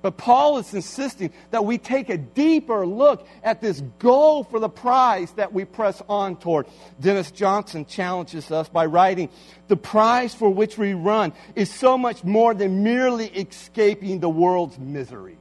But 0.00 0.16
Paul 0.16 0.58
is 0.58 0.72
insisting 0.74 1.32
that 1.50 1.64
we 1.64 1.76
take 1.76 2.08
a 2.08 2.16
deeper 2.16 2.86
look 2.86 3.26
at 3.42 3.60
this 3.60 3.80
goal 3.98 4.44
for 4.44 4.60
the 4.60 4.68
prize 4.68 5.32
that 5.32 5.52
we 5.52 5.64
press 5.64 6.00
on 6.08 6.36
toward. 6.36 6.66
Dennis 7.00 7.30
Johnson 7.32 7.84
challenges 7.84 8.50
us 8.50 8.68
by 8.68 8.86
writing, 8.86 9.28
The 9.66 9.76
prize 9.76 10.34
for 10.34 10.50
which 10.50 10.78
we 10.78 10.94
run 10.94 11.32
is 11.56 11.72
so 11.72 11.98
much 11.98 12.22
more 12.22 12.54
than 12.54 12.84
merely 12.84 13.26
escaping 13.26 14.20
the 14.20 14.28
world's 14.28 14.78
misery. 14.78 15.36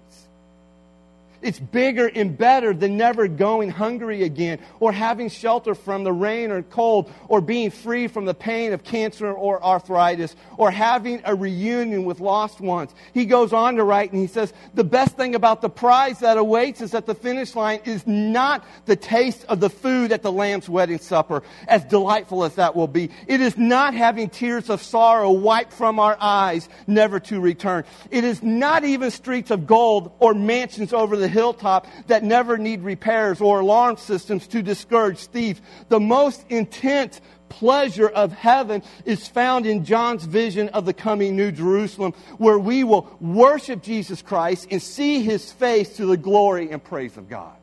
It's 1.41 1.59
bigger 1.59 2.07
and 2.07 2.37
better 2.37 2.73
than 2.73 2.97
never 2.97 3.27
going 3.27 3.69
hungry 3.69 4.23
again, 4.23 4.59
or 4.79 4.91
having 4.91 5.29
shelter 5.29 5.75
from 5.75 6.03
the 6.03 6.13
rain 6.13 6.51
or 6.51 6.63
cold, 6.63 7.11
or 7.27 7.41
being 7.41 7.71
free 7.71 8.07
from 8.07 8.25
the 8.25 8.33
pain 8.33 8.73
of 8.73 8.83
cancer 8.83 9.31
or 9.31 9.63
arthritis, 9.63 10.35
or 10.57 10.71
having 10.71 11.21
a 11.25 11.35
reunion 11.35 12.05
with 12.05 12.19
lost 12.19 12.59
ones. 12.59 12.93
He 13.13 13.25
goes 13.25 13.53
on 13.53 13.75
to 13.75 13.83
write 13.83 14.11
and 14.11 14.19
he 14.19 14.27
says, 14.27 14.53
The 14.73 14.83
best 14.83 15.15
thing 15.15 15.35
about 15.35 15.61
the 15.61 15.69
prize 15.69 16.19
that 16.19 16.37
awaits 16.37 16.81
us 16.81 16.93
at 16.93 17.05
the 17.05 17.15
finish 17.15 17.55
line 17.55 17.81
is 17.85 18.05
not 18.07 18.65
the 18.85 18.95
taste 18.95 19.45
of 19.45 19.59
the 19.59 19.69
food 19.69 20.11
at 20.11 20.23
the 20.23 20.31
Lamb's 20.31 20.67
wedding 20.67 20.99
supper, 20.99 21.43
as 21.67 21.83
delightful 21.85 22.43
as 22.43 22.55
that 22.55 22.75
will 22.75 22.87
be. 22.87 23.09
It 23.27 23.41
is 23.41 23.57
not 23.57 23.93
having 23.93 24.29
tears 24.29 24.69
of 24.69 24.81
sorrow 24.81 25.31
wiped 25.31 25.73
from 25.73 25.99
our 25.99 26.17
eyes, 26.19 26.67
never 26.87 27.19
to 27.21 27.39
return. 27.39 27.83
It 28.09 28.23
is 28.23 28.41
not 28.41 28.83
even 28.83 29.11
streets 29.11 29.51
of 29.51 29.67
gold 29.67 30.13
or 30.19 30.33
mansions 30.33 30.93
over 30.93 31.15
the 31.15 31.26
the 31.27 31.33
hilltop 31.33 31.87
that 32.07 32.23
never 32.23 32.57
need 32.57 32.81
repairs 32.81 33.41
or 33.41 33.59
alarm 33.59 33.97
systems 33.97 34.47
to 34.47 34.61
discourage 34.61 35.19
thieves. 35.25 35.61
The 35.89 35.99
most 35.99 36.45
intense 36.49 37.19
pleasure 37.49 38.07
of 38.07 38.31
heaven 38.31 38.81
is 39.03 39.27
found 39.27 39.65
in 39.65 39.83
John's 39.83 40.23
vision 40.23 40.69
of 40.69 40.85
the 40.85 40.93
coming 40.93 41.35
New 41.35 41.51
Jerusalem, 41.51 42.13
where 42.37 42.57
we 42.57 42.85
will 42.85 43.13
worship 43.19 43.83
Jesus 43.83 44.21
Christ 44.21 44.67
and 44.71 44.81
see 44.81 45.21
his 45.21 45.51
face 45.51 45.97
to 45.97 46.05
the 46.05 46.17
glory 46.17 46.71
and 46.71 46.81
praise 46.81 47.17
of 47.17 47.29
God. 47.29 47.55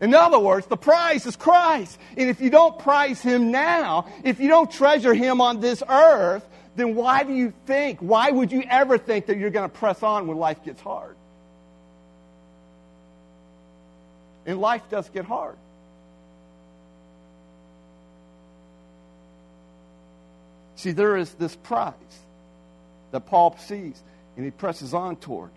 In 0.00 0.14
other 0.14 0.38
words, 0.38 0.66
the 0.66 0.76
prize 0.76 1.26
is 1.26 1.36
Christ. 1.36 1.98
And 2.16 2.30
if 2.30 2.40
you 2.40 2.50
don't 2.50 2.78
prize 2.78 3.20
him 3.20 3.52
now, 3.52 4.06
if 4.24 4.40
you 4.40 4.48
don't 4.48 4.70
treasure 4.70 5.14
him 5.14 5.40
on 5.40 5.60
this 5.60 5.82
earth, 5.86 6.44
then 6.76 6.94
why 6.94 7.24
do 7.24 7.34
you 7.34 7.52
think, 7.66 8.00
why 8.00 8.30
would 8.30 8.50
you 8.50 8.64
ever 8.68 8.96
think 8.96 9.26
that 9.26 9.36
you're 9.36 9.50
going 9.50 9.68
to 9.68 9.76
press 9.76 10.02
on 10.02 10.26
when 10.26 10.38
life 10.38 10.64
gets 10.64 10.80
hard? 10.80 11.16
And 14.46 14.60
life 14.60 14.82
does 14.90 15.08
get 15.08 15.24
hard. 15.24 15.56
See, 20.76 20.90
there 20.90 21.16
is 21.16 21.32
this 21.34 21.54
prize 21.54 21.94
that 23.12 23.26
Paul 23.26 23.56
sees 23.58 24.02
and 24.36 24.44
he 24.44 24.50
presses 24.50 24.94
on 24.94 25.16
toward. 25.16 25.50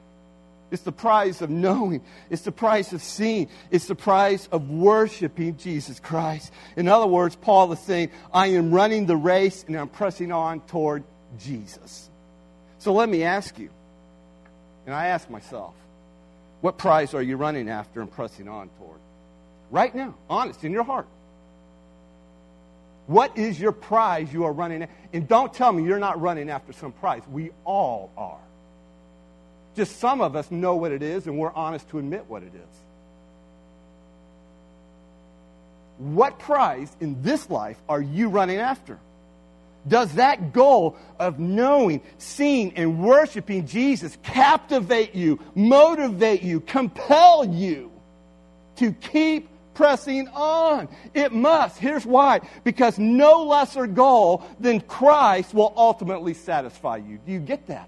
It's 0.71 0.83
the 0.83 0.91
prize 0.91 1.41
of 1.41 1.49
knowing. 1.49 2.01
It's 2.29 2.41
the 2.41 2.51
prize 2.51 2.91
of 2.91 3.01
seeing. 3.01 3.49
It's 3.71 3.88
the 3.88 3.95
prize 3.95 4.47
of 4.51 4.69
worshiping 4.69 5.57
Jesus 5.57 5.99
Christ. 5.99 6.51
In 6.75 6.88
other 6.88 7.07
words, 7.07 7.36
Paul 7.36 7.71
is 7.71 7.79
saying, 7.79 8.11
I 8.33 8.47
am 8.47 8.71
running 8.71 9.05
the 9.05 9.15
race 9.15 9.63
and 9.67 9.75
I'm 9.75 9.88
pressing 9.88 10.31
on 10.31 10.61
toward 10.61 11.03
Jesus. 11.39 12.09
So 12.79 12.93
let 12.93 13.09
me 13.09 13.23
ask 13.23 13.57
you, 13.57 13.69
and 14.86 14.93
I 14.93 15.07
ask 15.07 15.29
myself, 15.29 15.73
what 16.66 16.80
prize 16.80 17.13
are 17.13 17.22
you 17.22 17.38
running 17.38 17.70
after 17.70 18.01
and 18.01 18.09
pressing 18.09 18.47
on 18.47 18.70
toward? 18.80 18.97
Right 19.70 19.93
now, 19.93 20.16
honest, 20.28 20.63
in 20.63 20.72
your 20.72 20.84
heart. 20.84 21.05
What 23.05 23.38
is 23.38 23.59
your 23.59 23.72
prize 23.72 24.34
you 24.34 24.45
are 24.45 24.51
running 24.51 24.82
at? 24.82 24.89
And 25.13 25.28
don't 25.28 25.53
tell 25.53 25.72
me 25.72 25.84
you're 25.84 25.99
not 25.99 26.20
running 26.20 26.49
after 26.49 26.74
some 26.74 26.91
prize. 26.91 27.22
We 27.32 27.51
all 27.66 28.09
are. 28.18 28.39
Just 29.76 29.99
some 29.99 30.22
of 30.22 30.36
us 30.36 30.49
know 30.49 30.76
what 30.78 30.91
it 30.91 31.03
is 31.03 31.28
and 31.28 31.38
we're 31.38 31.53
honest 31.53 31.88
to 31.89 31.99
admit 31.99 32.26
what 32.28 32.41
it 32.41 32.55
is. 32.55 32.76
What 35.99 36.39
prize 36.39 36.91
in 36.99 37.22
this 37.22 37.47
life 37.47 37.78
are 37.88 38.01
you 38.01 38.30
running 38.30 38.57
after? 38.57 38.97
Does 39.88 40.13
that 40.13 40.51
goal 40.51 40.97
of 41.19 41.39
knowing, 41.39 42.01
seeing, 42.17 42.73
and 42.75 43.03
worshiping 43.03 43.67
Jesus 43.67 44.17
captivate 44.23 45.13
you, 45.13 45.39
motivate 45.53 46.41
you, 46.41 46.59
compel 46.59 47.45
you 47.45 47.91
to 48.77 48.93
keep 48.93 49.47
pressing 49.75 50.27
on? 50.29 50.88
It 51.13 51.33
must. 51.33 51.77
Here's 51.77 52.05
why. 52.05 52.41
Because 52.63 52.97
no 52.97 53.43
lesser 53.43 53.86
goal 53.86 54.43
than 54.59 54.81
Christ 54.81 55.53
will 55.53 55.73
ultimately 55.75 56.33
satisfy 56.33 56.97
you. 56.97 57.19
Do 57.25 57.31
you 57.31 57.39
get 57.39 57.67
that? 57.67 57.88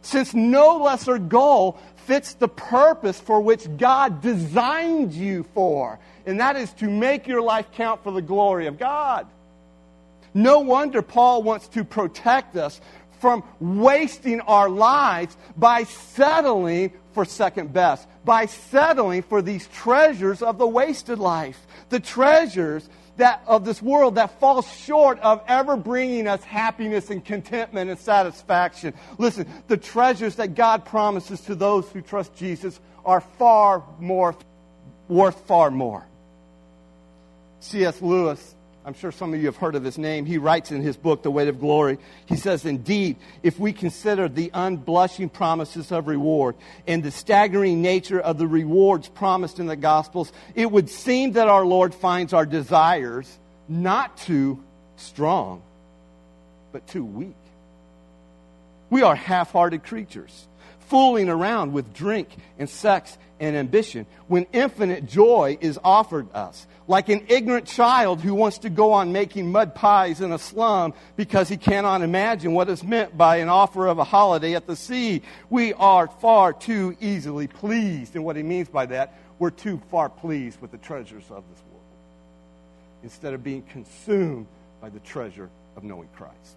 Since 0.00 0.34
no 0.34 0.78
lesser 0.78 1.18
goal 1.18 1.78
fits 2.06 2.34
the 2.34 2.48
purpose 2.48 3.18
for 3.18 3.40
which 3.40 3.66
God 3.76 4.20
designed 4.20 5.12
you 5.12 5.44
for, 5.54 5.98
and 6.26 6.40
that 6.40 6.56
is 6.56 6.72
to 6.74 6.88
make 6.88 7.26
your 7.26 7.40
life 7.40 7.66
count 7.72 8.02
for 8.02 8.12
the 8.12 8.22
glory 8.22 8.66
of 8.66 8.78
God. 8.78 9.26
No 10.34 10.58
wonder 10.58 11.00
Paul 11.00 11.44
wants 11.44 11.68
to 11.68 11.84
protect 11.84 12.56
us 12.56 12.80
from 13.20 13.44
wasting 13.60 14.40
our 14.42 14.68
lives 14.68 15.36
by 15.56 15.84
settling 15.84 16.92
for 17.12 17.24
second 17.24 17.72
best, 17.72 18.06
by 18.24 18.46
settling 18.46 19.22
for 19.22 19.40
these 19.40 19.68
treasures 19.68 20.42
of 20.42 20.58
the 20.58 20.66
wasted 20.66 21.18
life, 21.18 21.66
the 21.88 22.00
treasures 22.00 22.88
that 23.16 23.42
of 23.46 23.64
this 23.64 23.80
world 23.80 24.16
that 24.16 24.40
fall 24.40 24.60
short 24.62 25.20
of 25.20 25.40
ever 25.46 25.76
bringing 25.76 26.26
us 26.26 26.42
happiness 26.42 27.10
and 27.10 27.24
contentment 27.24 27.88
and 27.88 27.98
satisfaction. 27.98 28.92
Listen, 29.18 29.46
the 29.68 29.76
treasures 29.76 30.34
that 30.34 30.56
God 30.56 30.84
promises 30.84 31.40
to 31.42 31.54
those 31.54 31.88
who 31.90 32.00
trust 32.00 32.34
Jesus 32.34 32.80
are 33.04 33.20
far 33.20 33.84
more 34.00 34.34
worth 35.08 35.46
far 35.46 35.70
more. 35.70 36.04
C.S. 37.60 38.02
Lewis 38.02 38.54
I'm 38.86 38.92
sure 38.92 39.10
some 39.10 39.32
of 39.32 39.40
you 39.40 39.46
have 39.46 39.56
heard 39.56 39.76
of 39.76 39.82
his 39.82 39.96
name. 39.96 40.26
He 40.26 40.36
writes 40.36 40.70
in 40.70 40.82
his 40.82 40.96
book, 40.96 41.22
The 41.22 41.30
Weight 41.30 41.48
of 41.48 41.58
Glory, 41.58 41.98
he 42.26 42.36
says, 42.36 42.66
Indeed, 42.66 43.16
if 43.42 43.58
we 43.58 43.72
consider 43.72 44.28
the 44.28 44.50
unblushing 44.52 45.32
promises 45.32 45.90
of 45.90 46.06
reward 46.06 46.54
and 46.86 47.02
the 47.02 47.10
staggering 47.10 47.80
nature 47.80 48.20
of 48.20 48.36
the 48.36 48.46
rewards 48.46 49.08
promised 49.08 49.58
in 49.58 49.66
the 49.66 49.76
Gospels, 49.76 50.32
it 50.54 50.70
would 50.70 50.90
seem 50.90 51.32
that 51.32 51.48
our 51.48 51.64
Lord 51.64 51.94
finds 51.94 52.34
our 52.34 52.44
desires 52.44 53.38
not 53.68 54.18
too 54.18 54.62
strong, 54.96 55.62
but 56.70 56.86
too 56.86 57.06
weak. 57.06 57.36
We 58.90 59.00
are 59.00 59.14
half 59.14 59.52
hearted 59.52 59.82
creatures, 59.82 60.46
fooling 60.88 61.30
around 61.30 61.72
with 61.72 61.94
drink 61.94 62.28
and 62.58 62.68
sex 62.68 63.16
and 63.44 63.56
ambition 63.56 64.06
when 64.26 64.46
infinite 64.52 65.06
joy 65.06 65.58
is 65.60 65.78
offered 65.84 66.32
us. 66.34 66.66
Like 66.88 67.08
an 67.10 67.26
ignorant 67.28 67.66
child 67.66 68.20
who 68.20 68.34
wants 68.34 68.58
to 68.58 68.70
go 68.70 68.92
on 68.92 69.12
making 69.12 69.52
mud 69.52 69.74
pies 69.74 70.20
in 70.20 70.32
a 70.32 70.38
slum 70.38 70.94
because 71.16 71.48
he 71.48 71.56
cannot 71.56 72.02
imagine 72.02 72.52
what 72.52 72.68
is 72.68 72.82
meant 72.82 73.16
by 73.16 73.36
an 73.36 73.48
offer 73.48 73.86
of 73.86 73.98
a 73.98 74.04
holiday 74.04 74.54
at 74.54 74.66
the 74.66 74.76
sea. 74.76 75.22
We 75.50 75.74
are 75.74 76.08
far 76.08 76.52
too 76.52 76.96
easily 77.00 77.46
pleased. 77.46 78.16
And 78.16 78.24
what 78.24 78.36
he 78.36 78.42
means 78.42 78.68
by 78.68 78.86
that, 78.86 79.14
we're 79.38 79.50
too 79.50 79.80
far 79.90 80.08
pleased 80.08 80.60
with 80.60 80.70
the 80.70 80.78
treasures 80.78 81.24
of 81.30 81.44
this 81.50 81.62
world 81.70 81.82
instead 83.02 83.34
of 83.34 83.44
being 83.44 83.62
consumed 83.62 84.46
by 84.80 84.88
the 84.88 85.00
treasure 85.00 85.50
of 85.76 85.84
knowing 85.84 86.08
Christ. 86.16 86.56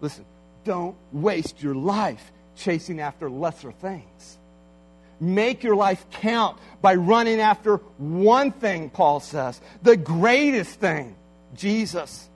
Listen, 0.00 0.24
don't 0.64 0.96
waste 1.12 1.62
your 1.62 1.74
life 1.74 2.32
chasing 2.56 3.00
after 3.00 3.30
lesser 3.30 3.72
things. 3.72 4.38
Make 5.20 5.62
your 5.62 5.76
life 5.76 6.04
count 6.10 6.58
by 6.80 6.94
running 6.94 7.40
after 7.40 7.76
one 7.98 8.52
thing, 8.52 8.88
Paul 8.88 9.20
says, 9.20 9.60
the 9.82 9.96
greatest 9.96 10.80
thing 10.80 11.14
Jesus. 11.54 12.28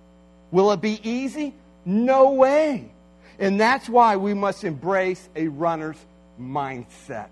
Will 0.51 0.70
it 0.72 0.80
be 0.80 1.01
easy? 1.09 1.55
No 1.85 2.32
way. 2.32 2.93
And 3.39 3.61
that's 3.61 3.89
why 3.89 4.16
we 4.16 4.35
must 4.35 4.64
embrace 4.64 5.28
a 5.35 5.49
runner's 5.49 5.97
mindset. 6.41 7.30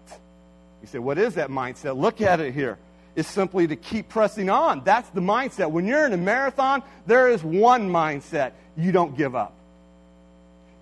You 0.80 0.88
say, 0.88 0.98
what 0.98 1.18
is 1.18 1.34
that 1.34 1.50
mindset? 1.50 1.96
Look 1.96 2.20
at 2.20 2.40
it 2.40 2.54
here. 2.54 2.78
It's 3.14 3.28
simply 3.28 3.66
to 3.66 3.76
keep 3.76 4.08
pressing 4.08 4.48
on. 4.48 4.82
That's 4.84 5.08
the 5.10 5.20
mindset. 5.20 5.70
When 5.70 5.86
you're 5.86 6.06
in 6.06 6.12
a 6.12 6.16
marathon, 6.16 6.82
there 7.06 7.28
is 7.28 7.44
one 7.44 7.90
mindset 7.90 8.52
you 8.76 8.90
don't 8.90 9.16
give 9.16 9.36
up. 9.36 9.54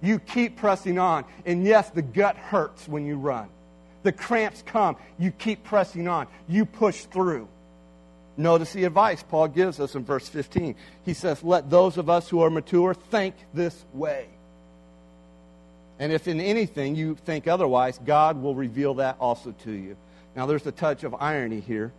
You 0.01 0.19
keep 0.19 0.57
pressing 0.57 0.99
on. 0.99 1.25
And 1.45 1.65
yes, 1.65 1.91
the 1.91 2.03
gut 2.03 2.37
hurts 2.37 2.89
when 2.89 3.05
you 3.05 3.17
run. 3.17 3.49
The 4.03 4.13
cramps 4.13 4.63
come. 4.65 4.97
You 5.19 5.31
keep 5.31 5.65
pressing 5.65 6.09
on. 6.09 6.27
You 6.49 6.65
push 6.65 7.05
through. 7.05 7.49
Notice 8.37 8.73
the 8.73 8.85
advice 8.85 9.23
Paul 9.23 9.49
gives 9.49 9.81
us 9.81 9.95
in 9.95 10.05
verse 10.05 10.29
15. 10.29 10.75
He 11.05 11.15
says, 11.15 11.43
Let 11.43 11.69
those 11.69 11.99
of 11.99 12.09
us 12.09 12.29
who 12.29 12.41
are 12.41 12.51
mature 12.51 12.95
think 12.95 13.35
this 13.53 13.85
way. 13.93 14.29
And 15.99 16.13
if 16.13 16.27
in 16.27 16.41
anything 16.41 16.97
you 16.97 17.15
think 17.15 17.47
otherwise, 17.47 18.01
God 18.03 18.41
will 18.41 18.55
reveal 18.55 18.95
that 18.95 19.17
also 19.21 19.53
to 19.65 19.71
you. 19.71 19.97
Now, 20.35 20.47
there's 20.47 20.67
a 20.67 20.73
touch 20.73 21.05
of 21.05 21.15
irony 21.21 21.61
here 21.61 21.93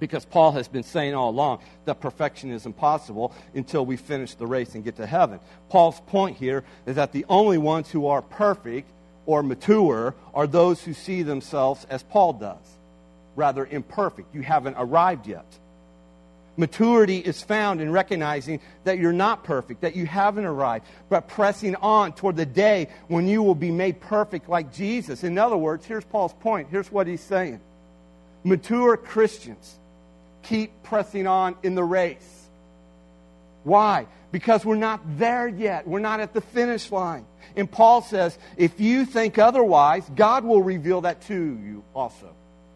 because 0.00 0.24
Paul 0.24 0.52
has 0.52 0.66
been 0.66 0.82
saying 0.82 1.14
all 1.14 1.30
along 1.30 1.60
that 1.84 2.00
perfection 2.00 2.50
is 2.50 2.66
impossible 2.66 3.32
until 3.54 3.86
we 3.86 3.96
finish 3.96 4.34
the 4.34 4.46
race 4.46 4.74
and 4.74 4.82
get 4.82 4.96
to 4.96 5.06
heaven. 5.06 5.38
Paul's 5.68 6.00
point 6.08 6.36
here 6.36 6.64
is 6.86 6.96
that 6.96 7.12
the 7.12 7.24
only 7.28 7.58
ones 7.58 7.88
who 7.90 8.08
are 8.08 8.20
perfect 8.20 8.90
or 9.26 9.42
mature 9.42 10.14
are 10.32 10.46
those 10.46 10.82
who 10.82 10.94
see 10.94 11.22
themselves 11.22 11.86
as 11.90 12.02
Paul 12.02 12.34
does, 12.34 12.76
rather 13.36 13.66
imperfect. 13.66 14.34
You 14.34 14.42
haven't 14.42 14.76
arrived 14.78 15.26
yet. 15.26 15.46
Maturity 16.56 17.18
is 17.18 17.42
found 17.42 17.80
in 17.80 17.90
recognizing 17.90 18.60
that 18.84 18.98
you're 18.98 19.12
not 19.12 19.42
perfect, 19.42 19.80
that 19.80 19.96
you 19.96 20.06
haven't 20.06 20.44
arrived, 20.44 20.86
but 21.08 21.26
pressing 21.26 21.74
on 21.76 22.12
toward 22.12 22.36
the 22.36 22.46
day 22.46 22.88
when 23.08 23.26
you 23.26 23.42
will 23.42 23.56
be 23.56 23.72
made 23.72 24.00
perfect 24.00 24.48
like 24.48 24.72
Jesus. 24.72 25.24
In 25.24 25.36
other 25.36 25.56
words, 25.56 25.84
here's 25.84 26.04
Paul's 26.04 26.34
point. 26.34 26.68
Here's 26.70 26.92
what 26.92 27.06
he's 27.06 27.20
saying 27.20 27.60
Mature 28.44 28.96
Christians 28.96 29.78
keep 30.42 30.70
pressing 30.82 31.26
on 31.26 31.56
in 31.62 31.74
the 31.74 31.82
race. 31.82 32.48
Why? 33.64 34.06
Because 34.34 34.64
we're 34.64 34.74
not 34.74 35.00
there 35.16 35.46
yet. 35.46 35.86
We're 35.86 36.00
not 36.00 36.18
at 36.18 36.34
the 36.34 36.40
finish 36.40 36.90
line. 36.90 37.24
And 37.54 37.70
Paul 37.70 38.02
says, 38.02 38.36
if 38.56 38.80
you 38.80 39.06
think 39.06 39.38
otherwise, 39.38 40.10
God 40.16 40.42
will 40.42 40.60
reveal 40.60 41.02
that 41.02 41.20
to 41.28 41.34
you 41.34 41.84
also. 41.94 42.34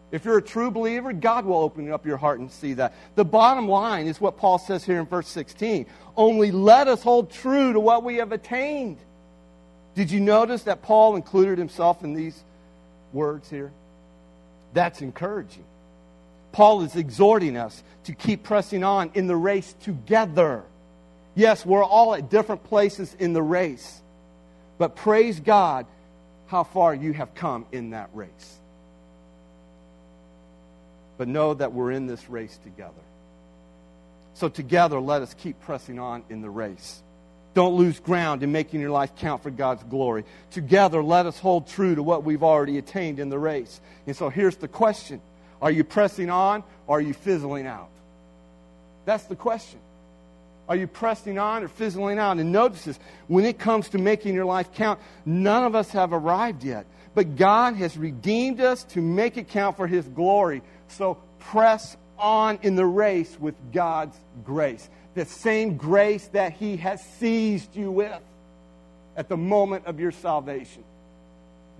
If 0.09 0.23
you're 0.23 0.37
a 0.37 0.41
true 0.41 0.71
believer, 0.71 1.11
God 1.11 1.43
will 1.43 1.57
open 1.57 1.91
up 1.91 2.05
your 2.05 2.15
heart 2.15 2.39
and 2.39 2.49
see 2.49 2.75
that. 2.75 2.93
The 3.15 3.25
bottom 3.25 3.67
line 3.67 4.07
is 4.07 4.21
what 4.21 4.37
Paul 4.37 4.57
says 4.57 4.85
here 4.85 5.01
in 5.01 5.05
verse 5.05 5.27
16. 5.27 5.85
Only 6.15 6.51
let 6.51 6.87
us 6.87 7.03
hold 7.03 7.29
true 7.29 7.73
to 7.73 7.79
what 7.81 8.05
we 8.05 8.15
have 8.15 8.31
attained. 8.31 8.99
Did 9.95 10.11
you 10.11 10.21
notice 10.21 10.63
that 10.63 10.81
Paul 10.81 11.17
included 11.17 11.57
himself 11.57 12.05
in 12.05 12.13
these 12.13 12.41
words 13.11 13.49
here? 13.49 13.73
That's 14.71 15.01
encouraging. 15.01 15.65
Paul 16.53 16.83
is 16.83 16.95
exhorting 16.95 17.57
us 17.57 17.83
to 18.05 18.13
keep 18.13 18.43
pressing 18.43 18.85
on 18.85 19.11
in 19.13 19.27
the 19.27 19.35
race 19.35 19.75
together. 19.83 20.63
Yes, 21.39 21.65
we're 21.65 21.85
all 21.85 22.13
at 22.15 22.29
different 22.29 22.65
places 22.65 23.15
in 23.17 23.31
the 23.31 23.41
race. 23.41 24.01
But 24.77 24.97
praise 24.97 25.39
God 25.39 25.85
how 26.47 26.65
far 26.65 26.93
you 26.93 27.13
have 27.13 27.33
come 27.33 27.65
in 27.71 27.91
that 27.91 28.09
race. 28.13 28.59
But 31.17 31.29
know 31.29 31.53
that 31.53 31.71
we're 31.71 31.91
in 31.91 32.07
this 32.07 32.29
race 32.29 32.59
together. 32.65 32.91
So, 34.33 34.49
together, 34.49 34.99
let 34.99 35.21
us 35.21 35.33
keep 35.33 35.61
pressing 35.61 35.97
on 35.97 36.23
in 36.29 36.41
the 36.41 36.49
race. 36.49 37.01
Don't 37.53 37.75
lose 37.75 38.01
ground 38.01 38.43
in 38.43 38.51
making 38.51 38.81
your 38.81 38.91
life 38.91 39.15
count 39.15 39.41
for 39.41 39.49
God's 39.49 39.83
glory. 39.83 40.25
Together, 40.51 41.01
let 41.01 41.25
us 41.25 41.39
hold 41.39 41.69
true 41.69 41.95
to 41.95 42.03
what 42.03 42.25
we've 42.25 42.43
already 42.43 42.77
attained 42.77 43.17
in 43.17 43.29
the 43.29 43.39
race. 43.39 43.79
And 44.07 44.13
so, 44.13 44.27
here's 44.27 44.57
the 44.57 44.67
question 44.67 45.21
Are 45.61 45.71
you 45.71 45.85
pressing 45.85 46.29
on 46.29 46.65
or 46.85 46.97
are 46.97 47.01
you 47.01 47.13
fizzling 47.13 47.65
out? 47.65 47.91
That's 49.05 49.23
the 49.23 49.37
question. 49.37 49.79
Are 50.69 50.75
you 50.75 50.85
pressing 50.85 51.39
on 51.39 51.63
or 51.63 51.67
fizzling 51.67 52.19
out? 52.19 52.37
And 52.37 52.51
notice 52.51 52.85
this 52.85 52.99
when 53.27 53.43
it 53.43 53.57
comes 53.57 53.89
to 53.89 53.97
making 53.97 54.35
your 54.35 54.45
life 54.45 54.71
count, 54.71 54.99
none 55.25 55.63
of 55.63 55.73
us 55.73 55.89
have 55.91 56.13
arrived 56.13 56.63
yet. 56.63 56.85
But 57.15 57.35
God 57.35 57.75
has 57.75 57.97
redeemed 57.97 58.61
us 58.61 58.83
to 58.85 59.01
make 59.01 59.35
it 59.35 59.49
count 59.49 59.77
for 59.77 59.87
His 59.87 60.07
glory. 60.07 60.61
So 60.87 61.17
press 61.39 61.97
on 62.19 62.59
in 62.61 62.75
the 62.75 62.85
race 62.85 63.35
with 63.39 63.55
God's 63.73 64.15
grace. 64.45 64.87
The 65.15 65.25
same 65.25 65.75
grace 65.75 66.27
that 66.27 66.53
He 66.53 66.77
has 66.77 67.01
seized 67.17 67.75
you 67.75 67.89
with 67.89 68.21
at 69.17 69.27
the 69.27 69.37
moment 69.37 69.87
of 69.87 69.99
your 69.99 70.11
salvation. 70.11 70.83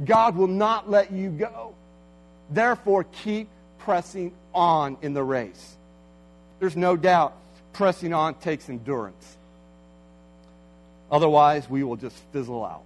God 0.04 0.36
will 0.36 0.48
not 0.48 0.90
let 0.90 1.12
you 1.12 1.30
go. 1.30 1.76
Therefore, 2.50 3.04
keep 3.04 3.50
pressing 3.78 4.34
on 4.54 4.98
in 5.04 5.14
the 5.14 5.24
race. 5.24 5.78
There's 6.60 6.76
no 6.76 6.98
doubt 6.98 7.36
pressing 7.74 8.14
on 8.14 8.36
takes 8.36 8.70
endurance. 8.70 9.38
Otherwise, 11.12 11.70
we 11.70 11.84
will 11.84 11.96
just 11.96 12.16
fizzle 12.32 12.66
out. 12.66 12.84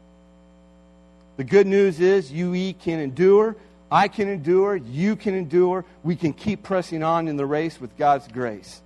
The 1.38 1.44
good 1.44 1.68
news 1.68 2.00
is 2.00 2.32
you 2.32 2.74
can 2.74 3.00
endure, 3.00 3.56
I 3.92 4.08
can 4.08 4.30
endure, 4.30 4.76
you 4.76 5.16
can 5.16 5.36
endure. 5.36 5.86
We 6.04 6.16
can 6.16 6.34
keep 6.34 6.64
pressing 6.64 7.04
on 7.04 7.28
in 7.28 7.38
the 7.38 7.46
race 7.46 7.80
with 7.80 7.98
God's 7.98 8.28
grace. 8.28 8.82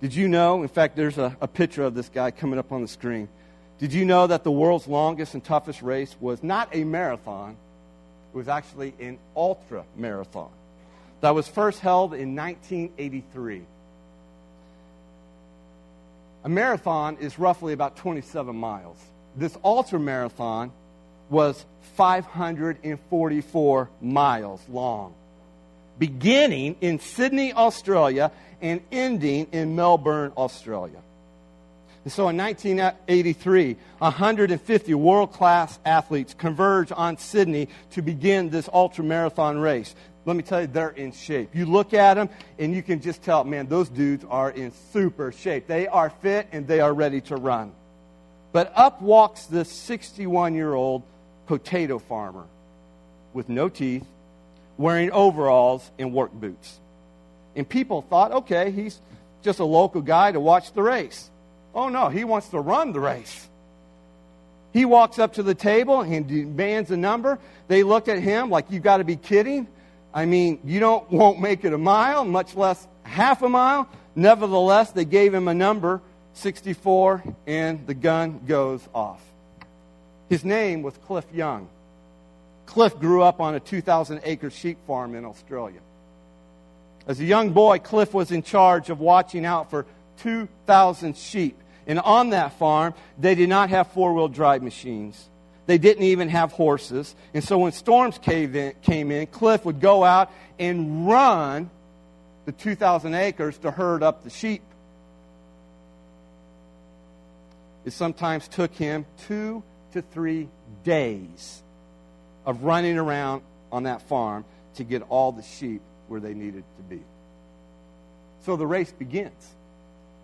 Did 0.00 0.14
you 0.14 0.28
know? 0.28 0.62
In 0.62 0.68
fact, 0.68 0.96
there's 0.96 1.18
a, 1.18 1.36
a 1.40 1.48
picture 1.48 1.82
of 1.82 1.94
this 1.94 2.08
guy 2.08 2.30
coming 2.30 2.58
up 2.58 2.72
on 2.72 2.82
the 2.82 2.88
screen. 2.88 3.28
Did 3.78 3.92
you 3.92 4.04
know 4.04 4.26
that 4.26 4.44
the 4.44 4.50
world's 4.50 4.86
longest 4.86 5.34
and 5.34 5.42
toughest 5.42 5.82
race 5.82 6.14
was 6.20 6.42
not 6.42 6.68
a 6.72 6.84
marathon? 6.84 7.56
It 8.32 8.36
was 8.36 8.48
actually 8.48 8.94
an 9.00 9.18
ultra 9.36 9.84
marathon 9.96 10.50
that 11.20 11.34
was 11.34 11.48
first 11.48 11.80
held 11.80 12.14
in 12.14 12.36
1983. 12.36 13.62
A 16.48 16.50
marathon 16.50 17.18
is 17.20 17.38
roughly 17.38 17.74
about 17.74 17.98
27 17.98 18.56
miles. 18.56 18.96
This 19.36 19.54
ultra 19.62 20.00
marathon 20.00 20.72
was 21.28 21.62
544 21.96 23.90
miles 24.00 24.62
long, 24.70 25.12
beginning 25.98 26.76
in 26.80 27.00
Sydney, 27.00 27.52
Australia, 27.52 28.32
and 28.62 28.80
ending 28.90 29.48
in 29.52 29.76
Melbourne, 29.76 30.32
Australia. 30.38 31.02
And 32.04 32.12
so 32.14 32.30
in 32.30 32.38
1983, 32.38 33.76
150 33.98 34.94
world 34.94 35.34
class 35.34 35.78
athletes 35.84 36.32
converged 36.32 36.92
on 36.92 37.18
Sydney 37.18 37.68
to 37.90 38.00
begin 38.00 38.48
this 38.48 38.70
ultra 38.72 39.04
marathon 39.04 39.58
race 39.58 39.94
let 40.28 40.36
me 40.36 40.42
tell 40.42 40.60
you, 40.60 40.66
they're 40.66 40.90
in 40.90 41.12
shape. 41.12 41.54
You 41.54 41.64
look 41.64 41.94
at 41.94 42.14
them 42.14 42.28
and 42.58 42.74
you 42.74 42.82
can 42.82 43.00
just 43.00 43.22
tell, 43.22 43.44
man, 43.44 43.66
those 43.66 43.88
dudes 43.88 44.26
are 44.28 44.50
in 44.50 44.72
super 44.92 45.32
shape. 45.32 45.66
They 45.66 45.88
are 45.88 46.10
fit 46.10 46.48
and 46.52 46.66
they 46.66 46.80
are 46.80 46.92
ready 46.92 47.22
to 47.22 47.36
run. 47.36 47.72
But 48.52 48.70
up 48.76 49.00
walks 49.00 49.46
this 49.46 49.72
61 49.72 50.54
year 50.54 50.74
old 50.74 51.02
potato 51.46 51.98
farmer 51.98 52.44
with 53.32 53.48
no 53.48 53.70
teeth, 53.70 54.04
wearing 54.76 55.10
overalls 55.12 55.90
and 55.98 56.12
work 56.12 56.32
boots. 56.32 56.78
And 57.56 57.66
people 57.66 58.02
thought, 58.02 58.30
okay, 58.30 58.70
he's 58.70 59.00
just 59.42 59.60
a 59.60 59.64
local 59.64 60.02
guy 60.02 60.30
to 60.32 60.40
watch 60.40 60.74
the 60.74 60.82
race. 60.82 61.30
Oh 61.74 61.88
no, 61.88 62.10
he 62.10 62.24
wants 62.24 62.48
to 62.50 62.60
run 62.60 62.92
the 62.92 63.00
race. 63.00 63.48
He 64.74 64.84
walks 64.84 65.18
up 65.18 65.32
to 65.34 65.42
the 65.42 65.54
table 65.54 66.02
and 66.02 66.26
demands 66.28 66.90
a 66.90 66.98
number. 66.98 67.38
They 67.66 67.82
look 67.82 68.08
at 68.08 68.18
him 68.18 68.50
like, 68.50 68.66
You've 68.70 68.82
got 68.82 68.98
to 68.98 69.04
be 69.04 69.16
kidding. 69.16 69.68
I 70.12 70.24
mean, 70.24 70.60
you 70.64 70.80
don't 70.80 71.10
won't 71.10 71.40
make 71.40 71.64
it 71.64 71.72
a 71.72 71.78
mile, 71.78 72.24
much 72.24 72.54
less 72.54 72.86
half 73.02 73.42
a 73.42 73.48
mile. 73.48 73.88
Nevertheless, 74.14 74.90
they 74.90 75.04
gave 75.04 75.32
him 75.32 75.48
a 75.48 75.54
number, 75.54 76.00
64, 76.34 77.22
and 77.46 77.86
the 77.86 77.94
gun 77.94 78.40
goes 78.46 78.86
off. 78.94 79.22
His 80.28 80.44
name 80.44 80.82
was 80.82 80.96
Cliff 81.06 81.24
Young. 81.32 81.68
Cliff 82.66 82.98
grew 82.98 83.22
up 83.22 83.40
on 83.40 83.54
a 83.54 83.60
2,000 83.60 84.20
acre 84.24 84.50
sheep 84.50 84.78
farm 84.86 85.14
in 85.14 85.24
Australia. 85.24 85.80
As 87.06 87.18
a 87.18 87.24
young 87.24 87.50
boy, 87.50 87.78
Cliff 87.78 88.12
was 88.12 88.30
in 88.30 88.42
charge 88.42 88.90
of 88.90 89.00
watching 89.00 89.46
out 89.46 89.70
for 89.70 89.86
2,000 90.18 91.16
sheep. 91.16 91.58
And 91.86 91.98
on 91.98 92.30
that 92.30 92.58
farm, 92.58 92.92
they 93.18 93.34
did 93.34 93.48
not 93.48 93.70
have 93.70 93.92
four 93.92 94.12
wheel 94.12 94.28
drive 94.28 94.62
machines. 94.62 95.30
They 95.68 95.76
didn't 95.76 96.04
even 96.04 96.30
have 96.30 96.52
horses. 96.52 97.14
And 97.34 97.44
so 97.44 97.58
when 97.58 97.72
storms 97.72 98.16
came 98.16 98.56
in, 98.56 98.72
came 98.80 99.10
in, 99.10 99.26
Cliff 99.26 99.66
would 99.66 99.80
go 99.80 100.02
out 100.02 100.32
and 100.58 101.06
run 101.06 101.68
the 102.46 102.52
2,000 102.52 103.12
acres 103.12 103.58
to 103.58 103.70
herd 103.70 104.02
up 104.02 104.24
the 104.24 104.30
sheep. 104.30 104.62
It 107.84 107.92
sometimes 107.92 108.48
took 108.48 108.74
him 108.74 109.04
two 109.26 109.62
to 109.92 110.00
three 110.00 110.48
days 110.84 111.62
of 112.46 112.64
running 112.64 112.96
around 112.96 113.42
on 113.70 113.82
that 113.82 114.00
farm 114.08 114.46
to 114.76 114.84
get 114.84 115.02
all 115.10 115.32
the 115.32 115.42
sheep 115.42 115.82
where 116.06 116.18
they 116.18 116.32
needed 116.32 116.64
to 116.78 116.82
be. 116.84 117.02
So 118.46 118.56
the 118.56 118.66
race 118.66 118.90
begins. 118.90 119.46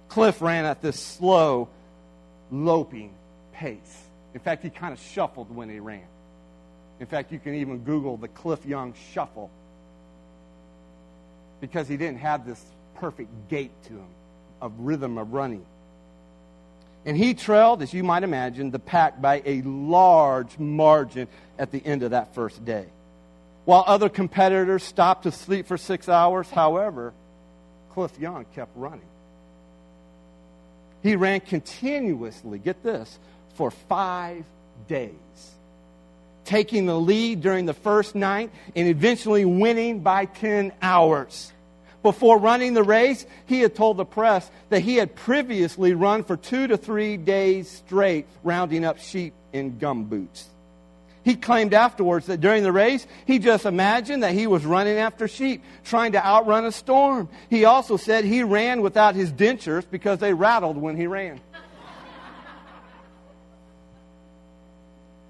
Cliff 0.09 0.40
ran 0.40 0.64
at 0.64 0.80
this 0.80 0.99
slow, 0.99 1.68
loping 2.51 3.12
pace. 3.53 4.05
In 4.35 4.41
fact, 4.41 4.62
he 4.62 4.70
kind 4.70 4.93
of 4.93 5.01
shuffled 5.01 5.55
when 5.55 5.68
he 5.68 5.78
ran. 5.78 6.03
In 7.01 7.07
fact, 7.07 7.32
you 7.32 7.39
can 7.39 7.55
even 7.55 7.78
Google 7.78 8.16
the 8.16 8.28
Cliff 8.28 8.66
Young 8.66 8.95
shuffle 9.12 9.51
because 11.61 11.89
he 11.89 11.97
didn't 11.97 12.18
have 12.18 12.45
this 12.47 12.62
perfect 12.97 13.30
gait 13.49 13.70
to 13.85 13.93
him 13.95 14.09
of 14.61 14.72
rhythm 14.78 15.18
of 15.18 15.32
running. 15.32 15.64
And 17.07 17.16
he 17.16 17.35
trailed, 17.35 17.82
as 17.82 17.93
you 17.93 18.03
might 18.03 18.22
imagine, 18.22 18.70
the 18.70 18.78
pack 18.78 19.20
by 19.20 19.43
a 19.45 19.62
large 19.62 20.59
margin 20.59 21.28
at 21.59 21.70
the 21.70 21.85
end 21.85 22.03
of 22.03 22.12
that 22.12 22.35
first 22.35 22.64
day. 22.64 22.87
While 23.66 23.85
other 23.87 24.09
competitors 24.09 24.82
stopped 24.82 25.24
to 25.24 25.30
sleep 25.30 25.66
for 25.66 25.76
six 25.76 26.09
hours, 26.09 26.51
however, 26.51 27.12
Cliff 27.91 28.18
Young 28.18 28.47
kept 28.55 28.76
running. 28.76 29.09
He 31.03 31.16
ran 31.16 31.41
continuously, 31.41 32.59
get 32.59 32.82
this, 32.82 33.18
for 33.55 33.70
five 33.70 34.44
days, 34.88 35.12
taking 36.44 36.86
the 36.86 36.98
lead 36.98 37.40
during 37.40 37.66
the 37.66 37.74
first 37.74 38.14
night 38.14 38.50
and 38.76 38.88
eventually 38.88 39.44
winning 39.44 40.00
by 40.00 40.26
10 40.26 40.72
hours. 40.82 41.52
Before 42.02 42.38
running 42.38 42.74
the 42.74 42.82
race, 42.82 43.24
he 43.46 43.61
had 43.61 43.74
told 43.74 43.96
the 43.96 44.05
press 44.05 44.50
that 44.68 44.80
he 44.80 44.96
had 44.96 45.16
previously 45.16 45.94
run 45.94 46.22
for 46.22 46.36
two 46.36 46.66
to 46.66 46.76
three 46.76 47.16
days 47.16 47.70
straight, 47.70 48.26
rounding 48.42 48.84
up 48.84 48.98
sheep 48.98 49.32
in 49.55 49.78
gum 49.78 50.05
boots. 50.05 50.48
He 51.24 51.36
claimed 51.36 51.72
afterwards 51.72 52.26
that 52.26 52.42
during 52.42 52.62
the 52.62 52.72
race, 52.72 53.07
he 53.26 53.38
just 53.38 53.64
imagined 53.64 54.22
that 54.22 54.32
he 54.32 54.46
was 54.46 54.66
running 54.66 54.98
after 54.98 55.26
sheep, 55.26 55.64
trying 55.82 56.12
to 56.12 56.24
outrun 56.24 56.66
a 56.66 56.72
storm. 56.72 57.30
He 57.48 57.64
also 57.64 57.96
said 57.96 58.26
he 58.26 58.42
ran 58.42 58.82
without 58.82 59.14
his 59.14 59.32
dentures 59.32 59.84
because 59.90 60.18
they 60.18 60.34
rattled 60.34 60.76
when 60.76 60.98
he 60.98 61.07
ran. 61.07 61.40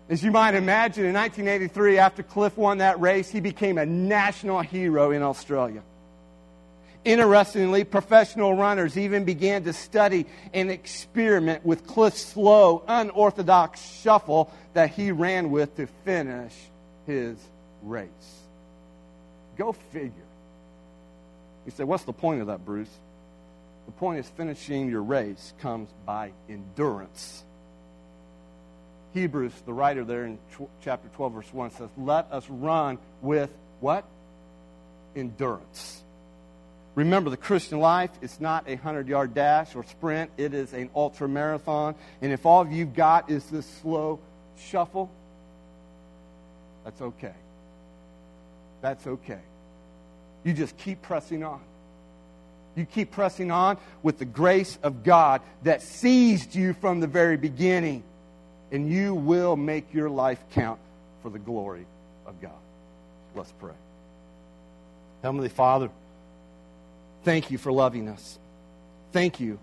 As 0.09 0.23
you 0.23 0.31
might 0.31 0.55
imagine, 0.55 1.07
in 1.07 1.15
1983, 1.15 1.99
after 1.99 2.23
Cliff 2.23 2.57
won 2.59 2.79
that 2.79 3.01
race, 3.01 3.31
he 3.31 3.41
became 3.41 3.79
a 3.79 3.87
national 3.87 4.61
hero 4.61 5.13
in 5.13 5.23
Australia. 5.23 5.83
Interestingly, 7.05 7.85
professional 7.85 8.55
runners 8.55 8.97
even 8.97 9.25
began 9.25 9.65
to 9.65 9.73
study 9.73 10.27
and 10.53 10.71
experiment 10.71 11.65
with 11.65 11.87
Cliff's 11.87 12.21
slow, 12.21 12.83
unorthodox 12.87 14.01
shuffle 14.01 14.53
that 14.73 14.91
he 14.91 15.11
ran 15.11 15.51
with 15.51 15.77
to 15.77 15.87
finish 16.05 16.55
his 17.07 17.37
race. 17.83 18.09
Go 19.57 19.73
figure. 19.73 20.13
You 21.67 21.73
say, 21.73 21.85
What's 21.85 22.05
the 22.05 22.13
point 22.13 22.41
of 22.41 22.47
that, 22.49 22.65
Bruce? 22.65 22.91
The 23.87 23.93
point 23.93 24.19
is 24.19 24.29
finishing 24.31 24.89
your 24.89 25.03
race 25.03 25.53
comes 25.61 25.91
by 26.07 26.33
endurance. 26.49 27.45
Hebrews, 29.15 29.53
the 29.65 29.73
writer 29.73 30.05
there 30.05 30.25
in 30.25 30.39
chapter 30.83 31.09
12, 31.15 31.33
verse 31.33 31.55
1 31.55 31.71
says, 31.71 31.89
Let 31.97 32.31
us 32.33 32.45
run 32.51 32.99
with 33.23 33.51
what? 33.81 34.05
Endurance. 35.15 36.03
Remember, 36.97 37.31
the 37.31 37.37
Christian 37.37 37.81
life 37.81 38.11
is 38.23 38.41
not 38.41 38.65
a 38.67 38.75
100 38.75 39.09
yard 39.09 39.35
dash 39.35 39.75
or 39.75 39.85
sprint, 39.85 40.31
it 40.37 40.53
is 40.53 40.73
an 40.73 40.91
ultra 40.95 41.29
marathon. 41.29 41.95
And 42.23 42.33
if 42.33 42.45
all 42.45 42.67
you've 42.67 42.95
got 42.95 43.31
is 43.31 43.45
this 43.47 43.67
slow 43.83 44.19
shuffle, 44.59 45.11
that's 46.85 47.01
okay. 47.01 47.35
That's 48.83 49.07
okay. 49.07 49.41
You 50.45 50.53
just 50.53 50.77
keep 50.77 51.03
pressing 51.03 51.43
on. 51.43 51.61
You 52.77 52.85
keep 52.85 53.13
pressing 53.13 53.51
on 53.51 53.79
with 54.03 54.19
the 54.19 54.25
grace 54.25 54.79
of 54.83 55.05
God 55.05 55.41
that 55.63 55.83
seized 55.83 56.55
you 56.55 56.75
from 56.75 57.01
the 57.01 57.07
very 57.07 57.37
beginning, 57.37 58.03
and 58.75 58.93
you 58.93 59.15
will 59.15 59.57
make 59.57 59.95
your 59.95 60.11
life 60.11 60.43
count 60.53 60.81
for 61.23 61.31
the 61.31 61.39
glory 61.39 61.87
of 62.27 62.39
God. 62.43 62.51
Let's 63.35 63.53
pray. 63.53 63.73
Heavenly 65.23 65.49
Father, 65.49 65.89
Thank 67.25 67.51
you 67.51 67.57
for 67.57 67.73
loving 67.73 68.09
us. 68.09 68.39
Thank 69.13 69.41
you 69.41 69.59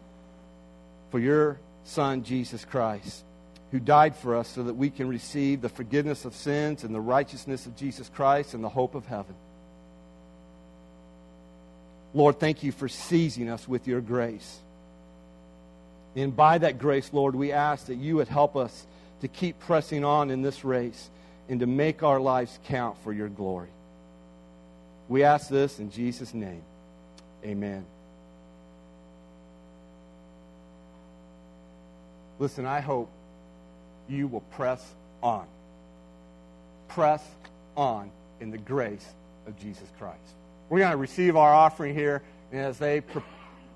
for 1.11 1.19
your 1.19 1.59
Son, 1.83 2.23
Jesus 2.23 2.65
Christ, 2.65 3.23
who 3.69 3.79
died 3.79 4.15
for 4.15 4.35
us 4.35 4.47
so 4.47 4.63
that 4.63 4.73
we 4.73 4.89
can 4.89 5.07
receive 5.07 5.61
the 5.61 5.69
forgiveness 5.69 6.25
of 6.25 6.35
sins 6.35 6.83
and 6.83 6.93
the 6.93 6.99
righteousness 6.99 7.67
of 7.67 7.75
Jesus 7.75 8.09
Christ 8.09 8.55
and 8.55 8.63
the 8.63 8.69
hope 8.69 8.95
of 8.95 9.05
heaven. 9.05 9.35
Lord, 12.13 12.39
thank 12.39 12.63
you 12.63 12.71
for 12.71 12.89
seizing 12.89 13.49
us 13.49 13.67
with 13.67 13.87
your 13.87 14.01
grace. 14.01 14.59
And 16.15 16.35
by 16.35 16.57
that 16.57 16.79
grace, 16.79 17.11
Lord, 17.13 17.35
we 17.35 17.51
ask 17.51 17.85
that 17.85 17.95
you 17.95 18.17
would 18.17 18.27
help 18.27 18.57
us 18.57 18.85
to 19.21 19.27
keep 19.27 19.59
pressing 19.59 20.03
on 20.03 20.29
in 20.29 20.41
this 20.41 20.63
race 20.63 21.09
and 21.49 21.59
to 21.59 21.67
make 21.67 22.03
our 22.03 22.19
lives 22.19 22.57
count 22.65 22.97
for 23.03 23.13
your 23.13 23.29
glory. 23.29 23.69
We 25.09 25.23
ask 25.23 25.49
this 25.49 25.79
in 25.79 25.91
Jesus' 25.91 26.33
name. 26.33 26.63
Amen. 27.43 27.85
Listen, 32.39 32.65
I 32.65 32.79
hope 32.79 33.09
you 34.09 34.27
will 34.27 34.41
press 34.41 34.83
on. 35.21 35.45
Press 36.87 37.23
on 37.75 38.09
in 38.39 38.51
the 38.51 38.57
grace 38.57 39.05
of 39.47 39.59
Jesus 39.59 39.87
Christ. 39.99 40.17
We're 40.69 40.79
going 40.79 40.91
to 40.91 40.97
receive 40.97 41.35
our 41.35 41.53
offering 41.53 41.93
here, 41.93 42.23
and 42.51 42.61
as 42.61 42.77
they 42.77 43.01
pre- 43.01 43.21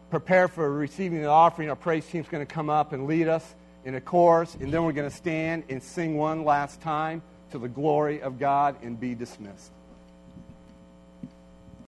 prepare 0.09 0.47
for 0.47 0.71
receiving 0.71 1.21
the 1.21 1.27
offering, 1.27 1.69
our 1.69 1.75
praise 1.75 2.05
team's 2.05 2.27
going 2.27 2.45
to 2.45 2.51
come 2.51 2.69
up 2.69 2.93
and 2.93 3.05
lead 3.05 3.27
us 3.27 3.53
in 3.86 3.95
a 3.95 4.01
chorus, 4.01 4.57
and 4.59 4.73
then 4.73 4.83
we're 4.83 4.91
going 4.91 5.09
to 5.09 5.15
stand 5.15 5.63
and 5.69 5.81
sing 5.81 6.17
one 6.17 6.43
last 6.43 6.81
time 6.81 7.21
to 7.51 7.59
the 7.59 7.69
glory 7.69 8.21
of 8.21 8.39
God 8.39 8.75
and 8.83 8.99
be 8.99 9.15
dismissed. 9.15 9.71